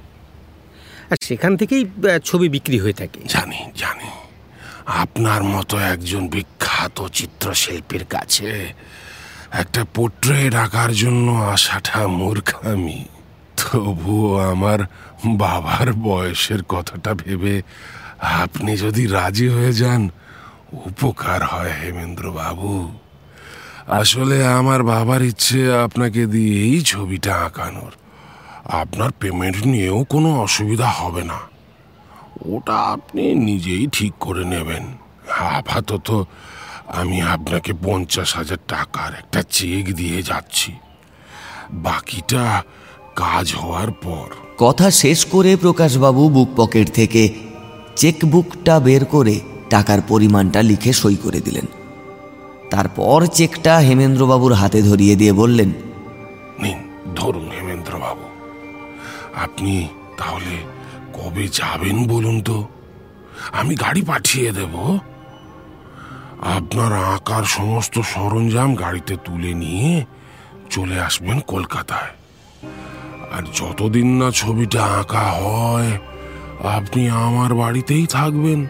আর 1.11 1.17
সেখান 1.23 1.57
থেকেই 1.57 1.85
ছবি 2.25 2.49
বিক্রি 2.49 2.79
হয়ে 2.79 2.93
থাকে। 2.93 3.21
জানি 3.29 3.59
জানি। 3.77 4.11
আপনার 4.87 5.43
মতো 5.43 5.79
একজন 5.79 6.29
বিখ্যাত 6.29 7.07
চিত্রশিল্পীর 7.09 8.05
কাছে 8.05 8.73
একটা 9.53 9.85
পোর্ট্রেট 9.85 10.55
আঁকার 10.55 10.93
জন্য 10.93 11.31
আসাটা 11.31 12.09
মূর্খামি 12.09 13.05
তবুও 13.65 14.39
আমার 14.39 14.81
বাবার 15.25 15.93
বয়সের 15.93 16.63
কথাটা 16.63 17.15
ভেবে 17.15 17.63
আপনি 18.21 18.77
যদি 18.77 19.07
রাজি 19.07 19.49
হয়ে 19.49 19.73
যান, 19.73 20.11
উপকার 20.73 21.45
হয় 21.45 21.73
হেমেন্দ্র 21.83 22.33
বাবু 22.33 22.93
আসলে 23.89 24.47
আমার 24.47 24.83
বাবার 24.83 25.23
ইচ্ছে 25.23 25.77
আপনাকে 25.77 26.27
দিয়ে 26.27 26.63
এই 26.63 26.81
ছবিটা 26.81 27.33
আঁকানোর। 27.35 27.93
আপনার 28.65 29.11
পেমেন্ট 29.21 29.67
নিয়েও 29.67 30.05
কোনো 30.05 30.41
অসুবিধা 30.41 30.89
হবে 30.89 31.25
না। 31.25 31.39
ওটা 32.47 32.77
আপনি 32.79 33.35
নিজেই 33.35 33.87
ঠিক 33.93 34.13
করে 34.21 34.45
নেবেন। 34.45 34.85
আপাতত 35.39 36.25
আমি 36.87 37.23
আপনাকে 37.23 37.73
পঞ্চাশ 37.83 38.37
হাজার 38.37 38.57
টাকার 38.69 39.13
একটা 39.15 39.43
চেক 39.51 39.95
দিয়ে 39.95 40.23
যাচ্ছি। 40.23 40.73
বাকিটা 41.73 42.63
কাজ 43.17 43.55
হওয়ার 43.55 43.91
পর। 43.91 44.27
কথা 44.59 44.91
শেষ 44.91 45.25
করে 45.25 45.57
প্রকাশবাবু 45.57 46.29
বুক 46.29 46.49
পকেট 46.57 46.93
থেকে 46.93 47.35
চেকবুকটা 47.97 48.81
বের 48.81 49.05
করে 49.05 49.41
টাকার 49.71 50.01
পরিমাণটা 50.09 50.63
লিখে 50.63 50.93
সই 50.93 51.17
করে 51.17 51.41
দিলেন। 51.41 51.67
তারপর 52.71 53.27
চেকটা 53.27 53.79
হেমেন্দ্রবাবুর 53.79 54.53
হাতে 54.53 54.83
ধরিয়ে 54.83 55.17
দিয়ে 55.17 55.33
বললেন 55.33 55.73
নিন 56.63 56.79
ধরুন 57.17 57.49
হেমেন্দ্র 57.49 57.99
বাবু 57.99 58.27
আপনি 59.35 59.89
তাহলে 60.19 60.57
কবে 61.13 61.49
যাবেন 61.49 62.09
বলুন 62.09 62.41
তো? 62.41 62.69
আমি 63.53 63.75
গাড়ি 63.75 64.03
পাঠিয়ে 64.03 64.53
দেব। 64.53 64.99
আপনার 66.41 66.93
আঁকার 66.93 67.43
সমস্ত 67.43 67.99
সরঞ্জাম 68.01 68.75
গাড়িতে 68.75 69.17
তুলে 69.25 69.55
নিয়ে 69.55 70.05
চলে 70.71 71.01
আসবেন 71.01 71.41
কলকাতায়। 71.41 72.24
আর 73.37 73.43
যতদিন 73.55 74.23
না 74.23 74.31
ছবিটা 74.31 74.85
আঁকা 74.85 75.21
হয় 75.21 75.99
আপনি 76.65 77.09
আমার 77.09 77.55
বাড়িতেই 77.55 78.07
থাকবেন। 78.07 78.67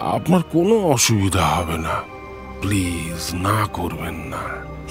আপনার 0.00 0.42
কোনো 0.42 0.78
অসুবিধা 0.78 1.46
হবে 1.46 1.78
না। 1.78 2.02
প্লিজ 2.60 3.34
না 3.34 3.66
করবেন 3.72 4.14
না। 4.14 4.38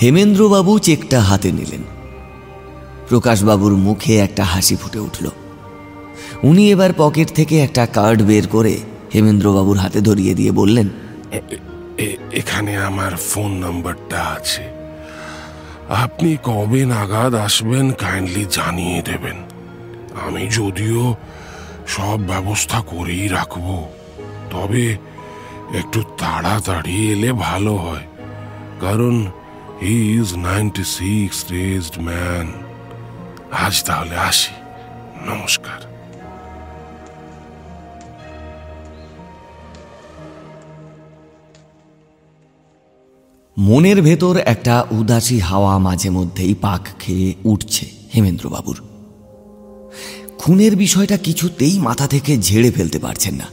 হেমেন্দ্রবাবু 0.02 0.80
চেকটা 0.80 1.22
হাতে 1.22 1.52
নিলেন। 1.52 1.84
প্রকাশবাবুর 3.10 3.74
মুখে 3.74 4.18
একটা 4.18 4.44
হাসি 4.44 4.76
ফুটে 4.76 5.00
উঠল। 5.00 5.30
উনি 6.44 6.72
এবার 6.72 6.90
পকেট 6.98 7.34
থেকে 7.34 7.60
একটা 7.60 7.86
কার্ড 7.86 8.22
বের 8.22 8.48
করে 8.48 8.80
হেমেন্দ্রবাবুর 9.16 9.78
হাতে 9.78 10.02
ধরিয়ে 10.02 10.34
দিয়ে 10.34 10.52
বললেন 10.52 10.88
এখানে 12.32 12.78
আমার 12.78 13.16
ফোন 13.16 13.52
নাম্বারটা 13.52 14.22
আছে। 14.22 14.79
আপনি 15.90 16.38
কবে 16.44 16.86
নাগাদ 16.86 17.34
আসবেন 17.36 17.92
কাইন্ডলি 17.92 18.46
জানিয়ে 18.58 19.02
দেবেন। 19.02 19.38
আমি 20.26 20.44
যদিও 20.58 21.16
সব 21.88 22.18
ব্যবস্থা 22.32 22.80
করেই 22.82 23.28
রাখব, 23.28 23.68
তবে 24.50 24.98
একটু 25.80 26.00
তাড়াতাড়ি 26.18 27.12
এলে 27.14 27.32
ভালো 27.32 27.74
হয়, 27.76 28.06
কারণ 28.80 29.16
he 29.82 29.96
is 30.20 30.30
ninety 30.36 30.84
six 30.84 31.38
raised 31.52 31.96
man 32.08 32.48
আজ 33.52 33.84
তাহলে 33.84 34.16
আসি। 34.30 34.54
নমস্কার। 35.26 35.89
মনের 43.60 44.02
ভেতর 44.02 44.38
একটা 44.38 44.86
উদাসী 44.92 45.40
হাওয়া 45.40 45.78
মাঝে 45.78 46.10
মধ্যেই 46.10 46.56
পাক 46.62 46.88
খেয়ে 47.00 47.34
উঠছে 47.44 47.86
হেমেন্দ্রবাবুর। 48.16 48.82
খুনের 50.38 50.76
বিষয়টা 50.76 51.18
কিছুতেই 51.18 51.80
মাথা 51.80 52.08
থেকে 52.08 52.38
ঝেড়ে 52.38 52.72
ফেলতে 52.72 53.00
পারছেন 53.00 53.36
না। 53.36 53.46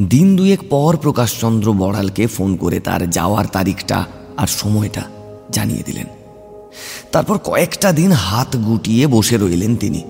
দিন 0.00 0.36
দুয়েক 0.36 0.60
পর 0.70 0.96
প্রকাশচন্দ্র 0.96 1.72
বড়ালকে 1.72 2.26
ফোন 2.26 2.56
করে 2.56 2.80
তার 2.80 3.10
যাওয়ার 3.10 3.46
তারিখটা 3.46 4.04
আর 4.36 4.46
সময়টা 4.46 5.02
জানিয়ে 5.50 5.82
দিলেন। 5.82 6.06
তারপর 7.12 7.38
কয়েকটা 7.38 7.92
দিন 7.92 8.12
হাত 8.12 8.56
গুটিয়ে 8.56 9.06
বসে 9.06 9.36
রইলেন 9.36 9.76
তিনি। 9.76 10.02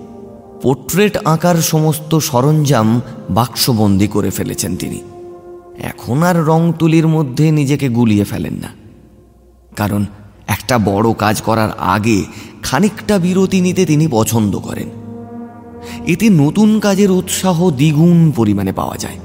পোর্ট্রেট 0.61 1.17
আঁকার 1.25 1.55
সমস্ত 1.55 2.17
সরঞ্জাম 2.17 3.01
বাক্সবন্দি 3.29 4.07
করে 4.07 4.29
ফেলেছেন 4.29 4.75
তিনি। 4.75 5.01
এখন 5.79 6.23
আর 6.23 6.35
রং 6.35 6.73
তুলির 6.79 7.07
মধ্যে 7.07 7.51
নিজেকে 7.51 7.89
গুলিয়ে 7.89 8.23
ফেলেন 8.23 8.53
না। 8.53 8.67
কারণ 9.75 10.05
একটা 10.47 10.77
বড় 10.77 11.13
কাজ 11.13 11.41
করার 11.41 11.69
আগে 11.79 12.23
খানিকটা 12.63 13.19
বিরতি 13.19 13.61
নিতে 13.61 13.85
তিনি 13.85 14.07
পছন্দ 14.11 14.59
করেন। 14.59 14.89
এতে 16.07 16.29
নতুন 16.29 16.79
কাজের 16.79 17.11
উৎসাহ 17.11 17.69
দ্বিগুণ 17.69 18.31
পরিমাণে 18.31 18.71
পাওয়া 18.71 18.97
যায়। 18.97 19.15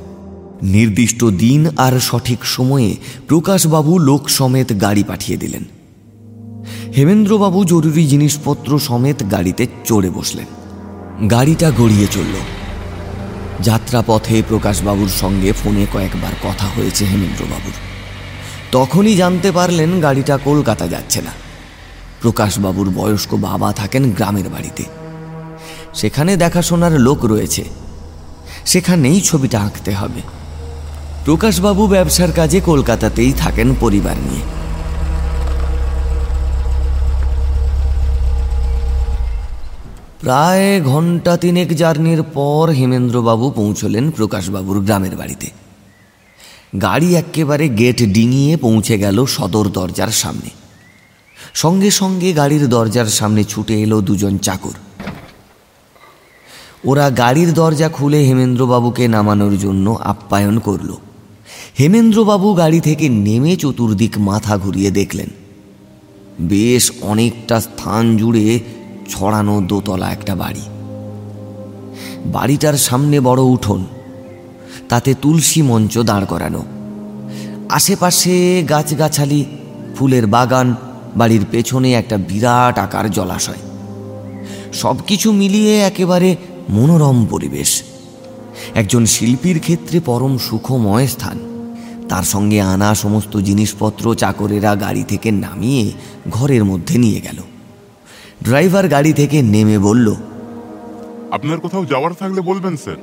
নির্দিষ্ট 0.62 1.24
দিন 1.24 1.66
আর 1.76 2.00
সঠিক 2.00 2.44
সময়ে 2.44 2.96
প্রকাশবাবু 3.28 3.98
লোক 3.98 4.28
সমেত 4.28 4.80
গাড়ি 4.80 5.02
পাঠিয়ে 5.02 5.38
দিলেন। 5.38 5.64
হেমেন্দ্রবাবু 6.96 7.64
জরুরি 7.64 8.06
জিনিসপত্র 8.06 8.78
সমেত 8.78 9.30
গাড়িতে 9.30 9.66
চড়ে 9.84 10.10
বসলেন। 10.10 10.46
গাড়িটা 11.28 11.70
গড়িয়ে 11.70 12.06
চলল। 12.10 12.57
যাত্রাপথে 13.62 14.42
প্রকাশবাবুর 14.48 15.08
সঙ্গে 15.08 15.52
ফোনে 15.52 15.86
কয়েকবার 15.92 16.32
কথা 16.42 16.66
হয়েছে 16.66 17.04
হেমেন্দ্রবাবুর। 17.04 17.72
তখনই 18.72 19.16
জানতে 19.16 19.52
পারলেন 19.52 20.00
গাড়িটা 20.00 20.36
কলকাতা 20.36 20.88
যাচ্ছে 20.88 21.22
না। 21.22 21.30
প্রকাশবাবুর 22.22 22.90
বয়স্ক 22.90 23.34
বাবা 23.34 23.72
থাকেন 23.72 24.10
গ্রামের 24.10 24.48
বাড়িতে। 24.48 24.84
সেখানে 25.94 26.36
দেখাশোনার 26.36 27.00
লোক 27.00 27.24
রয়েছে। 27.24 27.64
সেখানেই 28.66 29.20
ছবিটা 29.20 29.60
আঁকতে 29.60 29.94
হবে। 29.94 30.20
প্রকাশবাবু 31.24 31.86
ব্যবসার 31.86 32.32
কাজে 32.32 32.60
কলকাতাতেই 32.60 33.32
থাকেন 33.32 33.74
পরিবার 33.80 34.16
নিয়ে। 34.16 34.67
প্রায় 40.20 40.82
ঘণ্টা 40.82 41.36
তিনেক 41.36 41.76
জার্নির 41.76 42.22
পর 42.22 42.70
হেমেন্দ্রবাবু 42.70 43.50
পৌঁছলেন 43.50 44.10
প্রকাশবাবুর 44.10 44.84
গ্রামের 44.84 45.16
বাড়িতে। 45.16 45.50
গাড়ি 46.82 47.16
একেবারে 47.16 47.68
গেট 47.68 48.02
ডিঙিয়ে 48.02 48.56
পৌঁছে 48.56 48.98
গেল 48.98 49.26
সদর 49.26 49.68
দরজার 49.68 50.08
সামনে। 50.08 50.50
সঙ্গে 51.54 51.90
সঙ্গে 51.90 52.32
গাড়ির 52.32 52.68
দরজার 52.68 53.06
সামনে 53.06 53.44
ছুটে 53.44 53.82
এলো 53.82 54.00
দুজন 54.00 54.38
চাকর। 54.38 54.72
ওরা 56.84 57.10
গাড়ির 57.10 57.54
দরজা 57.54 57.88
খুলে 57.88 58.24
হেমেন্দ্রবাবুকে 58.24 59.08
নামানোর 59.08 59.58
জন্য 59.58 59.98
আপ্যায়ন 60.04 60.58
করল। 60.58 60.94
হেমেন্দ্রবাবু 61.78 62.54
গাড়ি 62.54 62.80
থেকে 62.80 63.08
নেমে 63.08 63.56
চতুর্দিক 63.56 64.18
মাথা 64.18 64.58
ঘুরিয়ে 64.58 64.90
দেখলেন। 64.90 65.30
বেশ 66.40 66.92
অনেকটা 67.00 67.60
স্থান 67.60 68.16
জুড়ে 68.16 68.60
ছড়ানো 69.08 69.60
দোতলা 69.60 70.10
একটা 70.10 70.34
বাড়ি। 70.34 70.60
বাড়িটার 72.26 72.74
সামনে 72.74 73.20
বড় 73.20 73.42
উঠোন, 73.42 73.86
তাতে 74.88 75.14
তুলসী 75.22 75.62
মঞ্চ 75.62 75.98
দাঁড় 75.98 76.26
করানো। 76.26 76.64
আশেপাশে 77.68 78.62
গাছগাছালি, 78.68 79.44
ফুলের 79.96 80.26
বাগান, 80.26 80.74
বাড়ির 81.16 81.46
পেছনে 81.50 81.92
একটা 81.92 82.16
বিরাট 82.16 82.78
আকার 82.78 83.10
জলাশয়। 83.10 83.62
সব 84.72 84.96
কিছু 85.06 85.32
মিলিয়ে 85.32 85.78
একেবারে 85.78 86.36
মনোরম 86.68 87.26
পরিবেশ। 87.30 87.82
একজন 88.74 89.06
শিল্পীর 89.06 89.60
ক্ষেত্রে 89.60 90.00
পরম 90.00 90.38
সুখময় 90.38 91.06
স্থান। 91.06 91.38
তার 92.08 92.22
সঙ্গে 92.22 92.60
আনা 92.60 92.94
সমস্ত 92.94 93.36
জিনিসপত্র 93.36 94.14
চাকরেরা 94.14 94.74
গাড়ি 94.74 95.02
থেকে 95.02 95.30
নামিয়ে 95.30 95.92
ঘরের 96.30 96.64
মধ্যে 96.64 96.98
নিয়ে 96.98 97.20
গেল। 97.20 97.36
ড্রাইভার 98.42 98.88
গাড়ি 98.88 99.12
থেকে 99.12 99.42
নেমে 99.42 99.78
বলল 99.78 100.14
আপনার 101.30 101.60
কোথাও 101.60 101.84
যাওয়ার 101.84 102.12
থাকলে 102.12 102.40
বলবেন 102.40 102.76
স্যার। 102.76 102.96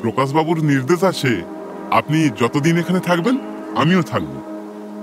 প্রকাশবাবুর 0.00 0.64
নির্দেশ 0.64 1.04
আছে। 1.04 1.42
আপনি 1.90 2.30
যতদিন 2.40 2.78
এখানে 2.78 3.00
থাকবেন 3.00 3.38
আমিও 3.76 4.02
থাকব। 4.02 4.40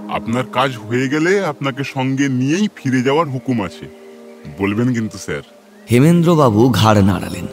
আপনার 0.10 0.44
কাজ 0.54 0.72
হয়ে 0.76 1.10
গেলে 1.10 1.46
আপনাকে 1.46 1.84
সঙ্গে 1.84 2.30
নিয়েই 2.30 2.68
ফিরে 2.76 3.02
যাওয়ার 3.02 3.30
হুকুম 3.30 3.64
আছে। 3.64 3.86
বলবেন 4.60 4.94
কিন্তু 4.94 5.18
স্যার। 5.18 5.42
হেমেন্দ্রবাবু 5.92 6.70
ঘাড় 6.70 7.02
নাড়ালেন। 7.02 7.46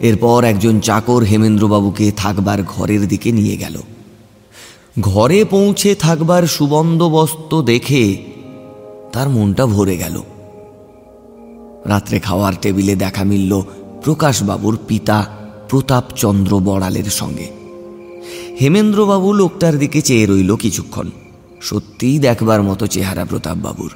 এরপর 0.00 0.44
একজন 0.44 0.80
চাকর 0.80 1.22
হেমেন্দ্রবাবুকে 1.22 2.12
থাকবার 2.16 2.62
ঘরের 2.62 3.08
দিকে 3.08 3.32
নিয়ে 3.32 3.56
গেল। 3.56 3.80
ঘরে 5.00 5.44
পৌঁছে 5.44 5.94
থাকবার 5.94 6.42
সুবন্দোবস্ত 6.42 7.62
দেখে 7.62 8.16
তার 9.12 9.28
মনটা 9.28 9.66
ভরে 9.66 9.96
গেল। 9.96 10.22
রাত্রে 11.86 12.20
খাওয়ার 12.20 12.52
টেবিলে 12.62 12.96
দেখা 12.96 13.24
মিলল 13.24 13.62
প্রকাশবাবুর 14.04 14.78
পিতা 14.88 15.26
প্রতাপচন্দ্র 15.68 16.60
বড়ালের 16.60 17.04
সঙ্গে। 17.04 17.50
হেমেন্দ্রবাবু 18.60 19.32
লোকটার 19.32 19.78
দিকে 19.78 20.02
চেয়ে 20.02 20.26
রইল 20.26 20.56
কিছুক্ষণ। 20.56 21.10
সত্যিই 21.60 22.18
দেখবার 22.18 22.62
মতো 22.62 22.86
চেহারা 22.86 23.24
প্রতাপবাবুর। 23.24 23.92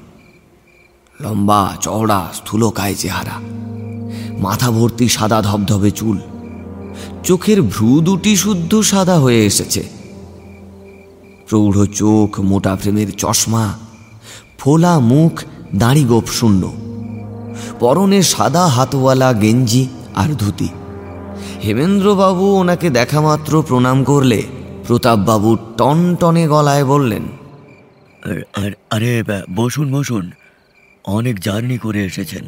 লম্বা, 1.21 1.77
চওড়া, 1.81 2.29
স্থূলকায় 2.35 2.95
চেহারা। 2.95 3.41
মাথা 4.39 4.71
ভর্তি 4.71 5.09
সাদা 5.09 5.43
ধবধবে 5.43 5.91
চুল। 5.91 6.19
চোখের 7.25 7.63
ভ্রু 7.63 8.01
দুটি 8.01 8.37
শুদ্ধ 8.37 8.81
সাদা 8.81 9.19
হয়ে 9.19 9.47
এসেছে। 9.47 9.83
প্রৌঢ় 11.49 11.87
চোখ, 11.87 12.41
মোটা 12.41 12.77
ফ্রেমের 12.77 13.13
চশমা, 13.13 13.73
ফোলা 14.59 14.99
মুখ, 14.99 15.43
দাড়ি 15.77 16.05
গোপ 16.05 16.27
শূন্য। 16.27 16.73
পরনে 17.81 18.23
সাদা 18.23 18.65
হাতওয়ালা 18.67 19.33
গেঞ্জি 19.33 19.89
আর 20.15 20.31
ধুতি। 20.35 20.69
হেমেন্দ্রবাবু 21.65 22.47
ওনাকে 22.55 22.91
দেখা 22.91 23.21
মাত্র 23.21 23.53
প্রণাম 23.69 24.05
করলে 24.05 24.43
প্রতাপবাবু 24.87 25.57
টন 25.79 26.17
টনে 26.21 26.45
গলায় 26.47 26.85
বললেন 26.85 27.25
আরে 28.91 29.23
বসুন 29.57 29.87
বসুন। 29.95 30.31
অনেক 31.05 31.41
জার্নি 31.41 31.79
করে 31.79 32.05
এসেছেন। 32.05 32.45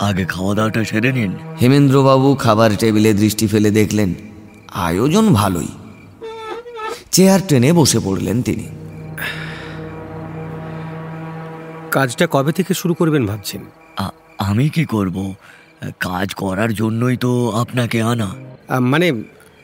আগে 0.00 0.24
খাওয়া 0.24 0.54
দাওয়াটা 0.54 0.84
সেরে 0.84 1.12
নিন। 1.12 1.32
হেমেন্দ্রবাবু 1.62 2.34
খাবার 2.34 2.70
টেবিলে 2.76 3.12
দৃষ্টি 3.12 3.46
ফেলে 3.46 3.70
দেখলেন 3.70 4.14
আয়োজন 4.74 5.26
ভালোই। 5.34 5.68
চেয়ার 7.10 7.40
টেনে 7.48 7.72
বসে 7.72 7.98
পড়লেন 8.04 8.42
তিনি। 8.42 8.66
কাজটা 11.90 12.26
কবে 12.30 12.52
থেকে 12.52 12.74
শুরু 12.74 12.94
করবেন 12.94 13.26
ভাবছেন? 13.26 13.62
আমি 14.38 14.68
কি 14.68 14.84
করব? 14.84 15.34
কাজ 16.00 16.34
করার 16.34 16.74
জন্যই 16.74 17.16
তো 17.16 17.50
আপনাকে 17.50 18.02
আনা। 18.02 18.34
মানে 18.80 19.12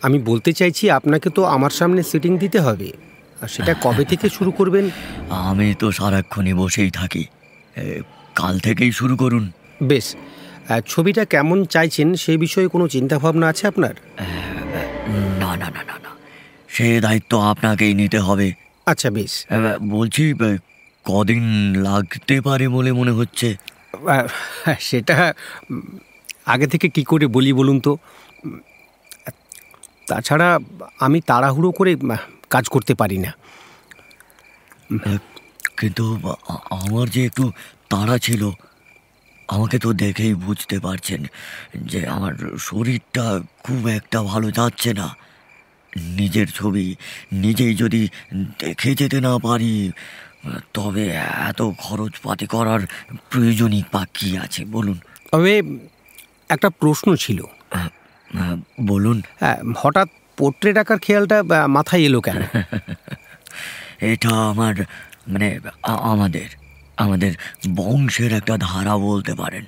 আমি 0.02 0.18
বলতে 0.18 0.52
চাইছি 0.52 0.90
আপনাকে 0.90 1.30
তো 1.30 1.44
আমার 1.44 1.70
সামনে 1.70 2.02
সিটিং 2.02 2.38
দিতে 2.38 2.60
হবে। 2.60 2.92
আর 3.40 3.48
সেটা 3.48 3.74
কবে 3.82 4.04
থেকে 4.04 4.28
শুরু 4.28 4.50
করবেন? 4.50 4.90
আমি 5.30 5.74
তো 5.78 5.92
সারাক্ষণই 5.92 6.54
বসেই 6.54 6.90
থাকি। 6.90 7.26
কাল 8.34 8.58
থেকেই 8.58 8.92
শুরু 8.92 9.16
করুন। 9.16 9.50
বেশ। 9.82 10.14
ছবিটা 10.86 11.24
কেমন 11.24 11.64
চাইছেন 11.64 12.14
সেই 12.14 12.36
বিষয়ে 12.36 12.68
কোনো 12.68 12.88
চিন্তা 12.88 13.18
ভাবনা 13.18 13.48
আছে 13.48 13.66
আপনার? 13.66 13.94
না 15.38 15.56
না 15.56 15.70
না 15.70 15.82
না 15.84 15.98
না। 15.98 16.10
সে 16.68 17.00
দায়িত্ব 17.00 17.38
আপনাকেই 17.40 17.94
নিতে 17.94 18.18
হবে। 18.18 18.52
আচ্ছা 18.86 19.10
বেশ। 19.10 19.46
বলছি 19.88 20.34
কদিন 21.04 21.74
লাগতে 21.76 22.40
পারে 22.40 22.68
বলে 22.68 22.92
মনে 22.92 23.10
হচ্ছে। 23.10 23.56
সেটা, 24.88 25.16
আগে 26.46 26.66
থেকে 26.66 26.86
কি 26.88 27.02
করে 27.04 27.26
বলি 27.26 27.52
বলুন 27.52 27.78
তো? 27.80 27.92
তাছাড়া 30.08 30.48
আমি 31.00 31.18
তাড়াহুড়ো 31.30 31.70
করে 31.78 31.92
কাজ 32.50 32.64
করতে 32.68 32.92
পারি 32.94 33.18
না। 33.18 33.30
কিন্তু 35.76 36.04
আমার 36.70 37.06
যে 37.08 37.20
একটু 37.24 37.44
তাড়া 37.92 38.16
ছিল, 38.18 38.42
আমাকে 39.48 39.76
তো 39.78 39.88
দেখেই 40.04 40.34
বুঝতে 40.46 40.76
পারছেন 40.80 41.20
যে 41.90 42.00
আমার 42.06 42.34
শরীরটা 42.58 43.24
খুব 43.64 43.80
একটা 43.98 44.18
ভালো 44.22 44.48
যাচ্ছে 44.50 44.90
না। 45.00 45.08
নিজের 46.20 46.48
ছবি 46.58 46.86
নিজেই 47.32 47.74
যদি 47.74 48.02
দেখে 48.58 48.90
যেতে 48.94 49.18
না 49.20 49.32
পারি 49.38 49.74
তবে 50.74 51.08
এত 51.48 51.62
খরচপাতি 51.78 52.46
করার 52.46 52.80
প্রয়োজনই 53.30 53.82
বা 53.92 54.06
কী 54.14 54.38
আছে? 54.38 54.64
বলুন। 54.64 54.98
তবে 55.32 55.62
একটা 56.48 56.70
প্রশ্ন 56.70 57.16
ছিল। 57.16 57.42
বলুন। 58.86 59.22
হ্যাঁ, 59.40 59.56
হঠাৎ 59.78 60.08
পোর্ট্রেট 60.36 60.76
আঁকার 60.76 60.98
খেয়ালটা 60.98 61.42
মাথায় 61.66 62.02
এলো 62.02 62.20
কেন? 62.20 62.36
এটা 64.00 64.28
আমার 64.28 64.74
মানে 65.28 65.60
আমাদের 65.82 66.48
আমাদের 66.96 67.32
বংশের 67.74 68.32
একটা 68.32 68.56
ধারা 68.60 68.96
বলতে 68.96 69.34
পারেন। 69.34 69.64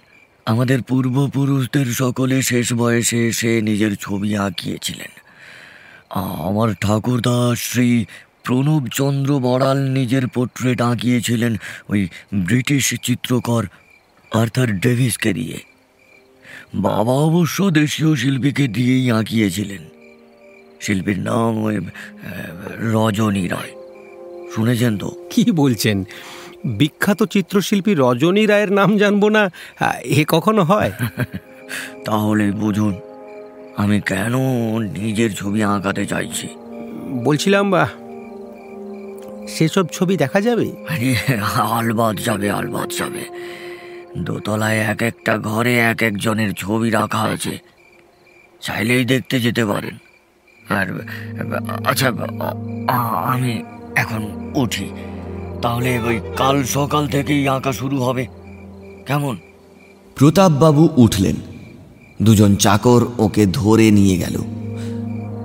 আমাদের 0.47 0.83
পূর্বপুরুষদের 0.83 1.87
সকলে 1.87 2.43
শেষ 2.43 2.72
বয়সে 2.72 3.29
এসে 3.29 3.61
নিজের 3.62 3.97
ছবি 3.97 4.37
আঁকিয়েছিলেন। 4.37 5.11
আমার 6.49 6.75
ঠাকুরদা 6.81 7.55
শ্রী 7.57 8.07
প্রণবচন্দ্র 8.45 9.38
বড়াল 9.38 9.78
নিজের 9.78 10.28
পোর্ট্রেট 10.28 10.80
আঁকিয়েছিলেন 10.80 11.57
ওই 11.88 12.09
ব্রিটিশ 12.34 12.95
চিত্রকর 13.03 13.66
আর্থার 14.32 14.80
ডেভিসকে 14.80 15.32
দিয়ে। 15.32 15.59
বাবা 16.74 17.12
অবশ্য 17.12 17.70
দেশীয় 17.70 18.16
শিল্পীকে 18.16 18.68
দিয়েই 18.68 19.11
আঁকিয়েছিলেন। 19.11 19.78
শিল্পীর 20.80 21.18
নাম 21.18 21.62
ওই 21.62 21.80
রজনী 22.92 23.49
রায়। 23.49 23.72
শুনেছেন 24.55 24.99
তো? 24.99 25.26
কি 25.30 25.51
বলছেন? 25.51 26.05
বিখ্যাত 26.66 27.22
চিত্রশিল্পী 27.22 27.95
রজনী 27.99 28.47
রায়ের 28.47 28.72
নাম 28.72 28.99
জানব 28.99 29.28
না 29.28 29.51
এ 30.05 30.24
কখনো 30.28 30.64
হয়? 30.64 30.92
তাহলে 32.05 32.53
বুঝুন 32.53 32.95
আমি 33.76 34.01
কেন 34.01 34.34
নিজের 34.78 35.34
ছবি 35.34 35.62
আঁকাতে 35.62 36.07
চাইছি? 36.07 36.49
বলছিলাম 37.24 37.72
সেসব 39.49 39.86
ছবি 39.92 40.16
দেখা 40.16 40.40
যাবে? 40.40 40.72
আরে 40.88 41.16
আলবাদ 41.55 42.18
যাবে 42.18 42.51
আলবাদ 42.51 42.90
যাবে। 42.99 43.24
দোতলায় 44.18 44.78
এক 44.78 45.03
একটা 45.03 45.38
ঘরে 45.38 45.78
এক 45.78 46.03
একজনের 46.03 46.53
ছবি 46.53 46.90
রাখা 46.90 47.18
আছে। 47.18 47.59
চাইলেই 48.61 49.05
দেখতে 49.05 49.40
যেতে 49.40 49.64
পারেন। 49.64 49.97
আর 50.68 51.09
আচ্ছা 51.84 52.12
আমি 53.14 53.62
এখন 53.97 54.53
উঠি। 54.57 54.90
তাহলে 55.62 55.99
ওই 55.99 56.20
কাল 56.36 56.64
সকাল 56.64 57.09
থেকেই 57.09 57.49
আঁকা 57.49 57.72
শুরু 57.72 58.03
হবে। 58.03 58.26
কেমন? 59.07 59.36
প্রতাপবাবু 60.14 60.88
উঠলেন। 60.97 61.36
দুজন 62.22 62.57
চাকর 62.57 63.07
ওকে 63.18 63.47
ধরে 63.47 63.90
নিয়ে 63.90 64.16
গেল। 64.16 64.38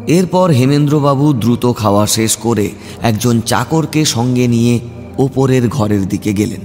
এরপর 0.10 0.51
হেমেন্দ্রবাবু 0.51 1.34
দ্রুত 1.34 1.74
খাওয়া 1.74 2.07
শেষ 2.07 2.36
করে 2.36 2.70
একজন 3.01 3.41
চাকরকে 3.41 4.05
সঙ্গে 4.05 4.47
নিয়ে 4.47 4.80
ওপরের 5.18 5.68
ঘরের 5.68 6.07
দিকে 6.07 6.34
গেলেন। 6.34 6.62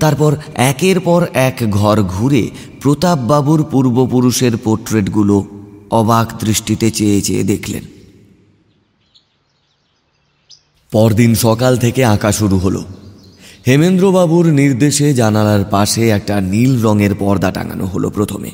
তারপর 0.00 0.36
একের 0.54 1.00
পর 1.00 1.26
এক 1.34 1.56
ঘর 1.70 2.02
ঘুরে 2.02 2.50
প্রতাপবাবুর 2.80 3.64
পূর্বপুরুষের 3.70 4.56
পোর্ট্রেটগুলো 4.56 5.46
অবাক 5.90 6.32
দৃষ্টিতে 6.44 6.90
চেয়ে 6.90 7.20
চেয়ে 7.22 7.42
দেখলেন। 7.42 7.84
পরদিন 10.92 11.34
সকাল 11.34 11.76
থেকে 11.76 12.04
আঁকা 12.04 12.32
শুরু 12.32 12.58
হলো। 12.58 12.84
হেমেন্দ্রবাবুর 13.66 14.46
নির্দেশে 14.46 15.14
জানালার 15.14 15.64
পাশে 15.64 16.08
একটা 16.08 16.40
নীল 16.40 16.82
রঙের 16.82 17.14
পর্দা 17.14 17.50
টাঙানো 17.50 17.86
হলো 17.86 18.10
প্রথমে। 18.10 18.50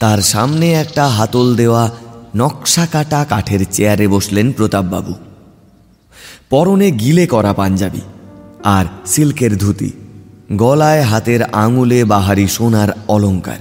তার 0.00 0.20
সামনে 0.22 0.72
একটা 0.72 1.08
হাতল 1.08 1.56
দেওয়া 1.56 1.90
নকশা 2.36 2.86
কাটা 2.86 3.24
কাঠের 3.24 3.64
চেয়ারে 3.70 4.08
বসলেন 4.08 4.52
প্রতাপবাবু। 4.52 5.14
পরনে 6.50 6.90
গিলে 6.90 7.26
করা 7.26 7.52
পাঞ্জাবি 7.52 8.00
আর 8.64 8.84
সিল্কের 9.06 9.58
ধুতি, 9.58 9.90
গলায় 10.56 11.02
হাতের 11.02 11.42
আঙুলে 11.42 12.04
বাহারি 12.04 12.48
সোনার 12.48 12.88
অলংকার 13.08 13.58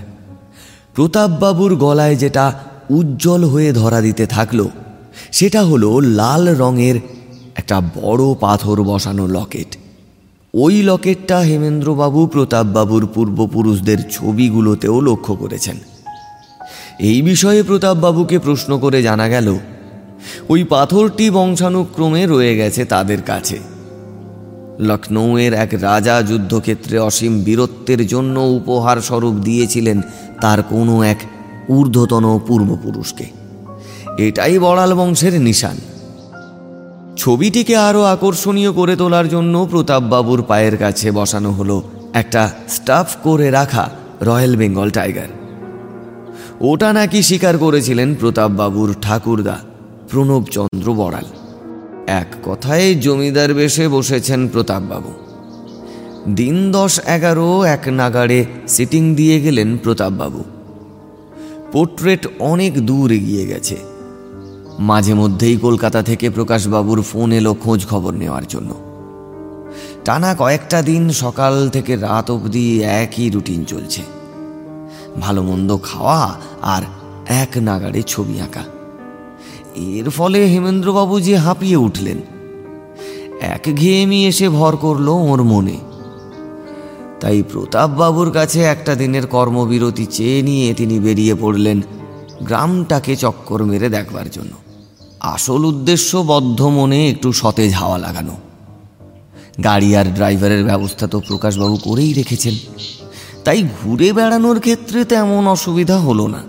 প্রতাপবাবুর 0.96 1.76
গলায় 1.76 2.16
যেটা 2.16 2.54
উজ্জ্বল 2.90 3.44
হয়ে 3.44 3.72
ধরা 3.74 4.02
দিতে 4.02 4.26
থাকল, 4.26 4.68
সেটা 5.32 5.64
হলো 5.64 6.00
লাল 6.00 6.56
রঙের 6.56 6.96
একটা 7.56 7.82
বড় 7.82 8.36
পাথর 8.40 8.84
বসানো 8.84 9.28
লকেট। 9.28 9.78
ওই 10.54 10.84
লকেটটা 10.84 11.40
হেমেন্দ্রবাবু 11.40 12.28
প্রতাপবাবুর 12.28 13.08
পূর্বপুরুষদের 13.08 13.98
ছবিগুলোতেও 14.10 15.02
লক্ষ্য 15.02 15.36
করেছেন। 15.36 15.80
এই 17.02 17.22
বিষয়ে 17.22 17.64
প্রতাপবাবুকে 17.64 18.40
প্রশ্ন 18.40 18.80
করে 18.80 19.04
জানা 19.04 19.28
গেল, 19.30 19.58
ওই 20.50 20.64
পাথরটি 20.64 21.30
বংশানুক্রমে 21.30 22.26
রয়ে 22.26 22.56
গেছে 22.56 22.86
তাদের 22.86 23.22
কাছে। 23.22 23.60
লখনৌয়ের 24.80 25.54
এক 25.54 25.70
রাজা 25.82 26.22
যুদ্ধক্ষেত্রে 26.22 27.00
অসীম 27.00 27.44
বীরত্বের 27.44 28.08
জন্য 28.08 28.40
উপহার 28.40 29.02
স্বরূপ 29.02 29.34
দিয়েছিলেন 29.34 30.02
তার 30.42 30.64
কোনো 30.64 31.04
এক 31.04 31.20
ঊর্ধ্বতন 31.70 32.40
পূর্বপুরুষকে। 32.48 33.26
এটাই 34.18 34.60
বড়াল 34.60 34.94
বংশের 34.94 35.42
নিশান। 35.42 35.78
ছবিটিকে 37.18 37.76
আরও 37.78 38.02
আকর্ষণীয় 38.04 38.72
করে 38.72 38.96
তোলার 38.96 39.30
জন্য 39.30 39.68
প্রতাপবাবুর 39.72 40.42
পায়ের 40.44 40.78
কাছে 40.78 41.12
বসানো 41.12 41.52
হলো 41.52 41.84
একটা 42.14 42.52
স্টাফ 42.70 43.08
করে 43.24 43.52
রাখা 43.52 43.90
রয়্যাল 44.22 44.56
বেঙ্গল 44.56 44.90
টাইগার। 44.90 45.41
ওটা 46.64 46.94
নাকি 46.94 47.24
স্বীকার 47.24 47.58
করেছিলেন 47.58 48.16
প্রতাপবাবুর 48.16 48.96
ঠাকুরদা, 49.02 49.58
প্রণবচন্দ্র 50.10 50.94
বড়াল। 50.94 51.24
এক 52.08 52.28
কথায় 52.46 52.96
জমিদার 52.96 53.54
বেশে 53.54 53.88
বসেছেন 53.88 54.48
প্রতাপবাবু। 54.48 55.12
দিন 56.36 56.72
দশ 56.72 57.00
এগারো 57.00 57.64
এক 57.64 57.88
নাগাড়ে 57.88 58.46
সিটিং 58.68 59.16
দিয়ে 59.16 59.40
গেলেন 59.40 59.78
প্রতাপবাবু। 59.78 60.44
পোর্ট্রেট 61.72 62.28
অনেক 62.40 62.86
দূর 62.86 63.12
এগিয়ে 63.12 63.46
গেছে। 63.46 63.76
মাঝে 64.80 65.14
মধ্যেই 65.14 65.58
কলকাতা 65.58 66.02
থেকে 66.02 66.30
প্রকাশবাবুর 66.30 67.02
ফোন 67.02 67.32
এলো 67.32 67.54
খোঁজ 67.54 67.86
খবর 67.86 68.14
নেওয়ার 68.14 68.48
জন্য। 68.48 68.74
টানা 70.06 70.36
কয়েকটা 70.36 70.82
দিন 70.82 71.10
সকাল 71.10 71.70
থেকে 71.70 71.96
রাত 71.96 72.32
অবধি 72.32 72.84
একই 72.84 73.30
রুটিন 73.30 73.66
চলছে। 73.66 74.21
ভালো 75.20 75.44
মন্দ 75.44 75.78
খাওয়া 75.84 76.40
আর 76.62 76.84
এক 77.28 77.58
নাগাড়ে 77.58 78.04
ছবি 78.04 78.42
আঁকা। 78.42 78.64
এর 79.76 80.10
ফলে 80.10 80.46
হেমেন্দ্রবাবু 80.46 81.20
যে 81.20 81.36
হাঁপিয়ে 81.38 81.76
উঠলেন, 81.76 82.18
এক 83.42 83.62
ঘেয়েমি 83.76 84.28
এসে 84.28 84.50
ভর 84.50 84.76
করল 84.76 85.10
ওর 85.10 85.44
মনে। 85.44 85.78
তাই 87.20 87.44
প্রতাপবাবুর 87.44 88.32
কাছে 88.32 88.64
একটা 88.64 88.96
দিনের 88.96 89.28
কর্মবিরতি 89.28 90.06
চেয়ে 90.06 90.42
নিয়ে 90.42 90.74
তিনি 90.74 91.00
বেরিয়ে 91.00 91.36
পড়লেন 91.36 91.82
গ্রামটাকে 92.42 93.16
চক্কর 93.16 93.64
মেরে 93.64 93.90
দেখবার 93.90 94.30
জন্য। 94.30 94.52
আসল 95.20 95.66
উদ্দেশ্য 95.66 96.18
বদ্ধ 96.18 96.62
মনে 96.62 97.10
একটু 97.10 97.34
সতেজ 97.34 97.74
হাওয়া 97.74 97.98
লাগানো। 97.98 98.38
গাড়ি 99.64 99.96
আর 99.96 100.06
ড্রাইভারের 100.06 100.66
ব্যবস্থা 100.66 101.08
তো 101.08 101.20
প্রকাশবাবু 101.20 101.78
করেই 101.78 102.14
রেখেছেন। 102.14 102.54
তাই 103.44 103.64
ঘুরে 103.64 104.14
বেড়ানোর 104.14 104.60
ক্ষেত্রে 104.60 105.06
তেমন 105.06 105.48
অসুবিধা 105.48 106.00
হলো 106.00 106.28
না। 106.28 106.44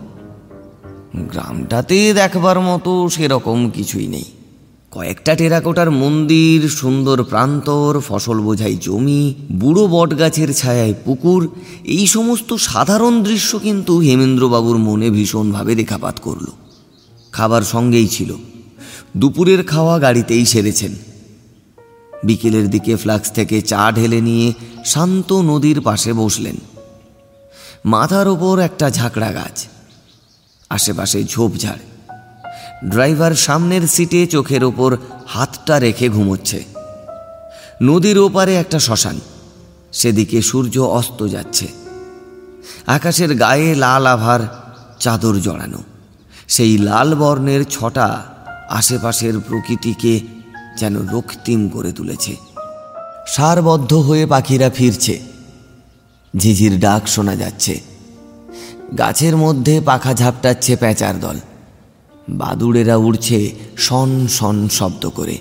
গ্রামটাতে 1.16 2.14
দেখবার 2.14 2.60
মতো 2.60 3.09
সেরকম 3.09 3.70
কিছুই 3.70 4.06
নেই। 4.06 4.24
কয়েকটা 4.90 5.35
টেরাকোটার 5.35 5.90
মন্দির, 5.90 6.69
সুন্দর 6.69 7.23
প্রান্তর, 7.23 8.01
ফসল 8.09 8.40
বোঝাই 8.40 8.77
জমি, 8.81 9.35
বুড়ো 9.52 9.86
বটগাছের 9.86 10.55
ছায়ায় 10.55 10.94
পুকুর, 11.05 11.48
এই 11.85 12.06
সমস্ত 12.06 12.55
সাধারণ 12.55 13.23
দৃশ্য 13.23 13.59
কিন্তু 13.59 13.98
হেমেন্দ্রবাবুর 13.98 14.78
মনে 14.78 15.10
ভীষণভাবে 15.10 15.74
রেখাপাত 15.74 16.20
করল। 16.23 16.47
খাবার 17.32 17.62
সঙ্গেই 17.62 18.09
ছিল। 18.09 18.35
দুপুরের 19.16 19.64
খাওয়া 19.64 19.98
গাড়িতেই 19.98 20.44
সেরেছেন। 20.44 20.93
বিকেলের 22.24 22.70
দিকে 22.70 22.97
ফ্লাক্স 22.97 23.32
থেকে 23.32 23.60
চা 23.60 23.93
ঢেলে 23.93 24.20
নিয়ে 24.20 24.52
শান্ত 24.85 25.32
নদীর 25.32 25.81
পাশে 25.81 26.12
বসলেন। 26.12 26.56
মাথার 27.84 28.28
ওপর 28.28 28.59
একটা 28.59 28.90
ঝাঁকড়া 28.90 29.32
গাছ। 29.32 29.66
আশেপাশে 30.70 31.24
ঝোপঝাড়। 31.24 32.10
ড্রাইভার 32.88 33.34
সামনের 33.34 33.88
সিটে 33.88 34.26
চোখের 34.26 34.64
ওপর 34.64 34.96
হাতটা 35.26 35.78
রেখে 35.78 36.09
ঘুমোচ্ছে। 36.09 36.64
নদীর 37.82 38.18
ওপারে 38.18 38.56
একটা 38.56 38.78
শ্মশান। 38.78 39.20
সেদিকে 39.92 40.42
সূর্য 40.42 40.78
অস্ত 40.78 41.28
যাচ্ছে। 41.28 41.68
আকাশের 42.86 43.34
গায়ে 43.34 43.74
লাল 43.74 44.06
আভার, 44.06 44.40
চাদর 45.00 45.40
জড়ানো। 45.40 45.78
সেই 46.48 46.78
লাল 46.78 47.14
বর্ণের 47.14 47.64
ছটা 47.64 48.22
আশেপাশের 48.70 49.40
প্রকৃতিকে 49.40 50.20
যেন 50.78 51.09
রক্তিম 51.09 51.68
করে 51.68 51.92
তুলেছে। 51.92 52.36
সারবদ্ধ 53.26 53.94
হয়ে 53.94 54.26
পাখিরা 54.26 54.70
ফিরছে। 54.70 55.20
ঝিঝির 56.36 56.80
ডাক 56.80 57.09
শোনা 57.09 57.36
যাচ্ছে। 57.36 57.80
গাছের 58.98 59.36
মধ্যে 59.36 59.80
পাখা 59.80 60.14
ঝাপটাচ্ছে 60.14 60.76
প্যাঁচার 60.76 61.20
দল। 61.20 61.36
বাদুড়েরা 62.28 62.96
উড়ছে 62.96 63.50
শন 63.76 64.26
শন 64.26 64.68
শব্দ 64.68 65.09
করে। 65.09 65.38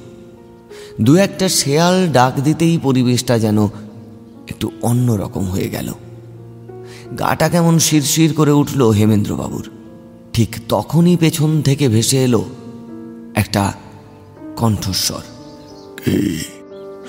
দু 1.02 1.16
একটা 1.16 1.50
শেয়াল 1.50 2.12
ডাক 2.12 2.40
দিতেই 2.40 2.78
পরিবেশটা 2.78 3.40
যেন 3.40 3.66
একটু 4.50 4.72
অন্য 4.82 5.12
রকম 5.12 5.46
হয়ে 5.46 5.70
গেল। 5.70 5.94
গাটা 7.20 7.50
কেমন 7.50 7.80
শিরশির 7.80 8.34
করে 8.34 8.52
উঠল 8.52 8.92
হেমেন্দ্রবাবুর। 8.92 9.70
ঠিক 10.34 10.56
তখনই 10.70 11.18
পেছন 11.18 11.62
থেকে 11.62 11.88
ভেসে 11.88 12.24
এলো 12.24 12.46
একটা 13.36 13.74
কণ্ঠস্বর। 14.58 15.22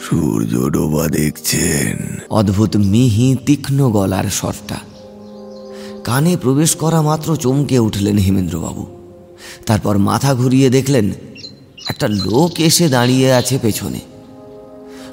সূর্য 0.03 0.71
ডোবা 0.71 1.09
দেখছেন। 1.09 2.19
অদ্ভুত 2.31 2.77
মিহি 2.77 3.37
তীক্ষ্ণ 3.47 3.91
গলার 3.91 4.25
স্বরটা। 4.25 4.79
কানে 6.05 6.37
প্রবেশ 6.37 6.77
করা 6.77 7.03
মাত্র 7.03 7.37
চমকে 7.37 7.79
উঠলেন 7.79 8.17
হেমেন্দ্রবাবু। 8.19 8.87
তারপর 9.67 9.99
মাথা 9.99 10.35
ঘুরিয়ে 10.35 10.71
দেখলেন 10.71 11.11
একটা 11.89 12.09
লোক 12.09 12.61
এসে 12.61 12.89
দাঁড়িয়ে 12.89 13.33
আছে 13.33 13.59
পেছনে। 13.63 14.01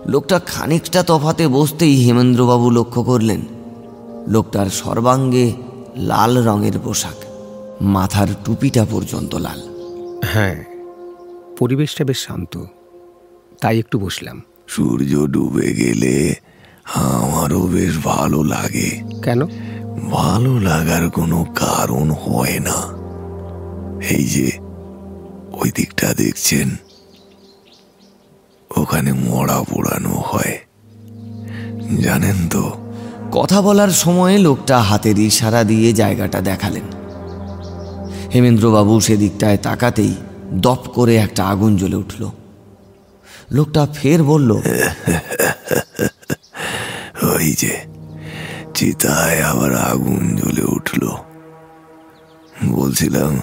লোকটা 0.06 0.40
খানিকটা 0.40 1.04
তফাতে 1.04 1.48
বসতেই 1.48 1.96
হেমেন্দ্রবাবু 2.06 2.70
লক্ষ্য 2.70 3.04
করলেন 3.04 3.42
লোকটার 4.28 4.70
সর্বাঙ্গে 4.70 5.52
লাল 5.98 6.44
রঙের 6.48 6.80
পোশাক 6.80 7.18
মাথার 7.82 8.28
টুপিটা 8.46 8.86
পর্যন্ত 8.92 9.36
লাল। 9.36 9.60
হ্যাঁ 10.26 10.64
পরিবেশটা 11.60 12.04
বেশ 12.04 12.20
শান্ত 12.28 12.54
তাই 13.62 13.80
একটু 13.80 14.00
বসলাম। 14.00 14.42
সূর্য 14.70 15.28
ডুবে 15.28 15.74
গেলে 15.74 16.36
আমারও 16.94 17.60
বেশ 17.60 17.98
ভালো 17.98 18.44
লাগে। 18.44 19.02
কেন? 19.24 19.46
ভালো 20.12 20.60
লাগার 20.60 21.10
কোনো 21.10 21.44
কারণ 21.44 22.12
হয় 22.12 22.60
না। 22.60 23.00
এই 24.10 24.24
যে 24.26 24.52
ওই 25.52 25.72
দিকটা 25.76 26.14
দেখছেন? 26.14 26.70
ওখানে 28.78 29.14
মরা 29.14 29.64
পোড়ানো 29.64 30.24
হয়। 30.26 30.60
জানেন 32.04 32.48
তো? 32.50 32.72
কথা 33.32 33.62
বলার 33.62 33.90
সময়ে 33.90 34.38
লোকটা 34.38 34.82
হাতের 34.82 35.20
ইশারা 35.20 35.64
দিয়ে 35.64 35.94
জায়গাটা 35.94 36.42
দেখালেন। 36.42 36.84
হেমেন্দ্রবাবু 38.36 39.00
সেদিকটায় 39.00 39.58
তাকাতেই 39.58 40.14
দপ 40.54 40.80
করে 40.94 41.16
একটা 41.16 41.46
আগুন 41.46 41.78
জ্বলে 41.78 41.96
উঠল। 41.96 42.30
লোকটা 43.58 43.82
ফের 43.98 44.20
বলল 44.24 44.52
ওই 47.32 47.48
যে 47.62 47.74
চিতায় 48.76 49.40
আবার 49.52 49.72
আগুন 49.92 50.24
জ্বলে 50.40 50.64
উঠল। 50.76 51.04
বলছিলাম 52.78 53.34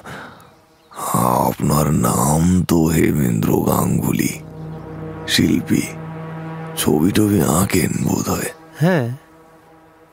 আপনার 1.48 1.86
নাম 2.08 2.42
তো 2.70 2.78
হেমেন্দ্র 2.86 3.50
গাঙ্গুলি 3.68 4.32
শিল্পী। 5.32 5.84
ছবি 6.80 7.10
টবি 7.16 7.38
আঁকেন 7.58 7.92
বোধ 8.06 8.26
হয় 8.28 8.50
হ্যাঁ 8.82 9.06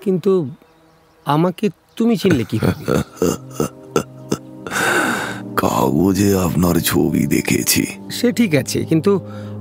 কিন্তু 0.02 0.32
আমাকে 1.26 1.65
তুমি 1.98 2.14
চিনলে 2.22 2.44
কি 2.49 2.57
কাগজে 5.61 6.30
আপনার 6.48 6.76
ছবি 6.90 7.24
দেখেছি। 7.36 7.84
সে 8.18 8.28
ঠিক 8.32 8.52
আছে 8.61 8.80
কিন্তু 8.90 9.11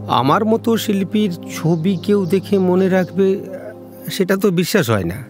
আমার 0.08 0.44
মতো 0.44 0.76
শিল্পীর 0.76 1.30
ছবি 1.56 1.96
কেউ 1.96 2.26
দেখে 2.26 2.58
মনে 2.58 2.88
রাখবে 2.88 3.40
সেটা 4.10 4.36
তো 4.36 4.50
বিশ্বাস 4.50 4.90
হয় 4.90 5.04
না। 5.04 5.24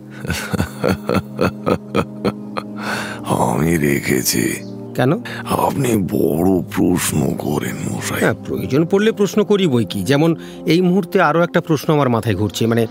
আমি 3.26 3.76
রেখেছি। 3.76 4.52
কেন? 4.94 5.12
আপনি 5.50 5.96
বড় 5.96 6.62
প্রশ্ন 6.62 7.34
করেন 7.38 7.76
মশাই। 7.92 8.20
হ্যাঁ 8.20 8.34
প্রয়োজন 8.34 8.86
পড়লে 8.86 9.12
প্রশ্ন 9.12 9.44
করি 9.44 9.66
বই 9.66 9.84
কি? 9.84 10.02
যেমন 10.02 10.36
এই 10.66 10.80
মুহূর্তে 10.80 11.20
আরও 11.20 11.42
একটা 11.42 11.60
প্রশ্ন 11.60 11.92
আমার 11.92 12.08
মাথায় 12.08 12.36
ঘুরছে 12.36 12.66
মানে 12.66 12.86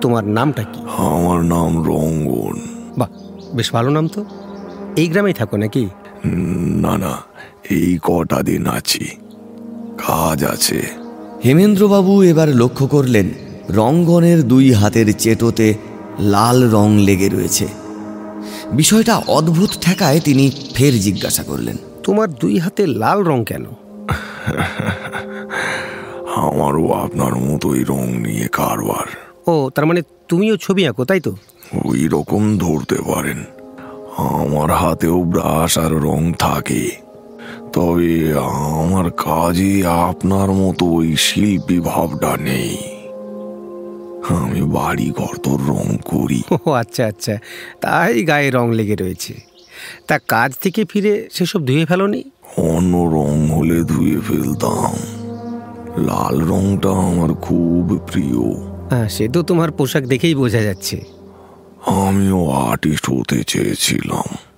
তোমার 0.00 0.24
নামটা 0.24 0.62
কি? 0.62 0.80
আমার 0.96 1.44
নাম 1.44 1.84
রঙ্গন। 1.84 2.60
বাহ 2.98 3.08
বেশ 3.54 3.72
ভালো 3.72 3.90
নাম 3.90 4.08
তো। 4.08 4.24
এই 4.96 5.08
গ্রামেই 5.08 5.32
থাকো 5.32 5.56
নাকি? 5.56 5.88
না 6.76 6.98
না 6.98 7.22
এই 7.70 7.98
কটা 8.02 8.42
দিন 8.42 8.66
আছি। 8.66 9.04
কাজ 10.06 10.44
আছে। 10.44 11.03
হেমেন্দ্রবাবু 11.44 12.22
এবার 12.22 12.48
লক্ষ্য 12.48 12.86
করলেন 12.86 13.30
রঙ্গনের 13.70 14.42
দুই 14.42 14.72
হাতের 14.72 15.18
চেটোতে 15.18 15.74
লাল 16.18 16.70
রং 16.70 16.98
লেগে 16.98 17.28
রয়েছে। 17.28 17.66
বিষয়টা 18.72 19.16
অদ্ভুত 19.16 19.70
ঠেকায় 19.80 20.20
তিনি 20.20 20.50
ফের 20.74 21.00
জিজ্ঞাসা 21.00 21.42
করলেন 21.42 21.76
তোমার 22.02 22.28
দুই 22.30 22.58
হাতে 22.58 22.86
লাল 22.86 23.22
রং 23.22 23.44
কেন? 23.44 23.64
আমারও 26.36 26.92
আপনার 26.92 27.34
মতোই 27.34 27.84
রং 27.84 28.06
নিয়ে 28.06 28.48
কারবার। 28.52 29.06
ও 29.46 29.70
তার 29.74 29.86
মানে 29.86 30.02
তুমিও 30.28 30.56
ছবি 30.56 30.86
আঁকো 30.86 31.04
তাই 31.04 31.20
তো? 31.20 31.36
ওই 31.84 32.08
রকম 32.08 32.58
ধরতে 32.58 32.94
পারেন। 32.94 33.44
আমার 34.18 34.70
হাতেও 34.70 35.22
ব্রাশ 35.22 35.78
আর 35.78 35.92
রং 35.92 36.32
থাকে। 36.38 37.03
তবে 37.74 38.34
আমার 38.38 39.10
কাজে 39.10 39.86
আপনার 39.86 40.52
মতো 40.52 40.86
ওই 40.86 41.16
শিল্পী 41.16 41.80
ভাবটা 41.80 42.36
নেই। 42.36 42.76
আমি 44.28 44.62
বাড়ি 44.62 45.10
ঘর 45.10 45.36
তো 45.36 45.58
রং 45.68 45.96
করি। 46.04 46.42
ও 46.66 46.70
আচ্ছা 46.70 47.06
আচ্ছা। 47.06 47.38
তাই 47.80 48.22
গায়ে 48.22 48.50
রং 48.50 48.72
লেগে 48.72 48.94
রয়েছে। 48.94 49.34
তা 50.06 50.18
কাজ 50.18 50.52
থেকে 50.60 50.84
ফিরে 50.84 51.28
সেসব 51.32 51.66
ধুয়ে 51.66 51.84
ফেলোনি? 51.86 52.24
অন্য 52.56 52.96
রং 52.96 53.50
হলে 53.50 53.80
ধুয়ে 53.82 54.20
ফেলতাম। 54.20 54.92
লাল 56.04 56.40
রংটা 56.40 56.90
আমার 56.90 57.34
খুব 57.34 57.98
প্রিয়। 58.12 58.54
হ্যাঁ 58.90 59.08
সে 59.08 59.28
তো 59.28 59.42
তোমার 59.42 59.70
পোশাক 59.70 60.04
দেখেই 60.04 60.34
বোঝা 60.34 60.60
যাচ্ছে। 60.60 61.00
আমিও 61.86 62.50
আর্টিস্ট 62.50 63.10
হতে 63.10 63.44
চেয়েছিলাম। 63.46 64.53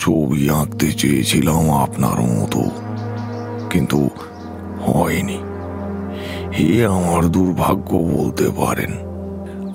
ছবি 0.00 0.50
আঁকতে 0.50 0.92
চেয়েছিলাম 0.92 1.70
আপনার 1.70 2.20
মতো। 2.20 2.62
কিন্তু 3.70 4.10
হয়নি। 4.86 5.38
এ 6.58 6.86
আমার 6.86 7.24
দুর্ভাগ্য 7.24 7.96
বলতে 7.96 8.50
পারেন। 8.56 8.92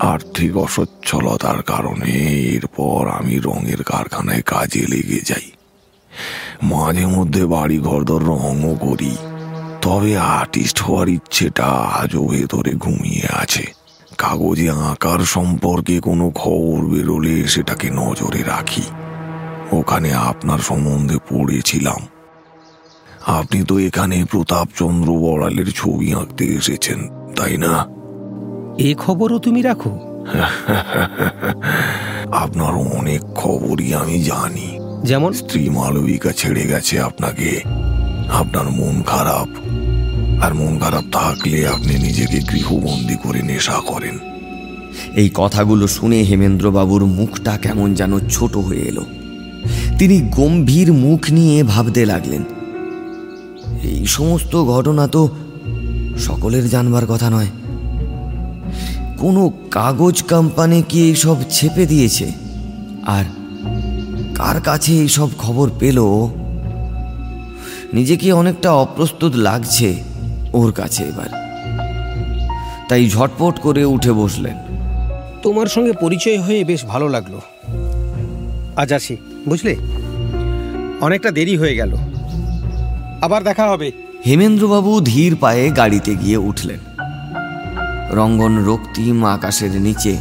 আর্থিক 0.00 0.56
অসচ্ছলতার 0.56 1.62
কারণে 1.62 2.10
এরপর 2.54 3.08
আমি 3.08 3.38
রঙের 3.38 3.82
কারখানায় 3.82 4.42
কাজে 4.42 4.86
লেগে 4.88 5.20
যাই। 5.26 5.50
মাঝে 6.62 7.06
মধ্যে 7.06 7.46
বাড়ি 7.46 7.78
ঘরদর 7.78 8.22
রঙও 8.22 8.74
করি। 8.74 9.16
তবে 9.82 10.18
আর্টিস্ট 10.18 10.82
হওয়ার 10.82 11.08
ইচ্ছেটা 11.08 11.66
আজও 11.66 12.26
ভেতরে 12.26 12.72
ঘুমিয়ে 12.72 13.42
আছে। 13.42 13.66
কাগজে 14.18 14.70
আঁকার 14.70 15.18
সম্পর্কে 15.18 16.00
কোনো 16.00 16.30
খবর 16.30 16.86
বেরোলে 16.86 17.48
সেটাকে 17.48 17.90
নজরে 17.90 18.42
রাখি। 18.42 18.82
ওখানে 19.72 20.12
আপনার 20.12 20.58
সম্বন্ধে 20.58 21.18
পড়েছিলাম। 21.30 22.06
আপনি 23.26 23.62
তো 23.62 23.78
এখানে 23.78 24.24
প্রতাপচন্দ্র 24.30 25.12
বড়ালের 25.12 25.66
ছবি 25.66 26.14
আঁকতে 26.14 26.44
এসেছেন 26.44 27.08
তাই 27.36 27.56
না? 27.56 27.86
এ 28.78 28.94
খবরও 28.98 29.38
তুমি 29.38 29.62
রাখো। 29.62 29.98
আপনার 32.32 32.74
অনেক 32.74 33.20
খবরই 33.34 33.94
আমি 33.94 34.22
জানি। 34.22 34.78
যেমন? 35.04 35.32
স্ত্রী 35.32 35.68
মালবিকা 35.68 36.32
ছেড়ে 36.32 36.66
গেছে 36.66 37.00
আপনাকে। 37.00 37.60
আপনার 38.32 38.70
মন 38.70 39.02
খারাপ। 39.02 39.48
আর 40.44 40.54
মন 40.54 40.78
খারাপ 40.78 41.04
থাকলে 41.12 41.68
আপনি 41.68 41.98
নিজেকে 41.98 42.38
গৃহবন্দী 42.38 43.16
করে 43.22 43.42
নেশা 43.42 43.80
করেন। 43.86 44.18
এই 45.16 45.30
কথাগুলো 45.34 45.88
শুনে 45.88 46.16
হেমেন্দ্রবাবুর 46.16 47.06
মুখটা 47.06 47.58
কেমন 47.58 47.94
যেন 47.94 48.18
ছোট 48.18 48.56
হয়ে 48.56 48.80
এলো। 48.80 49.04
তিনি 49.98 50.20
গম্ভীর 50.20 50.92
মুখ 50.92 51.20
নিয়ে 51.30 51.62
ভাবতে 51.62 52.06
লাগলেন। 52.06 52.44
এই 53.82 54.06
সমস্ত 54.06 54.64
ঘটনা 54.64 55.06
তো 55.06 55.28
সকলের 56.18 56.68
জানবার 56.68 57.06
কথা 57.06 57.30
নয়। 57.30 57.46
কোনো 59.18 59.52
কাগজ 59.70 60.22
কোম্পানি 60.22 60.82
কি 60.88 61.02
এইসব 61.02 61.36
ছেপে 61.50 61.86
দিয়েছে? 61.86 62.32
আর 63.06 63.24
কার 64.34 64.60
কাছে 64.60 64.92
এইসব 64.92 65.28
খবর 65.38 65.70
পেল? 65.78 66.00
নিজেকে 67.92 68.32
অনেকটা 68.32 68.72
অপ্রস্তুত 68.72 69.36
লাগছে 69.36 70.02
ওর 70.52 70.72
কাছে 70.72 71.04
এবার। 71.04 71.28
তাই 72.88 73.10
ঝটপট 73.10 73.58
করে 73.58 73.84
উঠে 73.84 74.12
বসলেন। 74.12 74.56
তোমার 75.42 75.66
সঙ্গে 75.66 75.92
পরিচয় 75.92 76.40
হয়ে 76.40 76.64
বেশ 76.64 76.84
ভালো 76.84 77.08
লাগল। 77.08 77.40
আজ 78.76 78.92
আসি। 78.92 79.16
বুঝলে? 79.48 79.76
অনেকটা 81.00 81.30
দেরি 81.30 81.56
হয়ে 81.56 81.76
গেল। 81.76 81.96
আবার 83.20 83.44
দেখা 83.44 83.70
হবে। 83.70 83.92
হেমেন্দ্রবাবু 84.26 85.00
ধীর 85.00 85.36
পায়ে 85.36 85.70
গাড়িতে 85.70 86.14
গিয়ে 86.14 86.36
উঠলেন। 86.36 86.78
রঙ্গন 88.10 88.64
রক্তিম 88.64 89.24
আকাশের 89.24 89.70
নিচে 89.70 90.16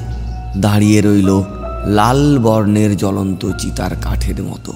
দাঁড়িয়ে 0.57 1.01
রইল 1.01 1.41
লাল 1.85 2.39
বর্ণের 2.39 2.97
জ্বলন্ত 2.97 3.51
চিতার 3.57 3.91
কাঠের 4.01 4.43
মতো। 4.43 4.73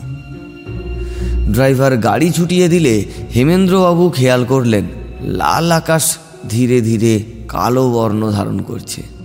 ড্রাইভার 1.52 1.98
গাড়ি 1.98 2.32
ছুটিয়ে 2.32 2.68
দিলে 2.68 3.06
হেমেন্দ্রবাবু 3.36 4.10
খেয়াল 4.10 4.46
করলেন, 4.46 4.86
লাল 5.22 5.72
আকাশ 5.72 6.18
ধীরে 6.50 6.82
ধীরে 6.82 7.24
কালো 7.48 7.90
বর্ণ 7.90 8.32
ধারণ 8.32 8.60
করছে। 8.62 9.19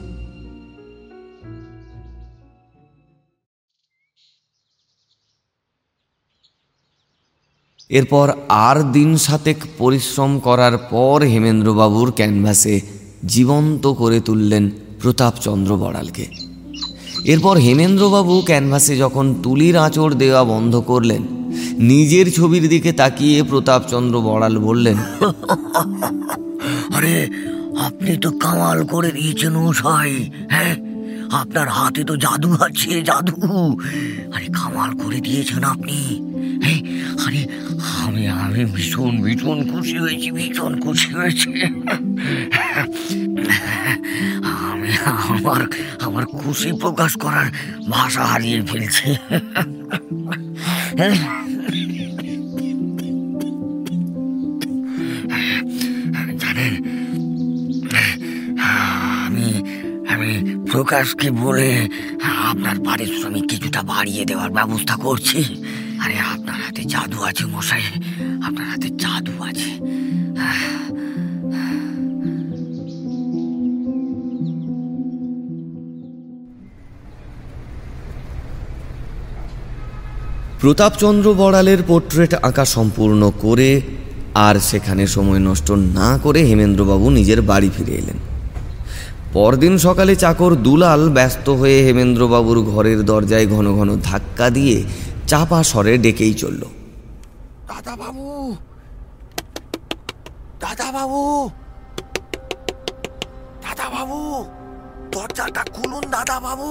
এরপর 7.95 8.27
আর 8.49 8.77
দিন 8.93 9.16
সাতেক 9.16 9.57
পরিশ্রম 9.79 10.39
করার 10.39 10.79
পর 10.91 11.23
হেমেন্দ্রবাবুর 11.23 12.12
ক্যানভাসে 12.12 12.81
জীবন্ত 13.27 13.87
করে 13.87 14.21
তুললেন 14.21 14.71
প্রতাপচন্দ্র 15.03 15.77
বড়ালকে। 15.77 16.27
এরপর 17.25 17.57
হেমেন্দ্রবাবু 17.57 18.43
ক্যানভাসে 18.47 18.97
যখন 18.97 19.35
তুলির 19.43 19.77
আঁচড় 19.77 20.15
দেওয়া 20.15 20.45
বন্ধ 20.45 20.77
করলেন, 20.77 21.23
নিজের 21.79 22.27
ছবির 22.33 22.69
দিকে 22.69 22.93
তাকিয়ে 22.93 23.43
প্রতাপচন্দ্র 23.43 24.21
বড়াল 24.21 24.59
বললেন, 24.59 24.97
আরে, 26.97 27.16
আপনি 27.79 28.16
তো 28.16 28.31
কামাল 28.31 28.79
করে 28.87 29.11
দিয়েছেন 29.12 29.55
মশাই 29.57 30.31
হ্যাঁ? 30.51 30.75
আপনার 31.33 31.69
হাতে 31.69 32.05
তো 32.05 32.16
জাদু 32.16 32.51
আছে, 32.61 33.03
জাদু। 33.03 33.37
আরে, 34.33 34.47
কামাল 34.47 34.91
করে 35.05 35.19
দিয়েছেন 35.21 35.62
আপনি 35.65 35.97
হ্যাঁ? 36.62 36.81
আরে 37.27 37.41
আমি 38.15 38.27
আমি 38.28 38.62
ভীষণ 38.65 39.15
ভীষণ 39.23 39.59
খুশি 39.70 39.97
হয়েছি, 39.99 40.31
ভীষণ 40.31 40.73
খুশি 40.81 41.11
হয়েছি। 41.15 41.51
আমি 44.69 44.91
আমার 45.28 45.61
আমার 46.01 46.24
খুশি 46.27 46.70
প্রকাশ 46.73 47.12
করার 47.16 47.49
ভাষা 47.91 48.24
হারিয়ে 48.24 48.62
ফেলছি। 48.62 49.09
জানেন, 56.43 56.74
আমি 59.27 59.49
আমি 60.12 60.31
প্রকাশকে 60.73 61.28
বলে 61.31 61.70
আপনার 62.51 62.77
পারিশ্রমিক 62.86 63.45
কিছুটা 63.49 63.82
বাড়িয়ে 63.82 64.24
দেওয়ার 64.24 64.51
ব্যবস্থা 64.51 64.95
করছি। 64.97 65.41
আরে, 66.01 66.16
আপনার 66.32 66.59
হাতে 66.65 66.82
জাদু 66.85 67.19
আছে 67.23 67.45
মশাই। 67.47 67.82
প্রতাপচন্দ্র 80.65 81.27
বড়ালের 81.43 81.81
পোর্ট্রেট 81.89 82.32
আঁকা 82.49 82.65
সম্পূর্ণ 82.77 83.23
করে 83.45 83.70
আর 84.47 84.55
সেখানে 84.70 85.05
সময় 85.07 85.43
নষ্ট 85.49 85.69
না 85.99 86.11
করে 86.23 86.41
হেমেন্দ্রবাবু 86.49 87.07
নিজের 87.19 87.41
বাড়ি 87.51 87.69
ফিরে 87.77 87.95
এলেন। 88.01 88.19
পরদিন 89.35 89.74
সকালে 89.78 90.12
চাকর 90.16 90.53
দুলাল 90.66 91.03
ব্যস্ত 91.16 91.47
হয়ে 91.61 91.78
হেমেন্দ্রবাবুর 91.86 92.59
ঘরের 92.73 92.99
দরজায় 93.11 93.47
ঘন 93.55 93.66
ঘন 93.78 93.91
ধাক্কা 94.05 94.47
দিয়ে 94.51 94.77
চাপা 95.31 95.61
স্বরে 95.70 95.93
ডেকেই 96.05 96.35
চলল। 96.43 96.62
দাদা 97.70 97.95
বাবু 98.03 98.27
দাদা 100.62 100.89
বাবু 100.97 101.23
দাদা 103.65 103.86
বাবু 103.95 104.19
দরজাটা 105.12 105.62
খুলুন 105.74 106.05
দাদা 106.15 106.36
বাবু 106.47 106.70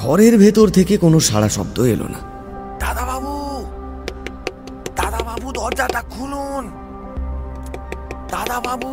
ঘরের 0.00 0.34
ভেতর 0.38 0.66
থেকে 0.68 0.94
কোনো 1.04 1.18
সাড়া 1.20 1.48
শব্দ 1.48 1.76
এলো 1.94 2.06
না। 2.14 2.20
দাদা 2.82 3.04
বাবু 3.10 3.34
দাদা 4.96 5.20
বাবু 5.28 5.46
দরজাটা 5.52 6.00
খুলুন। 6.12 6.64
দাদা 8.32 8.58
বাবু 8.60 8.90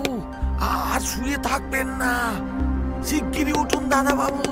আর 0.71 0.99
শুয়ে 1.01 1.37
থাকবেন 1.43 1.87
না। 2.01 2.13
শিগগিরই 3.03 3.53
উঠুন 3.61 3.83
দাদা 3.89 4.13
বাবু 4.15 4.43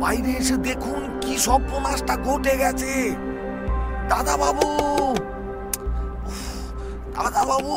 বাইরে 0.00 0.30
এসে 0.40 0.56
দেখুন 0.68 1.00
কি 1.22 1.32
সর্বনাশটা 1.38 2.14
ঘটে 2.26 2.54
গেছে। 2.62 2.94
দাদা 4.08 4.34
বাবু 4.36 4.68
দাদা 7.16 7.42
বাবু 7.50 7.74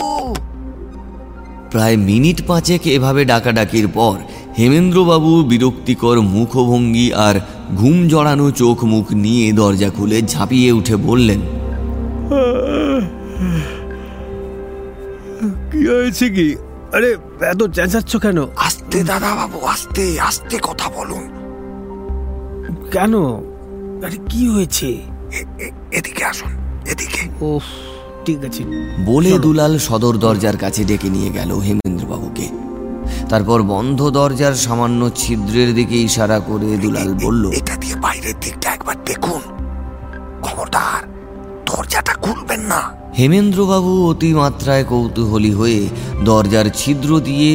প্রায় 1.72 1.97
মিনিট 2.10 2.39
পাঁচেক 2.47 2.81
এভাবে 2.88 3.22
ডাকাডাকির 3.26 3.88
পর 3.88 4.18
হেমেন্দ্রবাবু 4.57 5.31
বিরক্তিকর 5.43 6.18
মুখভঙ্গি 6.35 7.07
আর 7.27 7.35
ঘুম 7.75 8.07
জড়ানো 8.07 8.51
চোখ 8.51 8.83
মুখ 8.83 9.13
নিয়ে 9.13 9.53
দরজা 9.53 9.89
খুলে 9.89 10.21
ঝাঁপিয়ে 10.21 10.71
উঠে 10.71 10.95
বললেন 10.95 11.41
কি 15.71 15.87
হয়েছে 15.87 16.29
কি? 16.29 16.55
আরে 16.93 17.09
এত 17.41 17.61
চেঁচাচ্ছ 17.75 18.15
কেন? 18.15 18.37
আস্তে 18.55 19.03
দাদা 19.03 19.35
বাবু 19.35 19.59
আস্তে 19.59 20.19
আস্তে 20.19 20.59
কথা 20.63 20.89
বলুন। 20.97 21.23
কেন? 22.91 23.13
আরে 24.05 24.17
কি 24.29 24.47
হয়েছে? 24.47 24.89
এদিকে 25.91 26.25
আসুন 26.25 26.51
এদিকে। 26.91 27.21
ও 27.41 27.59
ঠিক 28.25 28.45
আছে। 28.45 28.63
বলে 29.05 29.39
দুলাল 29.39 29.77
সদর 29.77 30.17
দরজার 30.17 30.57
কাছে 30.57 30.85
ডেকে 30.85 31.09
নিয়ে 31.09 31.29
গেল 31.29 31.51
হেমেন্দ্রবাবুকে। 31.59 32.47
তারপর 33.31 33.60
বন্ধ 33.73 33.99
দরজার 34.18 34.56
সামান্য 34.65 35.02
ছিদ্রের 35.15 35.69
দিকে 35.76 35.98
ইশারা 36.07 36.38
করে 36.40 36.69
দুলাল 36.84 37.10
বলল 37.23 37.44
এটা 37.60 37.76
দিয়ে 37.81 37.95
বাইরের 37.95 38.38
দিকটা 38.41 38.68
একবার 38.76 38.98
দেখুন। 39.06 39.41
খবরদার 40.45 41.02
দরজাটা 41.69 42.14
খুলবেন 42.23 42.61
না। 42.72 42.81
হেমেন্দ্রবাবু 43.18 43.91
অতিমাত্রায় 44.11 44.86
কৌতূহলী 44.91 45.52
হয়ে 45.53 45.81
দরজার 46.23 46.68
ছিদ্র 46.80 47.10
দিয়ে 47.19 47.49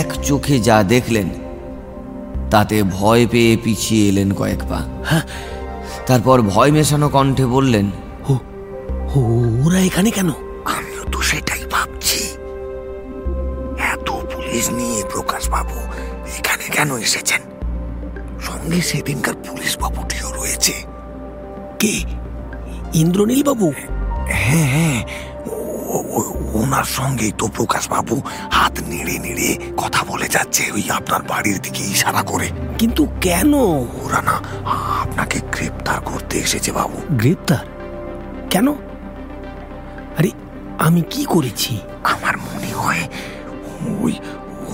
এক 0.00 0.08
চোখে 0.28 0.56
যা 0.58 0.76
দেখলেন 0.92 1.28
তাতে 2.52 2.76
ভয় 2.96 3.22
পেয়ে 3.32 3.52
পিছিয়ে 3.64 4.04
এলেন 4.08 4.28
কয়েক 4.32 4.62
পা। 4.70 4.80
তারপর 6.06 6.36
ভয় 6.52 6.70
মেশানো 6.70 7.08
কণ্ঠে 7.08 7.46
বললেন 7.46 7.86
ওরা 9.64 9.78
এখানে 9.88 10.10
কেন? 10.10 10.30
পুলিশ 14.64 14.78
নিয়ে 14.80 15.00
প্রকাশ 15.04 15.42
বাবু 15.48 15.78
এখানে 16.38 16.64
কেন 16.72 16.90
এসেছেন? 16.96 17.40
সঙ্গে 18.40 18.80
সেদিনকার 18.80 19.36
পুলিশ 19.46 19.72
বাবুটিও 19.78 20.28
রয়েছে। 20.32 20.74
কে? 21.78 21.94
ইন্দ্রনীল 22.94 23.42
বাবু 23.42 23.66
হ্যাঁ। 24.42 24.66
হ্যাঁ 24.66 25.00
ওনার 26.54 26.84
সঙ্গেই 26.84 27.32
তো 27.38 27.46
প্রকাশ 27.48 27.88
বাবু 27.88 28.22
হাত 28.50 28.74
নেড়ে 28.88 29.16
নেড়ে 29.18 29.48
কথা 29.76 30.00
বলে 30.08 30.28
যাচ্ছে 30.28 30.62
ওই 30.72 30.84
আপনার 30.90 31.22
বাড়ির 31.22 31.58
দিকে 31.62 31.82
ইশারা 31.84 32.22
করে। 32.22 32.48
কিন্তু 32.78 33.02
কেন? 33.20 33.52
ওরা 34.04 34.20
না 34.22 34.36
আপনাকে 35.02 35.38
গ্রেপ্তার 35.52 36.00
করতে 36.00 36.34
এসেছে 36.38 36.72
বাবু। 36.72 36.96
গ্রেপ্তার? 37.10 37.64
কেন? 38.50 38.66
আরে 40.18 40.30
আমি 40.78 41.02
কি 41.10 41.22
করেছি? 41.24 41.72
আমার 42.04 42.34
মনে 42.38 42.70
হয় 42.72 43.04
ওই 44.02 44.14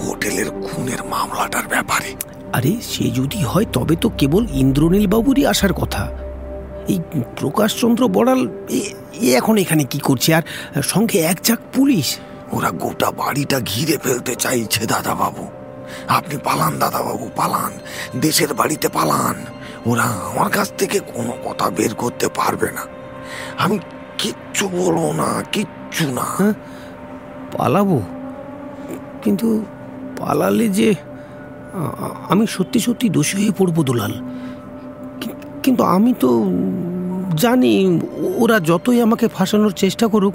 হোটেলের 0.06 0.50
খুনের 0.50 1.04
মামলাটার 1.04 1.68
ব্যাপারে। 1.68 2.14
আরে 2.52 2.76
সে 2.82 3.10
যদি 3.10 3.44
হয় 3.44 3.64
তবে 3.72 3.96
তো 3.96 4.08
কেবল 4.08 4.46
ইন্দ্রনীল 4.52 5.06
বাবুরই 5.06 5.46
আসার 5.46 5.72
কথা। 5.72 6.08
এই 6.88 7.00
প্রকাশচন্দ্র 7.36 8.08
বড়াল 8.08 8.48
এ- 8.68 9.34
এখন 9.34 9.56
এখানে 9.56 9.84
কি 9.84 9.98
করছে? 9.98 10.34
আর 10.34 10.42
সঙ্গে 10.82 11.18
এক 11.18 11.38
ঝাঁক 11.44 11.58
পুলিশ? 11.72 12.18
ওরা 12.52 12.70
গোটা 12.70 13.10
বাড়িটা 13.10 13.60
ঘিরে 13.60 13.96
ফেলতে 13.96 14.34
চাইছে 14.34 14.86
দাদা 14.86 15.14
বাবু 15.14 15.46
আপনি 16.08 16.36
পালান 16.44 16.78
দাদা 16.78 17.02
বাবু 17.02 17.30
পালান। 17.36 17.72
দেশের 18.20 18.54
বাড়িতে 18.54 18.88
পালান। 18.88 19.34
ওরা 19.86 20.02
আমার 20.02 20.50
কাছ 20.50 20.72
থেকে 20.78 20.98
কোনো 20.98 21.32
কথা 21.44 21.70
বের 21.70 21.94
করতে 21.94 22.28
পারবে 22.28 22.70
না। 22.70 22.82
আমি 23.58 23.78
কিচ্ছু 24.18 24.68
বলব 24.68 25.12
না 25.12 25.42
কিচ্ছু 25.52 26.06
না। 26.06 26.54
পালাবো। 27.58 28.02
কিন্তু 29.22 29.64
পালালে 30.20 30.68
যে 30.68 30.88
আমি 32.28 32.44
সত্যি 32.46 32.78
সত্যি 32.80 33.06
দোষী 33.08 33.34
হয়ে 33.40 33.52
পড়ব 33.58 33.76
দুলাল। 33.82 34.12
কিন্তু 35.62 35.82
আমি 35.96 36.12
তো 36.20 36.30
জানি 37.36 38.00
ওরা 38.36 38.56
যতই 38.60 38.98
আমাকে 39.02 39.26
ফাঁসানোর 39.28 39.72
চেষ্টা 39.72 40.06
করুক 40.08 40.34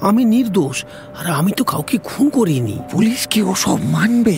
আমি 0.00 0.22
নির্দোষ। 0.24 0.84
আর 1.18 1.26
আমি 1.30 1.52
তো 1.52 1.62
কাউকে 1.64 1.96
খুন 2.04 2.26
করিনি। 2.28 2.76
পুলিশ 2.92 3.20
কি 3.26 3.40
ওসব 3.42 3.78
মানবে? 3.90 4.36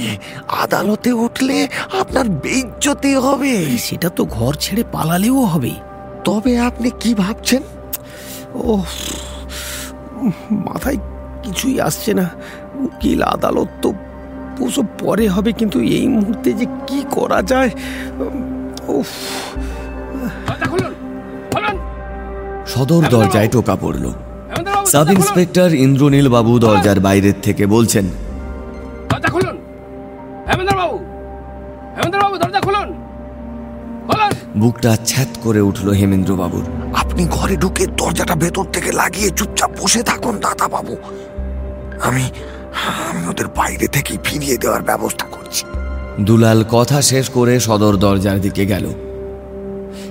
আদালতে 0.63 1.11
উঠলে 1.25 1.69
আপনার 2.01 2.27
বেইজ্জতি 2.29 3.13
হবে। 3.15 3.55
সেটা 3.79 4.09
তো 4.09 4.23
ঘর 4.25 4.53
ছেড়ে 4.55 4.85
পালালেও 4.93 5.41
হবে। 5.45 5.73
তবে 6.25 6.53
আপনি 6.61 6.89
কি 7.01 7.11
ভাবছেন? 7.15 7.63
ও 8.55 8.73
মাথায় 10.67 10.99
কিছুই 11.43 11.77
আসছে 11.81 12.11
না। 12.15 12.27
উকিল 12.87 13.21
আদালত 13.35 13.71
তো 13.83 13.89
ওসব 14.65 14.87
পরে 15.03 15.25
হবে 15.35 15.51
কিন্তু 15.53 15.79
এই 15.99 16.07
মুহূর্তে 16.17 16.51
যে 16.61 16.67
কি 16.89 16.99
করা 17.17 17.41
যায় 17.51 17.71
উফ। 18.99 19.11
সদর 22.73 23.03
দরজায় 23.15 23.51
টোকা 23.55 23.75
পড়ল। 23.83 24.05
সাব 24.93 25.09
ইন্সপেক্টর 25.17 25.71
ইন্দ্রনীল 25.87 26.27
বাবু 26.37 26.53
দরজার 26.65 26.99
বাইরের 27.07 27.37
থেকে 27.43 27.65
বলছেন 27.75 28.05
দরজা 29.11 29.29
খুলুন। 29.35 29.57
হেমেন্দ্র 30.49 30.75
বাবু 30.81 30.97
হেমেন্দ্র 31.97 32.19
বাবু 32.25 32.37
দরজা 32.43 32.61
খুলুন। 32.67 32.89
বুকটা 34.63 34.91
ছ্যাত 35.07 35.31
করে 35.45 35.61
উঠল 35.61 35.89
হেমেন্দ্র 35.91 36.33
বাবুর। 36.37 36.65
আপনি 37.03 37.23
ঘরে 37.37 37.55
ঢুকে 37.57 37.85
দরজাটা 38.01 38.35
ভেতর 38.43 38.65
থেকে 38.75 38.91
লাগিয়ে 38.93 39.31
চুপচাপ 39.39 39.71
বসে 39.81 40.03
থাকুন 40.03 40.35
দাদা 40.45 40.67
বাবু। 40.69 40.95
আমি 42.09 42.25
আমি 42.75 43.27
ওদের 43.29 43.47
বাইরে 43.57 43.87
থেকে 43.87 44.19
ফিরিয়ে 44.25 44.57
দেওয়ার 44.57 44.83
ব্যবস্থা 44.83 45.27
করছি। 45.27 45.65
দুলাল 46.21 46.65
কথা 46.71 47.03
শেষ 47.03 47.29
করে 47.29 47.61
সদর 47.61 47.97
দরজার 47.97 48.41
দিকে 48.41 48.67
গেল। 48.67 48.87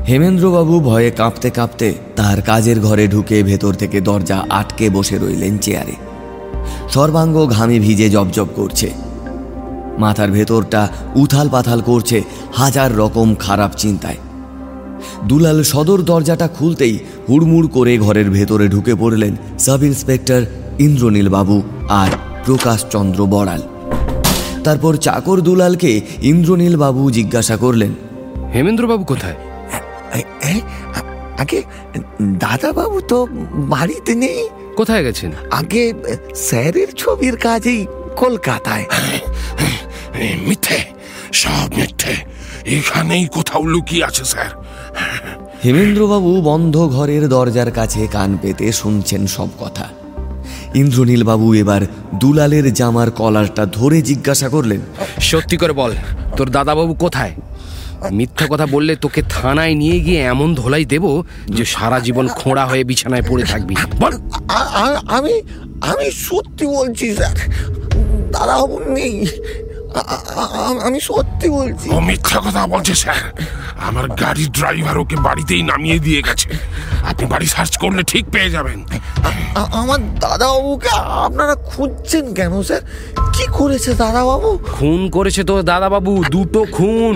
হেমেন্দ্রবাবু 0.08 0.80
ভয়ে 0.80 1.12
কাঁপতে 1.12 1.50
কাঁপতে 1.50 1.94
তার 2.16 2.42
কাজের 2.42 2.80
ঘরে 2.80 3.08
ঢুকে 3.08 3.44
ভেতর 3.44 3.74
থেকে 3.74 4.02
দরজা 4.02 4.46
আটকে 4.50 4.90
বসে 4.90 5.18
রইলেন 5.18 5.58
চেয়ারে। 5.58 5.96
সর্বাঙ্গ 6.90 7.46
ঘামে 7.46 7.80
ভিজে 7.80 8.10
জবজব 8.10 8.48
করছে। 8.56 8.90
মাথার 9.98 10.32
ভেতরটা 10.32 10.90
উথাল 11.16 11.50
পাথাল 11.50 11.82
করছে 11.82 12.24
হাজার 12.54 12.98
রকম 12.98 13.36
খারাপ 13.36 13.72
চিন্তায়। 13.78 14.18
দুলাল 15.28 15.64
সদর 15.64 16.02
দরজাটা 16.02 16.48
খুলতেই 16.48 17.00
হুড়মুড় 17.30 17.68
করে 17.68 17.98
ঘরের 17.98 18.30
ভেতরে 18.30 18.68
ঢুকে 18.68 18.96
পড়লেন 18.96 19.36
সাব 19.60 19.84
ইন্সপেক্টর 19.84 20.46
ইন্দ্রনীলবাবু 20.80 21.62
আর 21.90 22.12
প্রকাশচন্দ্র 22.50 23.20
বড়াল। 23.26 23.62
তারপর 24.64 24.94
চাকর 24.96 25.38
দুলালকে 25.42 25.92
ইন্দ্রনীল 26.22 26.76
বাবু 26.78 27.02
জিজ্ঞাসা 27.12 27.56
করলেন 27.58 27.92
হেমেন্দ্রবাবু 28.54 29.04
কোথায়? 29.04 29.38
আগে 31.40 31.60
দাদা 32.22 32.70
বাবু 32.74 32.98
তো 33.02 33.18
বাড়িতে 33.74 34.12
নেই। 34.16 34.40
কোথায় 34.76 35.04
গেছেন? 35.04 35.32
আগে 35.52 35.84
স্যারের 36.36 36.90
ছবির 36.98 37.36
কাজেই 37.38 37.82
কলকাতায়। 38.18 38.86
মিথ্যে 40.48 40.80
সব 41.34 41.68
মিথ্যে। 41.78 42.14
এখানেই 42.78 43.26
কোথাও 43.28 43.64
লুকিয়ে 43.74 44.04
আছে 44.04 44.24
স্যার। 44.24 44.52
হেমেন্দ্রবাবু 45.66 46.32
বন্ধ 46.42 46.76
ঘরের 46.96 47.24
দরজার 47.30 47.70
কাছে 47.72 48.02
কান 48.12 48.38
পেতে 48.42 48.68
শুনছেন 48.72 49.22
সব 49.38 49.50
কথা। 49.60 49.86
ইন্দ্রনীল 50.76 51.24
বাবু 51.24 51.54
এবার 51.54 51.82
দুলালের 52.16 52.74
জামার 52.74 53.12
কলারটা 53.12 53.66
ধরে 53.66 54.02
জিজ্ঞাসা 54.02 54.50
করলেন 54.50 54.80
সত্যি 55.20 55.58
করে 55.58 55.74
বল 55.74 55.92
তোর 56.38 56.50
দাদাবাবু 56.50 56.94
কোথায়? 56.94 57.32
মিথ্যা 58.12 58.48
কথা 58.50 58.66
বললে 58.66 58.96
তোকে 58.96 59.22
থানায় 59.30 59.76
নিয়ে 59.76 60.00
গিয়ে 60.00 60.22
এমন 60.22 60.56
ধোলাই 60.56 60.86
দেব 60.86 61.24
যে 61.46 61.66
সারা 61.66 62.00
জীবন 62.00 62.28
খোঁড়া 62.28 62.66
হয়ে 62.66 62.84
বিছানায় 62.84 63.22
পড়ে 63.30 63.44
থাকবি। 63.44 63.76
বল। 64.00 64.18
আমি 65.08 65.42
আমি 65.82 66.12
সত্যি 66.12 66.66
বলছি 66.68 67.16
স্যার। 67.16 67.36
দাদা 68.32 68.58
বাবু 68.58 68.80
নেই। 68.80 69.28
আমি 70.88 71.00
সত্যি 71.10 71.48
বলছি। 71.58 71.88
ও 71.96 71.98
মিথ্যা 72.10 72.40
কথা 72.46 72.62
বলছে 72.74 72.94
স্যার। 72.96 73.20
আমার 73.88 74.06
গাড়ির 74.22 74.50
ড্রাইভার 74.58 74.98
ওকে 75.04 75.16
বাড়িতেই 75.28 75.62
নামিয়ে 75.72 76.00
দিয়ে 76.06 76.22
গেছে। 76.28 76.50
আপনি 77.10 77.26
বাড়ি 77.34 77.48
সার্চ 77.56 77.74
করলে 77.78 78.02
ঠিক 78.12 78.26
পেয়ে 78.34 78.50
যাবেন। 78.50 78.80
আমার 79.82 80.00
দাদা 80.24 80.48
বাবুকে 80.54 80.90
আপনারা 81.28 81.56
খুঁজছেন 81.70 82.26
কেন 82.34 82.54
স্যার? 82.62 82.82
কি 83.36 83.46
করেছে 83.60 83.92
দাদা 83.94 84.22
বাবু 84.26 84.50
খুন 84.78 85.00
করেছে 85.16 85.42
তোর 85.44 85.60
দাদাবাবু 85.64 86.12
দুটো 86.32 86.62
খুন। 86.76 87.16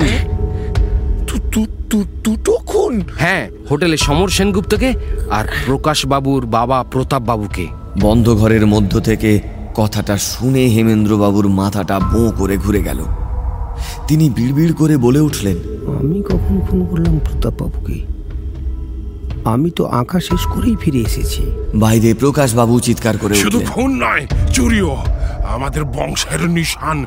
দুটো 2.25 2.53
খুন? 2.69 2.93
হ্যাঁ 3.21 3.43
হোটেলে 3.69 3.97
সমর 3.97 4.29
সেনগুপ্তকে 4.29 4.89
আর 5.37 5.45
প্রকাশ 5.65 5.99
বাবুর 6.05 6.41
বাবা 6.57 6.77
প্রতাপ 6.91 7.21
বাবুকে 7.21 7.65
বন্ধ 7.99 8.25
ঘরের 8.35 8.65
মধ্য 8.67 8.93
থেকে 8.99 9.31
কথাটা 9.75 10.15
শুনে 10.17 10.63
হেমেন্দ্রবাবুর 10.65 11.47
মাথাটা 11.49 11.99
বোঁ 11.99 12.31
করে 12.31 12.57
ঘুরে 12.57 12.81
গেল। 12.83 12.99
তিনি 14.07 14.29
বিড়বিড় 14.29 14.73
করে 14.73 14.95
বলে 14.97 15.19
উঠলেন 15.19 15.57
আমি 15.99 16.17
কখন 16.21 16.55
খুন 16.65 16.79
করলাম 16.85 17.15
প্রতাপ 17.19 17.53
বাবুকে 17.61 17.97
আমি 19.45 19.69
তো 19.71 19.83
আঁকা 19.99 20.19
শেষ 20.19 20.43
করেই 20.53 20.75
ফিরে 20.81 20.99
এসেছি। 20.99 21.41
বাইরে 21.75 22.13
প্রকাশবাবু 22.13 22.79
চিৎকার 22.79 23.15
করে 23.17 23.35
শুধু 23.35 23.59
খুন 23.59 23.91
নয় 24.03 24.23
চুরিও। 24.53 24.95
আমাদের 25.55 25.83
বংশের 25.83 26.41
নিশান 26.49 26.97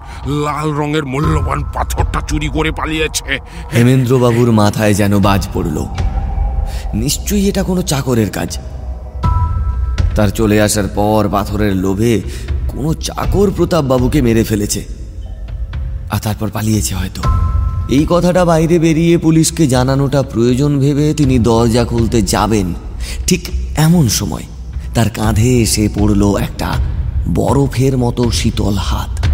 লাল 0.45 0.69
রঙের 0.73 1.05
মূল্যবান 1.05 1.61
পাথরটা 1.75 2.21
চুরি 2.29 2.49
করে 2.49 2.71
পালিয়েছে। 2.73 3.31
হেমেন্দ্রবাবুর 3.75 4.51
মাথায় 4.53 4.95
যেন 4.95 5.13
বাজ 5.19 5.43
পড়ল। 5.55 5.77
নিশ্চয়ই 6.95 7.49
এটা 7.49 7.63
কোনো 7.63 7.83
চাকরের 7.83 8.31
কাজ। 8.31 8.51
তার 10.17 10.31
চলে 10.31 10.57
আসার 10.61 10.89
পর 10.95 11.29
পাথরের 11.29 11.75
লোভে 11.77 12.15
কোনো 12.77 12.95
চাকর 12.95 13.51
প্রতাপবাবুকে 13.57 14.23
মেরে 14.23 14.45
ফেলেছে। 14.45 14.85
আর 16.11 16.19
তারপর 16.21 16.51
পালিয়েছে 16.51 16.95
হয়তো। 16.95 17.23
এই 17.89 18.07
কথাটা 18.09 18.45
বাইরে 18.45 18.79
বেরিয়ে 18.79 19.19
পুলিশকে 19.19 19.67
জানানোটা 19.67 20.23
প্রয়োজন 20.23 20.79
ভেবে 20.79 21.15
তিনি 21.15 21.39
দরজা 21.39 21.85
খুলতে 21.85 22.23
যাবেন 22.23 22.75
ঠিক 23.27 23.49
এমন 23.77 24.09
সময়। 24.09 24.43
তার 24.95 25.11
কাঁধে 25.11 25.63
এসে 25.63 25.89
পড়ল 25.95 26.37
একটা 26.37 26.73
বরফের 27.35 27.99
মতো 27.99 28.31
শীতল 28.31 28.75
হাত। 28.75 29.27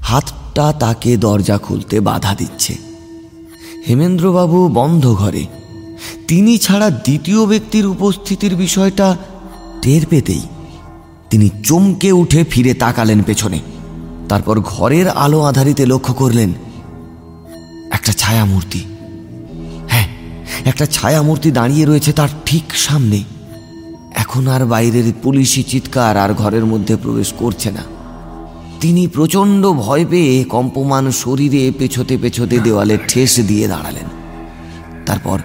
হাতটা 0.00 0.72
তাকে 0.72 1.16
দরজা 1.16 1.58
খুলতে 1.58 2.00
বাধা 2.00 2.34
দিচ্ছে। 2.34 2.76
হেমেন্দ্রবাবু 3.88 4.68
বন্ধ 4.68 5.12
ঘরে। 5.12 5.46
তিনি 6.28 6.58
ছাড়া 6.58 6.90
দ্বিতীয় 6.90 7.46
ব্যক্তির 7.46 7.86
উপস্থিতির 7.86 8.56
বিষয়টা 8.56 9.16
টের 9.82 10.06
পেতেই 10.10 10.40
তিনি 11.32 11.50
চমকে 11.62 12.12
উঠে 12.12 12.44
ফিরে 12.44 12.74
তাকালেন 12.74 13.22
পেছনে। 13.22 13.60
তারপর 14.28 14.60
ঘরের 14.60 15.08
আলো 15.08 15.42
আধারিতে 15.42 15.86
লক্ষ্য 15.86 16.14
করলেন, 16.14 16.50
একটা 17.90 18.12
ছায়ামূর্তি। 18.12 18.80
হ্যাঁ 19.88 20.08
একটা 20.64 20.86
ছায়ামূর্তি 20.86 21.50
দাঁড়িয়ে 21.50 21.84
রয়েছে 21.84 22.12
তার 22.12 22.28
ঠিক 22.46 22.64
সামনে। 22.76 23.24
এখন 24.14 24.48
আর 24.48 24.66
বাইরের 24.66 25.12
পুলিশি 25.22 25.62
চিৎকার 25.62 26.16
আর 26.16 26.34
ঘরের 26.34 26.64
মধ্যে 26.66 26.96
প্রবেশ 26.96 27.32
করছে 27.38 27.70
না। 27.70 27.84
তিনি 28.80 29.06
প্রচণ্ড 29.06 29.62
ভয় 29.72 30.04
পেয়ে 30.06 30.44
কম্পমান 30.44 31.10
শরীরে 31.10 31.72
পেছোতে 31.78 32.18
পেছোতে 32.18 32.58
দেওয়ালে 32.58 32.98
ঠেস 33.08 33.40
দিয়ে 33.40 33.68
দাঁড়ালেন। 33.68 34.08
তারপর 35.06 35.38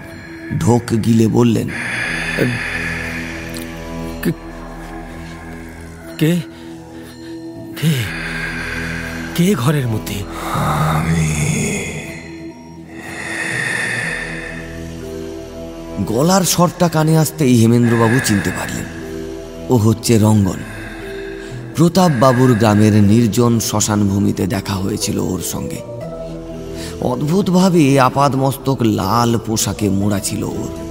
ঢোক 0.60 0.84
গিলে 1.04 1.26
বললেন 1.26 1.68
কে? 6.18 6.36
কে? 7.80 7.92
কে 9.34 9.54
ঘরের 9.54 9.88
মধ্যে? 9.88 10.14
গলার 16.06 16.42
স্বরটা 16.42 16.88
কানে 16.88 17.18
আসতেই 17.18 17.60
হেমেন্দ্রবাবু 17.60 18.18
চিনতে 18.24 18.50
পারলেন। 18.50 18.84
ও 19.68 19.76
হচ্ছে 19.76 20.18
রঙ্গন। 20.18 20.58
প্রতাপ 21.76 22.10
বাবুর 22.20 22.54
গ্রামের 22.54 22.92
নির্জন 22.92 23.60
শ্মশান 23.60 24.08
ভূমিতে 24.08 24.46
দেখা 24.46 24.74
হয়েছিল 24.74 25.18
ওর 25.18 25.40
সঙ্গে। 25.40 25.80
অদ্ভুতভাবে 27.00 28.00
আপাদ 28.00 28.36
মস্তক 28.36 28.82
লাল 28.82 29.38
পোশাকে 29.46 29.88
মোড়া 29.88 30.18
ছিল 30.18 30.42
ওর। 30.42 30.87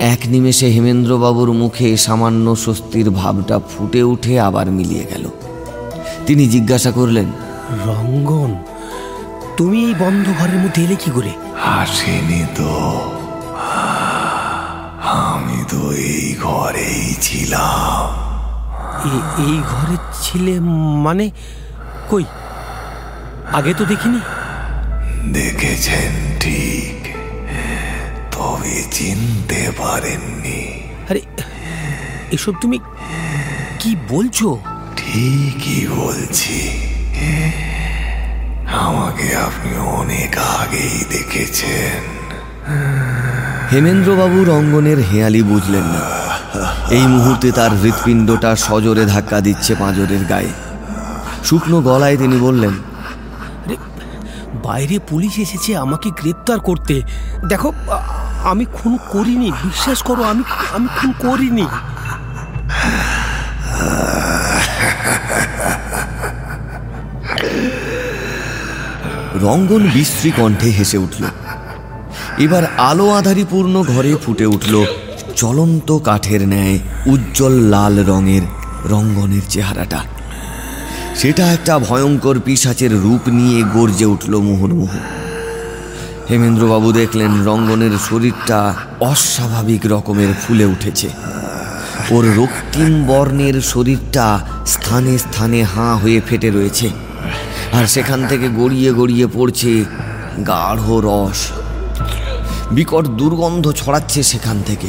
এক 0.00 0.18
নিমেষে 0.26 0.66
হেমেন্দ্রবাবুর 0.66 1.52
মুখে 1.52 1.96
সামান্য 1.96 2.56
স্বস্তির 2.56 3.10
ভাবটা 3.10 3.58
ফুটে 3.58 4.02
উঠে 4.02 4.40
আবার 4.40 4.66
মিলিয়ে 4.66 5.04
গেল। 5.04 5.30
তিনি 6.26 6.46
জিজ্ঞাসা 6.46 6.90
করলেন 6.90 7.24
রঙ্গন 7.86 8.54
তুমি 9.56 9.84
এই 9.84 9.94
বন্ধ 9.98 10.28
ঘরের 10.38 10.54
মধ্যে 10.54 10.84
এলে 10.84 10.94
কি 10.94 11.10
করে? 11.10 11.30
আসেনি 11.64 12.46
তো। 12.56 13.00
আমি 15.02 15.64
তো 15.70 15.92
এই 15.92 16.36
ঘরেই 16.42 17.14
ছিলাম। 17.20 18.28
এ- 19.08 19.52
এই 19.52 19.62
ঘরে 19.70 19.96
ছিলে 20.22 20.60
মানে 21.02 21.30
কই? 22.10 22.24
আগে 23.52 23.74
তো 23.74 23.84
দেখিনি। 23.84 24.18
দেখেছেন 25.32 26.27
তবে 28.58 28.82
চিনতে 28.90 29.62
পারেননি? 29.78 30.60
আরে 31.10 31.20
এসব 32.30 32.52
তুমি 32.60 32.78
কি 33.78 33.90
বলছো? 34.08 34.48
ঠিকই 34.96 35.82
বলছি। 35.96 36.58
আমাকে 38.84 39.26
আপনি 39.36 39.70
অনেক 40.00 40.32
আগেই 40.58 40.98
দেখেছেন। 41.10 42.02
হেমেন্দ্রবাবু 43.72 44.38
রঙ্গনের 44.44 44.98
হেয়ালি 44.98 45.42
বুঝলেন 45.42 45.86
না। 45.94 46.04
এই 46.90 47.04
মুহূর্তে 47.06 47.48
তার 47.52 47.72
হৃৎপিণ্ডটা 47.82 48.50
সজোরে 48.56 49.04
ধাক্কা 49.06 49.38
দিচ্ছে 49.40 49.72
পাঁজরের 49.74 50.22
গায়ে। 50.24 50.52
শুকনো 51.44 51.78
গলায় 51.80 52.16
তিনি 52.16 52.36
বললেন 52.36 52.74
বাইরে 54.64 54.96
পুলিশ 55.08 55.34
এসেছে 55.38 55.70
আমাকে 55.76 56.08
গ্রেপ্তার 56.10 56.58
করতে। 56.60 56.94
দেখো 57.48 57.68
আমি 58.50 58.64
খুন 58.72 58.98
করিনি, 59.08 59.52
বিশ্বাস 59.64 60.02
করো, 60.02 60.22
আমি 60.22 60.42
আমি 60.72 60.88
খুন 60.96 61.12
করিনি। 61.18 61.66
রঙ্গন 69.42 69.82
বিশ্রী 69.94 70.30
কণ্ঠে 70.30 70.70
হেসে 70.70 70.98
উঠল। 70.98 71.24
এবার 72.38 72.62
আলো 72.78 73.06
আধারিপূর্ণ 73.10 73.82
ঘরে 73.82 74.16
ফুটে 74.26 74.46
উঠল 74.46 74.84
চলন্ত 75.36 75.98
কাঠের 75.98 76.48
ন্যায় 76.48 76.78
উজ্জ্বল 77.06 77.52
লাল 77.52 77.94
রঙের 78.04 78.44
রঙ্গনের 78.84 79.44
চেহারাটা। 79.48 80.00
সেটা 81.16 81.44
একটা 81.52 81.78
ভয়ঙ্কর 81.78 82.36
পিসাচের 82.44 82.92
রূপ 83.00 83.28
নিয়ে 83.28 83.62
গর্জে 83.74 84.04
উঠল 84.04 84.32
মুহুর্মুহু। 84.38 84.98
হেমেন্দ্রবাবু 86.30 86.92
দেখলেন 86.92 87.44
রঙ্গনের 87.44 87.90
শরীরটা 88.10 88.74
অস্বাভাবিক 89.00 89.86
রকমের 89.86 90.28
ফুলে 90.42 90.64
উঠেছে। 90.64 91.08
ওর 92.10 92.36
রক্তিম 92.36 93.04
বর্ণের 93.06 93.60
শরীরটা 93.60 94.40
স্থানে 94.66 95.18
স্থানে 95.18 95.62
হাঁ 95.62 95.96
হয়ে 95.96 96.20
ফেটে 96.28 96.50
রয়েছে। 96.50 96.90
আর 97.72 97.86
সেখান 97.86 98.26
থেকে 98.26 98.48
গড়িয়ে 98.48 98.92
গড়িয়ে 98.92 99.26
পড়ছে 99.26 99.84
গাঢ় 100.46 100.78
রস। 100.88 101.50
বিকট 102.70 103.04
দুর্গন্ধ 103.06 103.72
ছড়াচ্ছে 103.72 104.22
সেখান 104.22 104.62
থেকে। 104.66 104.88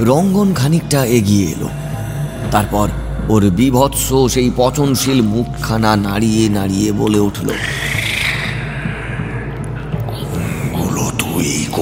রঙ্গন 0.00 0.54
খানিকটা 0.54 1.04
এগিয়ে 1.04 1.46
এলো। 1.48 1.68
তারপর 2.50 2.88
ওর 3.28 3.50
বিভৎস 3.50 4.32
সেই 4.32 4.50
পচনশীল 4.56 5.22
মুখখানা 5.22 5.96
নাড়িয়ে 5.96 6.48
নাড়িয়ে 6.48 6.92
বলে 6.92 7.18
উঠল 7.18 7.48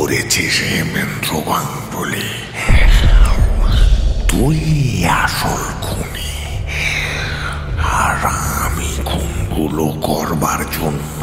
করেছিস 0.01 0.57
হেমেন্দ্র 0.71 1.31
গাঙ্গুলি 1.49 2.29
তুই 4.31 4.61
আসল 5.23 5.63
খুনি। 5.85 6.33
আর 8.01 8.21
আমি 8.65 8.91
খুনগুলো 9.09 9.87
করবার 10.07 10.61
জন্য 10.77 11.21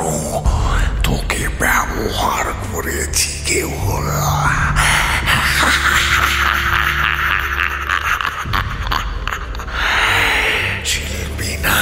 তোকে 1.07 1.43
ব্যবহার 1.61 2.45
করেছি, 2.67 3.29
কেউ 3.47 3.71
শিল্পী 10.89 11.53
না, 11.65 11.79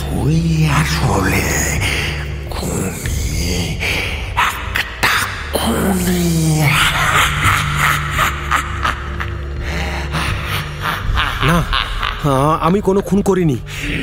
তুই 0.00 0.38
আসলে 0.80 1.46
আমি 12.60 12.78
কোনো 12.80 13.00
খুন 13.00 13.18
করিনি। 13.22 13.56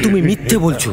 তুমি 0.03 0.19
মিথ্যে 0.21 0.57
বলছো। 0.57 0.89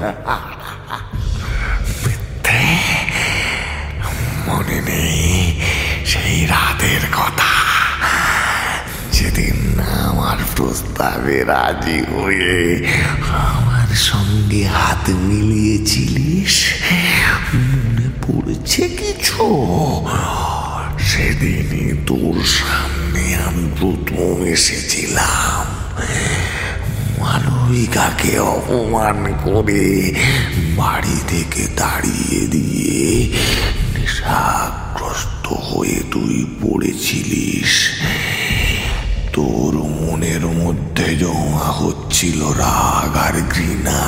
মনে 4.46 4.78
নেই 4.80 5.60
সেই 6.10 6.38
রাতের 6.46 7.04
কথা। 7.12 7.52
যেদিন 9.12 9.58
আমার 10.08 10.38
প্রস্তাবে 10.56 11.38
রাজি 11.44 11.98
হয়ে 12.12 12.54
আমার 13.48 13.90
সঙ্গে 14.10 14.62
হাত 14.66 15.04
মিলিয়েছিলিস, 15.28 16.56
মনে 17.54 18.08
পড়ছে 18.22 18.82
কিছু? 19.00 19.44
সেদিনই 21.08 21.88
তোর 22.06 22.36
সামনে 22.58 23.22
আমি 23.46 23.64
প্রথম 23.80 24.36
এসেছিলাম। 24.44 25.59
মালবিকাকে 27.30 28.32
অপমান 28.56 29.18
করে 29.44 29.84
বাড়ি 30.78 31.18
থেকে 31.30 31.62
তাড়িয়ে 31.80 32.40
দিয়ে 32.54 33.02
নেশাগ্রস্ত 33.94 35.46
হয়ে 35.68 35.98
তুই 36.12 36.36
পড়েছিলিস, 36.60 37.72
তোর 39.34 39.72
মনের 39.96 40.44
মধ্যে 40.60 41.08
জমা 41.22 41.68
হচ্ছিল 41.80 42.40
রাগ 42.62 43.14
আর 43.26 43.36
ঘৃণা। 43.52 44.00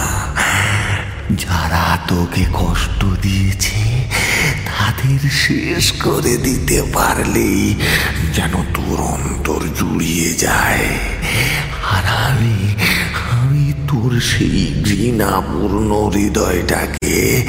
যারা 1.43 1.87
তোকে 2.11 2.45
কষ্ট 2.61 3.01
দিয়েছে, 3.25 3.83
তাদের 4.69 5.21
শেষ 5.45 5.85
করে 6.05 6.35
দিতে 6.47 6.79
পারলেই 6.95 7.63
যেন 8.37 8.55
তোর 8.75 8.99
অন্তর 9.15 9.61
জুড়িয়ে 9.79 10.31
যায়। 10.45 10.87
আর 11.95 12.05
আমি 12.27 12.57
তোর 13.93 14.21
সেই 14.21 14.83
ঘৃণাপূর্ণ 14.85 16.11
হৃদয়টাকে 16.15 17.47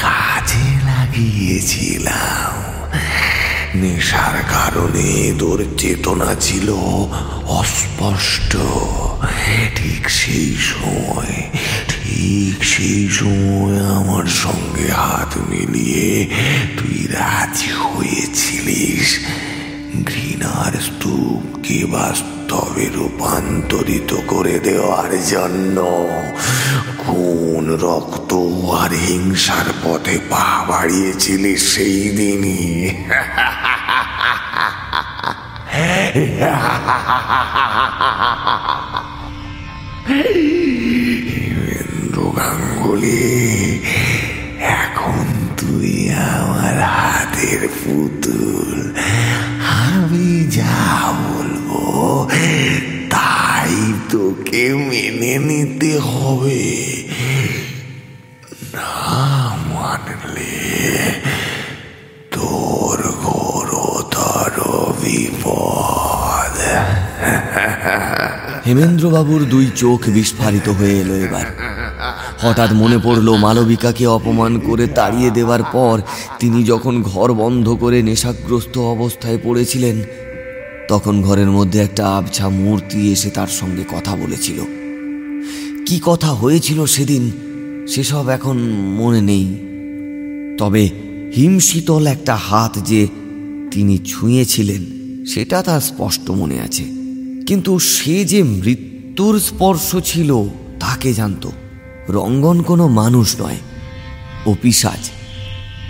কাজে 0.00 0.86
লাগিয়েছিলাম। 0.86 2.52
নেশার 3.80 4.42
কারণে 4.50 5.32
তোর 5.38 5.64
চেতনা 5.78 6.34
ছিল 6.40 6.70
অস্পষ্ট। 7.46 8.56
ঠিক 9.76 10.10
সেই 10.10 10.56
সময়, 10.56 11.50
ঠিক 11.88 12.64
সেই 12.64 13.08
সময় 13.08 13.86
আমার 13.96 14.26
সঙ্গে 14.26 14.92
হাত 14.92 15.38
মিলিয়ে 15.48 16.30
তুই 16.76 17.06
রাজি 17.06 17.72
হয়েছিলিস। 17.72 19.18
ঘৃণার 20.06 20.80
স্তূপকে 20.80 21.84
বাস্তবে 21.84 22.33
রূপান্তরিত 22.94 24.10
করে 24.26 24.56
দেওয়ার 24.58 25.12
জন্য 25.26 25.76
কোন 26.98 27.66
রক্ত 27.76 28.30
আর 28.80 28.92
হিংসার 29.06 29.68
পথে 29.84 30.16
পা 30.30 30.46
বাড়িয়েছিলিস 30.68 31.62
সেই 31.74 32.00
দিনই। 32.16 32.94
এখন 44.60 45.26
তুই 45.56 45.92
আমার 46.10 46.76
হাতের 46.96 47.68
পুতুল। 47.68 48.94
আমি 49.82 50.28
যা 50.50 50.76
বলব 51.18 51.63
তাই 53.10 53.92
তোকে 54.10 54.74
মেনে 54.74 55.38
নিতে 55.38 55.98
হবে। 55.98 56.62
না 58.72 58.92
মানলে 59.74 60.54
তোর 62.30 62.98
ঘোরতর 63.22 64.54
বিপদ। 65.02 66.56
হেমেন্দ্রবাবুর 68.66 69.42
দুই 69.44 69.70
চোখ 69.76 70.00
বিস্ফারিত 70.08 70.68
হয়ে 70.68 71.00
এলো 71.00 71.14
এবার। 71.14 71.46
হঠাৎ 72.40 72.72
মনে 72.72 72.98
পড়ল 72.98 73.36
মালবিকাকে 73.36 74.06
অপমান 74.06 74.58
করে 74.58 74.86
তাড়িয়ে 74.86 75.30
দেওয়ার 75.30 75.62
পর 75.62 76.00
তিনি 76.38 76.64
যখন 76.64 77.02
ঘর 77.02 77.32
বন্ধ 77.32 77.76
করে 77.80 78.02
নেশাগ্রস্ত 78.02 78.78
অবস্থায় 78.78 79.38
পড়েছিলেন 79.44 80.02
তখন 80.88 81.22
ঘরের 81.22 81.50
মধ্যে 81.50 81.78
একটা 81.78 82.08
আবছা 82.08 82.48
মূর্তি 82.48 83.12
এসে 83.12 83.30
তার 83.30 83.46
সঙ্গে 83.46 83.84
কথা 83.92 84.16
বলেছিল। 84.16 84.60
কি 85.86 86.00
কথা 86.02 86.32
হয়েছিল 86.32 86.86
সেদিন, 86.86 87.30
সেসব 87.88 88.28
এখন 88.28 88.58
মনে 88.98 89.20
নেই। 89.20 89.44
তবে 90.58 90.90
হিমশীতল 91.36 92.06
একটা 92.06 92.36
হাত 92.36 92.78
যে 92.78 93.06
তিনি 93.70 93.98
ছুঁয়েছিলেন, 93.98 94.84
সেটা 95.26 95.62
তার 95.62 95.80
স্পষ্ট 95.80 96.30
মনে 96.30 96.60
আছে। 96.60 96.84
কিন্তু 97.46 97.78
সে 97.78 98.24
যে 98.24 98.42
মৃত্যুর 98.42 99.40
স্পর্শ 99.40 99.96
ছিল, 100.04 100.44
তাকে 100.80 101.12
জানত। 101.12 101.48
রঙ্গন 102.08 102.62
কোনো 102.62 102.88
মানুষ 102.88 103.40
নয়, 103.40 103.56
ও 104.46 104.54
পিসাজ, 104.62 105.10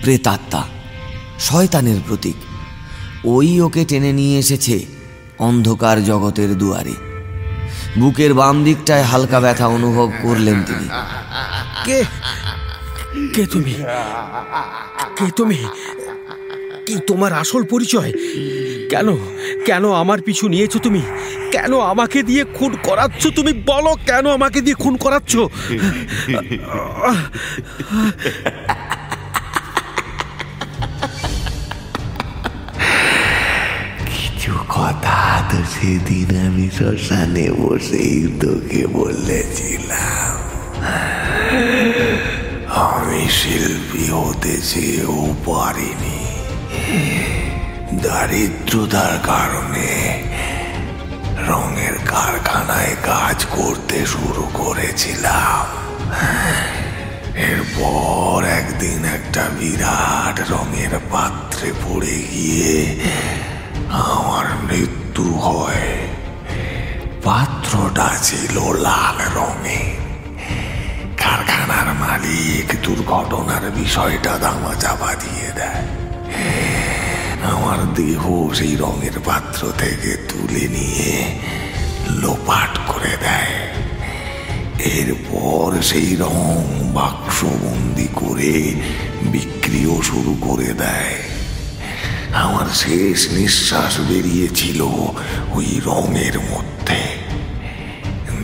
প্রেতাত্মা, 0.02 0.62
শয়তানের 1.40 1.96
প্রতীক। 2.08 2.34
ওই 3.24 3.60
ওকে 3.60 3.84
টেনে 3.84 4.12
নিয়ে 4.12 4.38
এসেছে 4.38 4.86
অন্ধকার 5.38 6.04
জগতের 6.04 6.58
দুয়ারে। 6.58 6.94
বুকের 7.98 8.34
বাম 8.34 8.64
দিকটায় 8.64 9.02
হালকা 9.02 9.40
ব্যথা 9.40 9.66
অনুভব 9.66 10.12
করলেন 10.22 10.62
তিনি। 10.62 10.88
কে? 11.84 12.04
কে 13.34 13.46
তুমি? 13.46 13.74
কে 15.16 15.30
তুমি? 15.36 15.58
কি 16.86 16.96
তোমার 17.06 17.32
আসল 17.32 17.62
পরিচয়? 17.64 18.12
কেন? 18.90 19.16
কেন 19.66 19.92
আমার 19.92 20.22
পিছু 20.22 20.48
নিয়েছো 20.48 20.78
তুমি? 20.78 21.02
কেন 21.52 21.80
আমাকে 21.80 22.22
দিয়ে 22.22 22.44
খুন 22.44 22.76
করাচ্ছ 22.82 23.26
তুমি? 23.26 23.52
বলো, 23.52 23.96
কেন 24.06 24.26
আমাকে 24.30 24.60
দিয়ে 24.60 24.74
খুন 24.74 24.96
করাচ্ছ? 24.96 25.36
সেদিন 35.72 36.30
আমি 36.46 36.66
শ্মশানে 36.78 37.46
বসেই 37.50 38.18
তোকে 38.40 38.86
বলেছিলাম। 38.86 40.34
আমি 42.84 43.22
শিল্পী 43.28 44.04
হতে 44.10 44.54
চেয়েও 44.62 45.34
পারিনি। 45.46 46.20
দারিদ্রতার 48.02 49.14
কারণে 49.26 49.90
রঙের 51.48 51.96
কারখানায় 52.06 52.96
কাজ 53.02 53.38
করতে 53.50 53.98
শুরু 54.06 54.44
করেছিলাম। 54.54 55.64
এরপর 57.50 58.44
একদিন 58.60 59.04
একটা 59.04 59.42
বিরাট 59.58 60.36
রঙের 60.52 60.94
পাত্রে 61.10 61.72
পড়ে 61.84 62.16
গিয়ে 62.32 62.74
আমার 63.90 64.46
মৃত্যু 64.64 65.03
হয় 65.22 66.08
পাত্রটা 67.24 68.16
ছিল 68.22 68.72
লাল 68.72 69.18
রঙে। 69.34 69.94
কারখানার 71.16 71.94
মালিক 71.94 72.74
দুর্ঘটনার 72.82 73.70
বিষয়টা 73.70 74.38
দামা 74.38 74.74
চাপা 74.74 75.14
দিয়ে 75.14 75.52
দেয়। 75.54 75.82
আমার 77.44 77.94
দেহ 77.94 78.52
সেই 78.54 78.76
রঙের 78.76 79.20
পাত্র 79.24 79.72
থেকে 79.78 80.16
তুলে 80.16 80.68
নিয়ে 80.68 81.40
লোপাট 82.10 82.78
করে 82.86 83.16
দেয়। 83.20 83.54
এরপর 84.78 85.82
সেই 85.82 86.16
রং 86.16 86.64
বাক্সবন্দি 86.94 88.08
করে 88.14 88.74
বিক্রিও 89.22 90.02
শুরু 90.02 90.36
করে 90.40 90.72
দেয়। 90.72 91.43
আমার 92.34 92.66
শেষ 92.74 93.32
নিঃশ্বাস 93.32 94.00
বেরিয়েছিল 94.08 94.80
ওই 95.52 95.80
রঙের 95.86 96.38
মধ্যে। 96.40 97.02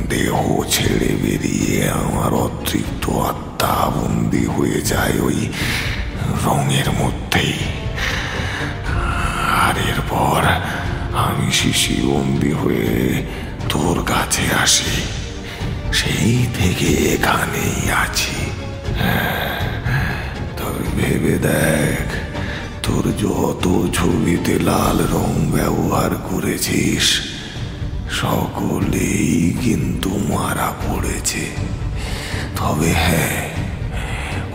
দেহ 0.09 0.63
ছেড়ে 0.71 1.11
বেরিয়ে 1.23 1.91
আমার 1.91 2.33
অতৃপ্ত 2.35 3.11
আত্মা 3.11 3.91
বন্দি 3.91 4.47
হয়ে 4.47 4.81
যায় 4.81 5.21
ওই 5.21 5.39
রঙের 6.45 6.89
মধ্যেই 6.91 7.59
আর 9.65 9.75
এরপর 9.91 10.41
আমি 11.17 11.53
শিশি 11.53 11.97
বন্দী 12.07 12.53
হয়ে 12.53 13.27
তোর 13.69 14.05
কাছে 14.05 14.45
আসি। 14.63 14.95
সেই 15.93 16.47
থেকে 16.59 16.89
এখানেই 17.15 17.91
আছি। 17.91 18.37
তবে 20.57 20.85
ভেবে 20.97 21.35
দেখ 21.49 22.20
তোর 22.91 23.13
যত 23.13 23.95
ছবিতে 23.95 24.59
লাল 24.59 24.99
রং 25.13 25.51
ব্যবহার 25.51 26.11
করেছিস। 26.31 27.21
সকলেই 28.11 29.55
কিন্তু 29.65 30.11
মারা 30.11 30.73
পড়েছে। 30.87 31.47
তবে 32.57 32.93
হ্যাঁ 32.93 33.51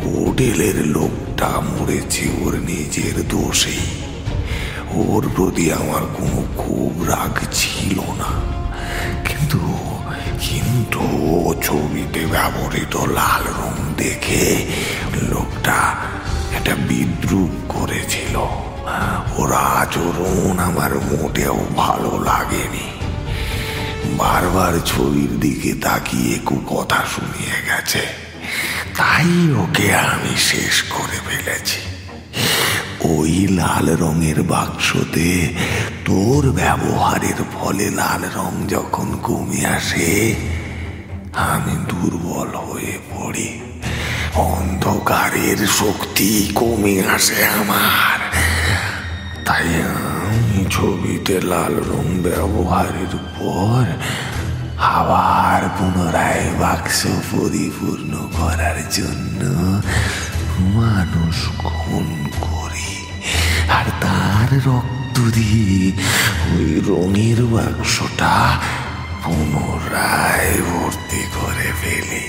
হোটেলের 0.06 0.88
লোকটা 0.88 1.50
মরেছে 1.50 2.30
ওর 2.42 2.54
নিজের 2.56 3.28
দোষেই। 3.28 3.86
ওর 4.92 5.30
প্রতি 5.36 5.72
আমার 5.72 6.02
কোনো 6.14 6.44
খুব 6.58 7.04
রাগ 7.04 7.40
ছিল 7.54 8.00
না। 8.00 8.42
কিন্তু 9.28 9.60
কিন্তু 10.40 11.00
ছবিতে 11.64 12.26
ব্যবহৃত 12.26 12.96
লাল 12.96 13.44
রং 13.44 13.94
দেখে 13.98 14.66
লোকটা 15.22 15.96
একটা 16.66 16.82
বিদ্রুপ 16.88 17.54
করেছিল। 17.70 18.36
ওর 19.38 19.52
আচরণ 19.54 20.60
আমার 20.60 20.92
মোটেও 20.96 21.58
ভালো 21.76 22.12
লাগেনি। 22.26 22.88
বারবার 24.18 24.74
ছবির 24.86 25.32
দিকে 25.40 25.72
তাকিয়ে 25.74 26.36
কু 26.46 26.56
কথা 26.70 27.00
শুনিয়ে 27.16 27.58
গেছে। 27.70 28.02
তাই 28.98 29.32
ওকে 29.64 29.88
আমি 29.96 30.34
শেষ 30.38 30.76
করে 30.90 31.18
ফেলেছি। 31.28 31.80
ওই 33.14 33.34
লাল 33.52 33.88
রঙের 33.96 34.40
বাক্সতে 34.44 35.30
তোর 36.06 36.44
ব্যবহারের 36.52 37.40
ফলে 37.54 37.88
লাল 37.92 38.22
রং 38.36 38.54
যখন 38.68 39.08
কমে 39.24 39.62
আসে, 39.78 40.10
আমি 41.34 41.74
দুর্বল 41.90 42.52
হয়ে 42.68 42.94
পড়ি। 43.12 43.50
অন্ধকারের 44.36 45.68
শক্তি 45.68 46.52
কমে 46.56 47.04
আসে 47.16 47.46
আমার। 47.46 48.20
তাই 49.46 49.70
আমি 49.84 50.66
ছবিতে 50.72 51.42
লাল 51.42 51.76
রং 51.90 52.08
ব্যবহারের 52.22 53.14
পর 53.36 53.86
আবার 54.78 55.62
পুনরায় 55.78 56.48
বাক্স 56.60 57.00
পরিপূর্ণ 57.32 58.12
করার 58.38 58.80
জন্য 58.92 59.42
মানুষ 60.60 61.38
খুন 61.58 62.08
করি। 62.42 62.94
আর 63.70 63.86
তার 64.02 64.50
রক্ত 64.66 65.20
দিয়ে 65.34 65.92
ওই 66.56 66.82
রঙের 66.88 67.40
বাক্সটা 67.46 68.60
পুনরায় 69.24 70.62
ভর্তি 70.62 71.22
করে 71.36 71.70
ফেলি। 71.82 72.26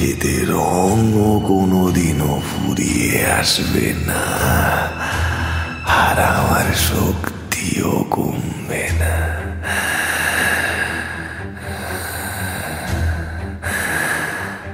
এতে 0.00 0.44
রঙও 0.48 1.40
কোনোদিনও 1.48 2.42
ফুরিয়ে 2.50 3.26
আসবে 3.26 3.94
না। 4.06 4.22
আর 5.86 6.18
আমার 6.20 6.74
শক্তিও 6.74 8.06
কমবে 8.10 8.88
না। 9.00 9.14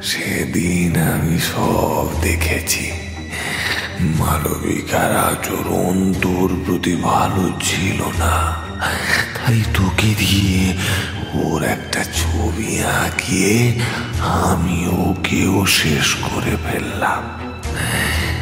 সেদিন 0.03 0.93
আমি 1.03 1.39
সব 1.39 2.09
দেখেছি। 2.23 2.93
মালবিকার 4.01 5.17
আচরণ 5.17 6.13
তোর 6.23 6.61
প্রতি 6.67 6.97
ভালো 6.97 7.51
ছিল 7.61 8.01
না। 8.19 8.35
তাই 9.37 9.63
তোকে 9.75 10.15
দিয়ে 10.19 10.73
ওর 11.35 11.63
একটা 11.63 12.05
ছবি 12.05 12.83
আঁকিয়ে 12.83 13.81
আমি 14.21 14.87
ওকেও 14.87 15.67
শেষ 15.67 16.15
করে 16.15 16.57
ফেললাম। 16.67 17.23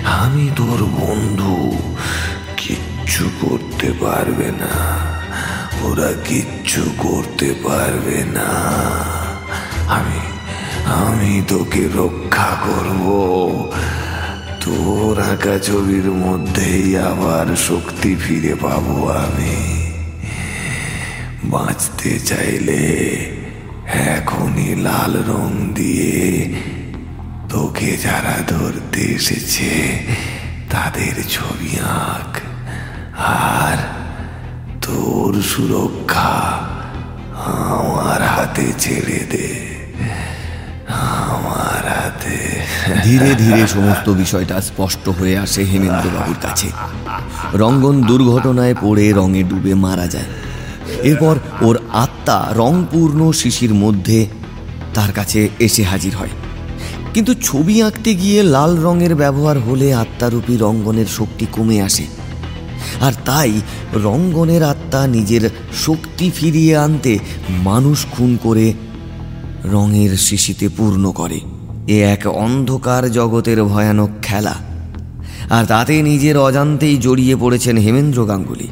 আমি 0.04 0.50
তোর 0.56 0.84
বন্ধু, 0.84 1.78
কিচ্ছু 2.56 3.30
করতে 3.40 3.92
পারবে 3.92 4.50
না, 4.50 4.74
ওরা 5.82 6.12
কিচ্ছু 6.24 6.82
করতে 6.98 7.54
পারবে 7.64 8.24
না। 8.24 8.48
আমি 9.88 10.20
আমি 10.86 11.42
তোকে 11.48 11.88
রক্ষা 11.94 12.56
করব। 12.66 13.06
তোর 14.60 15.20
আঁকা 15.20 15.58
ছবির 15.58 16.10
মধ্যেই 16.10 16.96
আবার 16.98 17.56
শক্তি 17.56 18.16
ফিরে 18.16 18.54
পাবো 18.54 19.08
আমি। 19.08 19.83
বাঁচতে 21.50 22.18
চাইলে 22.18 22.82
এখনই 23.94 24.74
লাল 24.74 25.22
রং 25.28 25.74
দিয়ে 25.74 26.54
তোকে 27.48 27.96
যারা 27.96 28.34
ধরতে 28.46 29.00
এসেছে, 29.00 29.98
তাদের 30.70 31.24
ছবি 31.28 31.76
আঁক। 31.80 32.38
আর 33.16 33.76
তোর 34.82 35.42
সুরক্ষা 35.42 36.58
আমার 37.50 38.22
হাতে 38.22 38.72
ছেড়ে 38.78 39.18
দে। 39.30 39.74
আমার 40.88 41.84
হাতে। 41.88 42.60
ধীরে 43.04 43.34
ধীরে 43.34 43.66
সমস্ত 43.66 44.08
বিষয়টা 44.08 44.60
স্পষ্ট 44.60 45.08
হয়ে 45.08 45.38
আসে 45.38 45.64
হেমেন্দ্রবাবুর 45.64 46.36
কাছে। 46.42 46.70
রঙ্গন 47.54 48.02
দুর্ঘটনায় 48.02 48.74
পড়ে 48.80 49.12
রঙে 49.12 49.42
ডুবে 49.42 49.74
মারা 49.74 50.06
যায়। 50.06 50.24
এরপর 51.02 51.38
ওর 51.60 51.78
আত্মা 51.92 52.46
রংপূর্ণ 52.56 53.32
শিশির 53.32 53.74
মধ্যে 53.74 54.26
তার 54.94 55.12
কাছে 55.12 55.48
এসে 55.58 55.82
হাজির 55.82 56.16
হয়। 56.16 56.28
কিন্তু 57.14 57.34
ছবি 57.34 57.82
আঁকতে 57.82 58.14
গিয়ে 58.14 58.42
লাল 58.42 58.78
রঙের 58.78 59.14
ব্যবহার 59.14 59.58
হলে 59.58 59.94
আত্মারূপী 59.94 60.56
রঙ্গনের 60.56 61.06
শক্তি 61.06 61.46
কমে 61.52 61.82
আসে। 61.82 62.06
আর 63.00 63.12
তাই 63.24 63.60
রঙ্গনের 63.94 64.62
আত্মা 64.62 65.06
নিজের 65.06 65.50
শক্তি 65.84 66.30
ফিরিয়ে 66.34 66.76
আনতে 66.76 67.18
মানুষ 67.48 68.06
খুন 68.10 68.38
করে 68.42 68.72
রঙের 69.64 70.16
শিশিতে 70.16 70.68
পূর্ণ 70.68 71.12
করে। 71.12 71.40
এ 71.88 72.04
এক 72.04 72.26
অন্ধকার 72.26 73.12
জগতের 73.12 73.64
ভয়ানক 73.64 74.08
খেলা। 74.22 74.54
আর 75.50 75.64
তাতে 75.64 76.02
নিজের 76.02 76.38
অজান্তেই 76.38 76.96
জড়িয়ে 76.96 77.36
পড়েছেন 77.36 77.76
হেমেন্দ্র 77.76 78.26
গাঙ্গুলি। 78.26 78.68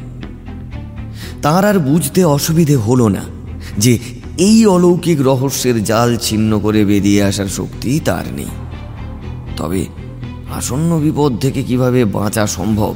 তার 1.43 1.65
আর 1.65 1.79
বুঝতে 1.79 2.23
অসুবিধে 2.23 2.75
হলো 2.75 3.09
না 3.09 3.23
যে 3.77 3.99
এই 4.37 4.65
অলৌকিক 4.65 5.21
রহস্যের 5.21 5.83
জাল 5.83 6.17
ছিন্ন 6.17 6.59
করে 6.59 6.85
বেরিয়ে 6.85 7.23
আসার 7.23 7.45
শক্তি 7.45 7.99
তার 7.99 8.23
নেই। 8.33 8.45
তবে 9.57 9.85
আসন্ন 10.55 10.99
বিপদ 10.99 11.39
থেকে 11.39 11.63
কীভাবে 11.63 12.05
বাঁচা 12.05 12.47
সম্ভব 12.47 12.95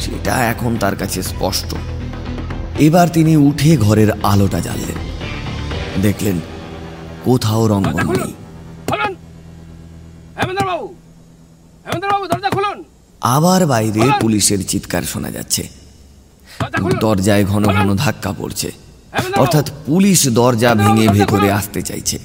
সেটা 0.00 0.46
এখন 0.46 0.76
তার 0.76 0.96
কাছে 0.96 1.22
স্পষ্ট। 1.22 1.74
এবার 2.78 3.08
তিনি 3.08 3.36
উঠে 3.36 3.76
ঘরের 3.76 4.08
আলোটা 4.22 4.60
জ্বাললেন। 4.60 4.98
দেখলেন 6.02 6.40
কোথাও 7.24 7.68
রঙ্গন 7.68 8.16
নেই। 8.16 8.34
আবার 13.20 13.66
বাইরে 13.66 14.00
পুলিশের 14.20 14.66
চিৎকার 14.66 15.02
শোনা 15.02 15.30
যাচ্ছে। 15.30 15.85
দরজায় 17.00 17.44
ঘন 17.44 17.64
ঘন 17.64 17.94
ধাক্কা 17.96 18.32
পড়ছে। 18.32 18.70
অর্থাৎ 19.36 19.70
পুলিশ 19.86 20.28
দরজা 20.28 20.74
ভেঙে 20.74 21.08
ভেতরে 21.08 21.52
আসতে 21.52 21.82
চাইছে। 21.82 22.18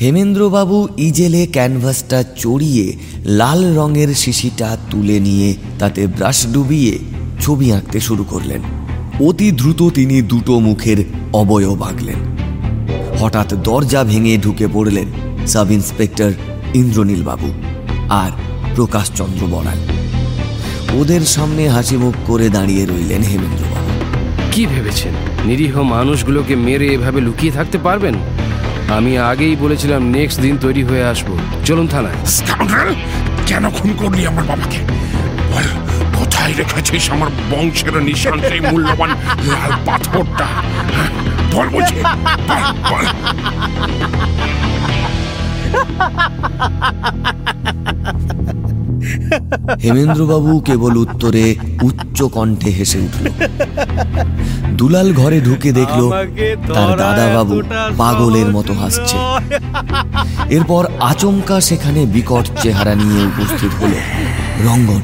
হেমেন্দ্রবাবু 0.00 0.88
ইজেলে 0.96 1.46
ক্যানভাসটা 1.46 2.24
চড়িয়ে 2.36 2.96
লাল 3.24 3.76
রঙের 3.76 4.14
শিশিটা 4.14 4.76
তুলে 4.90 5.20
নিয়ে 5.20 5.54
তাতে 5.78 6.06
ব্রাশ 6.06 6.46
ডুবিয়ে 6.46 6.98
ছবি 7.40 7.72
আঁকতে 7.72 8.00
শুরু 8.00 8.24
করলেন। 8.24 8.62
অতি 9.20 9.50
দ্রুত 9.50 9.88
তিনি 9.88 10.22
দুটো 10.22 10.58
মুখের 10.58 11.04
অবয়ব 11.32 11.82
আঁকলেন। 11.82 12.18
হঠাৎ 13.20 13.54
দরজা 13.54 14.04
ভেঙে 14.04 14.38
ঢুকে 14.38 14.68
পড়লেন 14.72 15.08
সাব 15.46 15.70
ইন্সপেক্টর 15.70 16.32
ইন্দ্রনীল 16.74 17.22
বাবু 17.22 17.52
আর 18.08 18.30
প্রকাশচন্দ্র 18.74 19.46
বড়াল। 19.46 19.97
ওদের 20.92 21.20
সামনে 21.20 21.68
হাসি 21.68 21.96
মুখ 21.96 22.14
করে 22.26 22.48
দাঁড়িয়ে 22.48 22.86
রইলেন 22.86 23.22
হেমেন্দ্রবাবু। 23.22 23.88
কি 24.52 24.66
ভেবেছেন? 24.66 25.12
নিরীহ 25.44 25.82
মানুষগুলোকে 25.82 26.56
মেরে 26.56 26.86
এভাবে 26.86 27.20
লুকিয়ে 27.20 27.52
থাকতে 27.52 27.78
পারবেন? 27.78 28.14
আমি 28.88 29.18
আগেই 29.18 29.56
বলেছিলাম 29.56 30.10
নেক্সট 30.10 30.40
দিন 30.40 30.58
তৈরি 30.60 30.82
হয়ে 30.82 31.04
আসব। 31.04 31.26
চলুন 31.64 31.86
থানায়। 31.86 32.14
কেন 33.46 33.70
খুন 33.70 33.92
করলি 33.98 34.26
আমার 34.26 34.44
বাবাকে? 34.44 34.78
বল 35.52 35.66
কোথায় 36.18 36.54
রেখেছিস 36.54 37.10
আমার 37.10 37.28
বংশের 37.50 38.02
নিশান 38.02 38.40
সেই 38.48 38.60
মূল্যবান 38.60 39.10
লাল 39.46 39.72
পাথরটা? 39.86 40.46
হ্যাঁ, 40.94 41.10
বল 41.52 41.68
বলছি। 41.68 41.94
বল, 42.48 42.64
বল। 42.90 43.06
হেমেন্দ্রবাবু 49.84 50.60
কেবল 50.60 50.96
উত্তরে 50.96 51.44
উচ্চ 51.82 52.22
কণ্ঠে 52.22 52.70
হেসে 52.70 52.98
উঠল। 52.98 53.24
দুলাল 54.78 55.08
ঘরে 55.12 55.40
ঢুকে 55.40 55.72
দেখল 55.72 56.00
তার 56.74 56.90
দাদা 56.98 57.26
বাবু 57.34 57.62
পাগলের 57.96 58.48
মতো 58.56 58.72
হাসছে। 58.74 59.16
এরপর 60.56 60.82
আচমকা 61.00 61.60
সেখানে 61.60 62.06
বিকট 62.06 62.44
চেহারা 62.62 62.94
নিয়ে 62.94 63.20
উপস্থিত 63.26 63.72
হল। 63.80 63.92
রঙ্গন। 64.66 65.02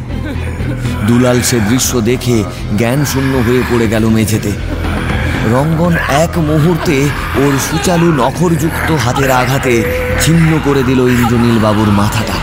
দুলাল 1.07 1.39
সে 1.41 1.59
দৃশ্য 1.71 2.01
দেখে 2.01 2.37
জ্ঞান 2.79 3.05
শূন্য 3.05 3.33
হয়ে 3.37 3.63
পড়ে 3.71 3.87
গেল 3.89 4.05
মেঝেতে। 4.07 4.53
রঙ্গন 5.55 5.95
এক 6.25 6.33
মুহূর্তে 6.39 6.97
ওর 7.43 7.53
সুচালু 7.67 8.09
নখরযুক্ত 8.13 8.89
হাতের 9.05 9.31
আঘাতে 9.31 9.75
ছিন্ন 10.23 10.51
করে 10.65 10.83
দিল 10.83 11.01
ইন্দ্রনীল 11.17 11.59
বাবুর 11.59 11.91
মাথাটা। 12.01 12.37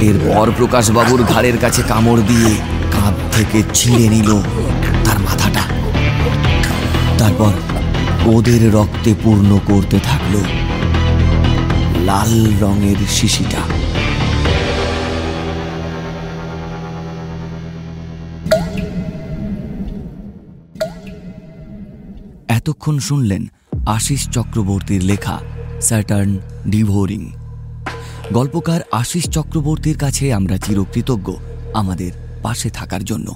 এরপর 0.00 0.50
প্রকাশবাবুর 0.50 1.22
ঘাড়ের 1.22 1.58
কাছে 1.58 1.82
কামড় 1.82 2.22
দিয়ে 2.22 2.54
কাঁধ 2.92 3.14
থেকে 3.32 3.62
ছিঁড়ে 3.74 4.08
নিল 4.08 4.40
তার 5.04 5.18
মাথাটা। 5.18 5.62
তারপর 7.18 7.52
ওদের 8.26 8.72
রক্তে 8.72 9.14
পূর্ণ 9.22 9.58
করতে 9.66 9.98
থাকল 9.98 10.34
লাল 12.04 12.32
রঙের 12.60 12.96
শিশিটা। 13.08 13.62
এতক্ষণ 22.48 22.98
শুনলেন 22.98 23.46
আশিস 23.86 24.28
চক্রবর্তীর 24.30 25.02
লেখা 25.02 25.40
স্যাটার্ন 25.80 26.38
ডিভোরিং। 26.66 27.43
গল্পকার 28.32 28.80
আশিস 28.92 29.28
চক্রবর্তীর 29.30 29.98
কাছে 29.98 30.32
আমরা 30.32 30.58
চিরকৃতজ্ঞ 30.58 31.32
আমাদের 31.74 32.12
পাশে 32.42 32.70
থাকার 32.70 33.04
জন্য। 33.04 33.34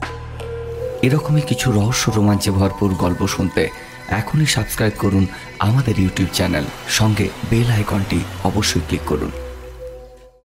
এরকমই 1.02 1.40
কিছু 1.40 1.72
রহস্য 1.72 2.12
রোমাঞ্চে 2.16 2.50
ভরপুর 2.50 2.94
গল্প 2.94 3.26
শুনতে 3.26 3.68
এখনই 4.08 4.46
সাবস্ক্রাইব 4.46 4.92
করুন 4.98 5.26
আমাদের 5.58 5.98
ইউটিউব 5.98 6.28
চ্যানেল। 6.32 6.64
সঙ্গে 6.88 7.28
বেল 7.50 7.70
আইকনটি 7.70 8.20
অবশ্যই 8.44 8.80
ক্লিক 8.80 9.00
করুন। 9.06 9.30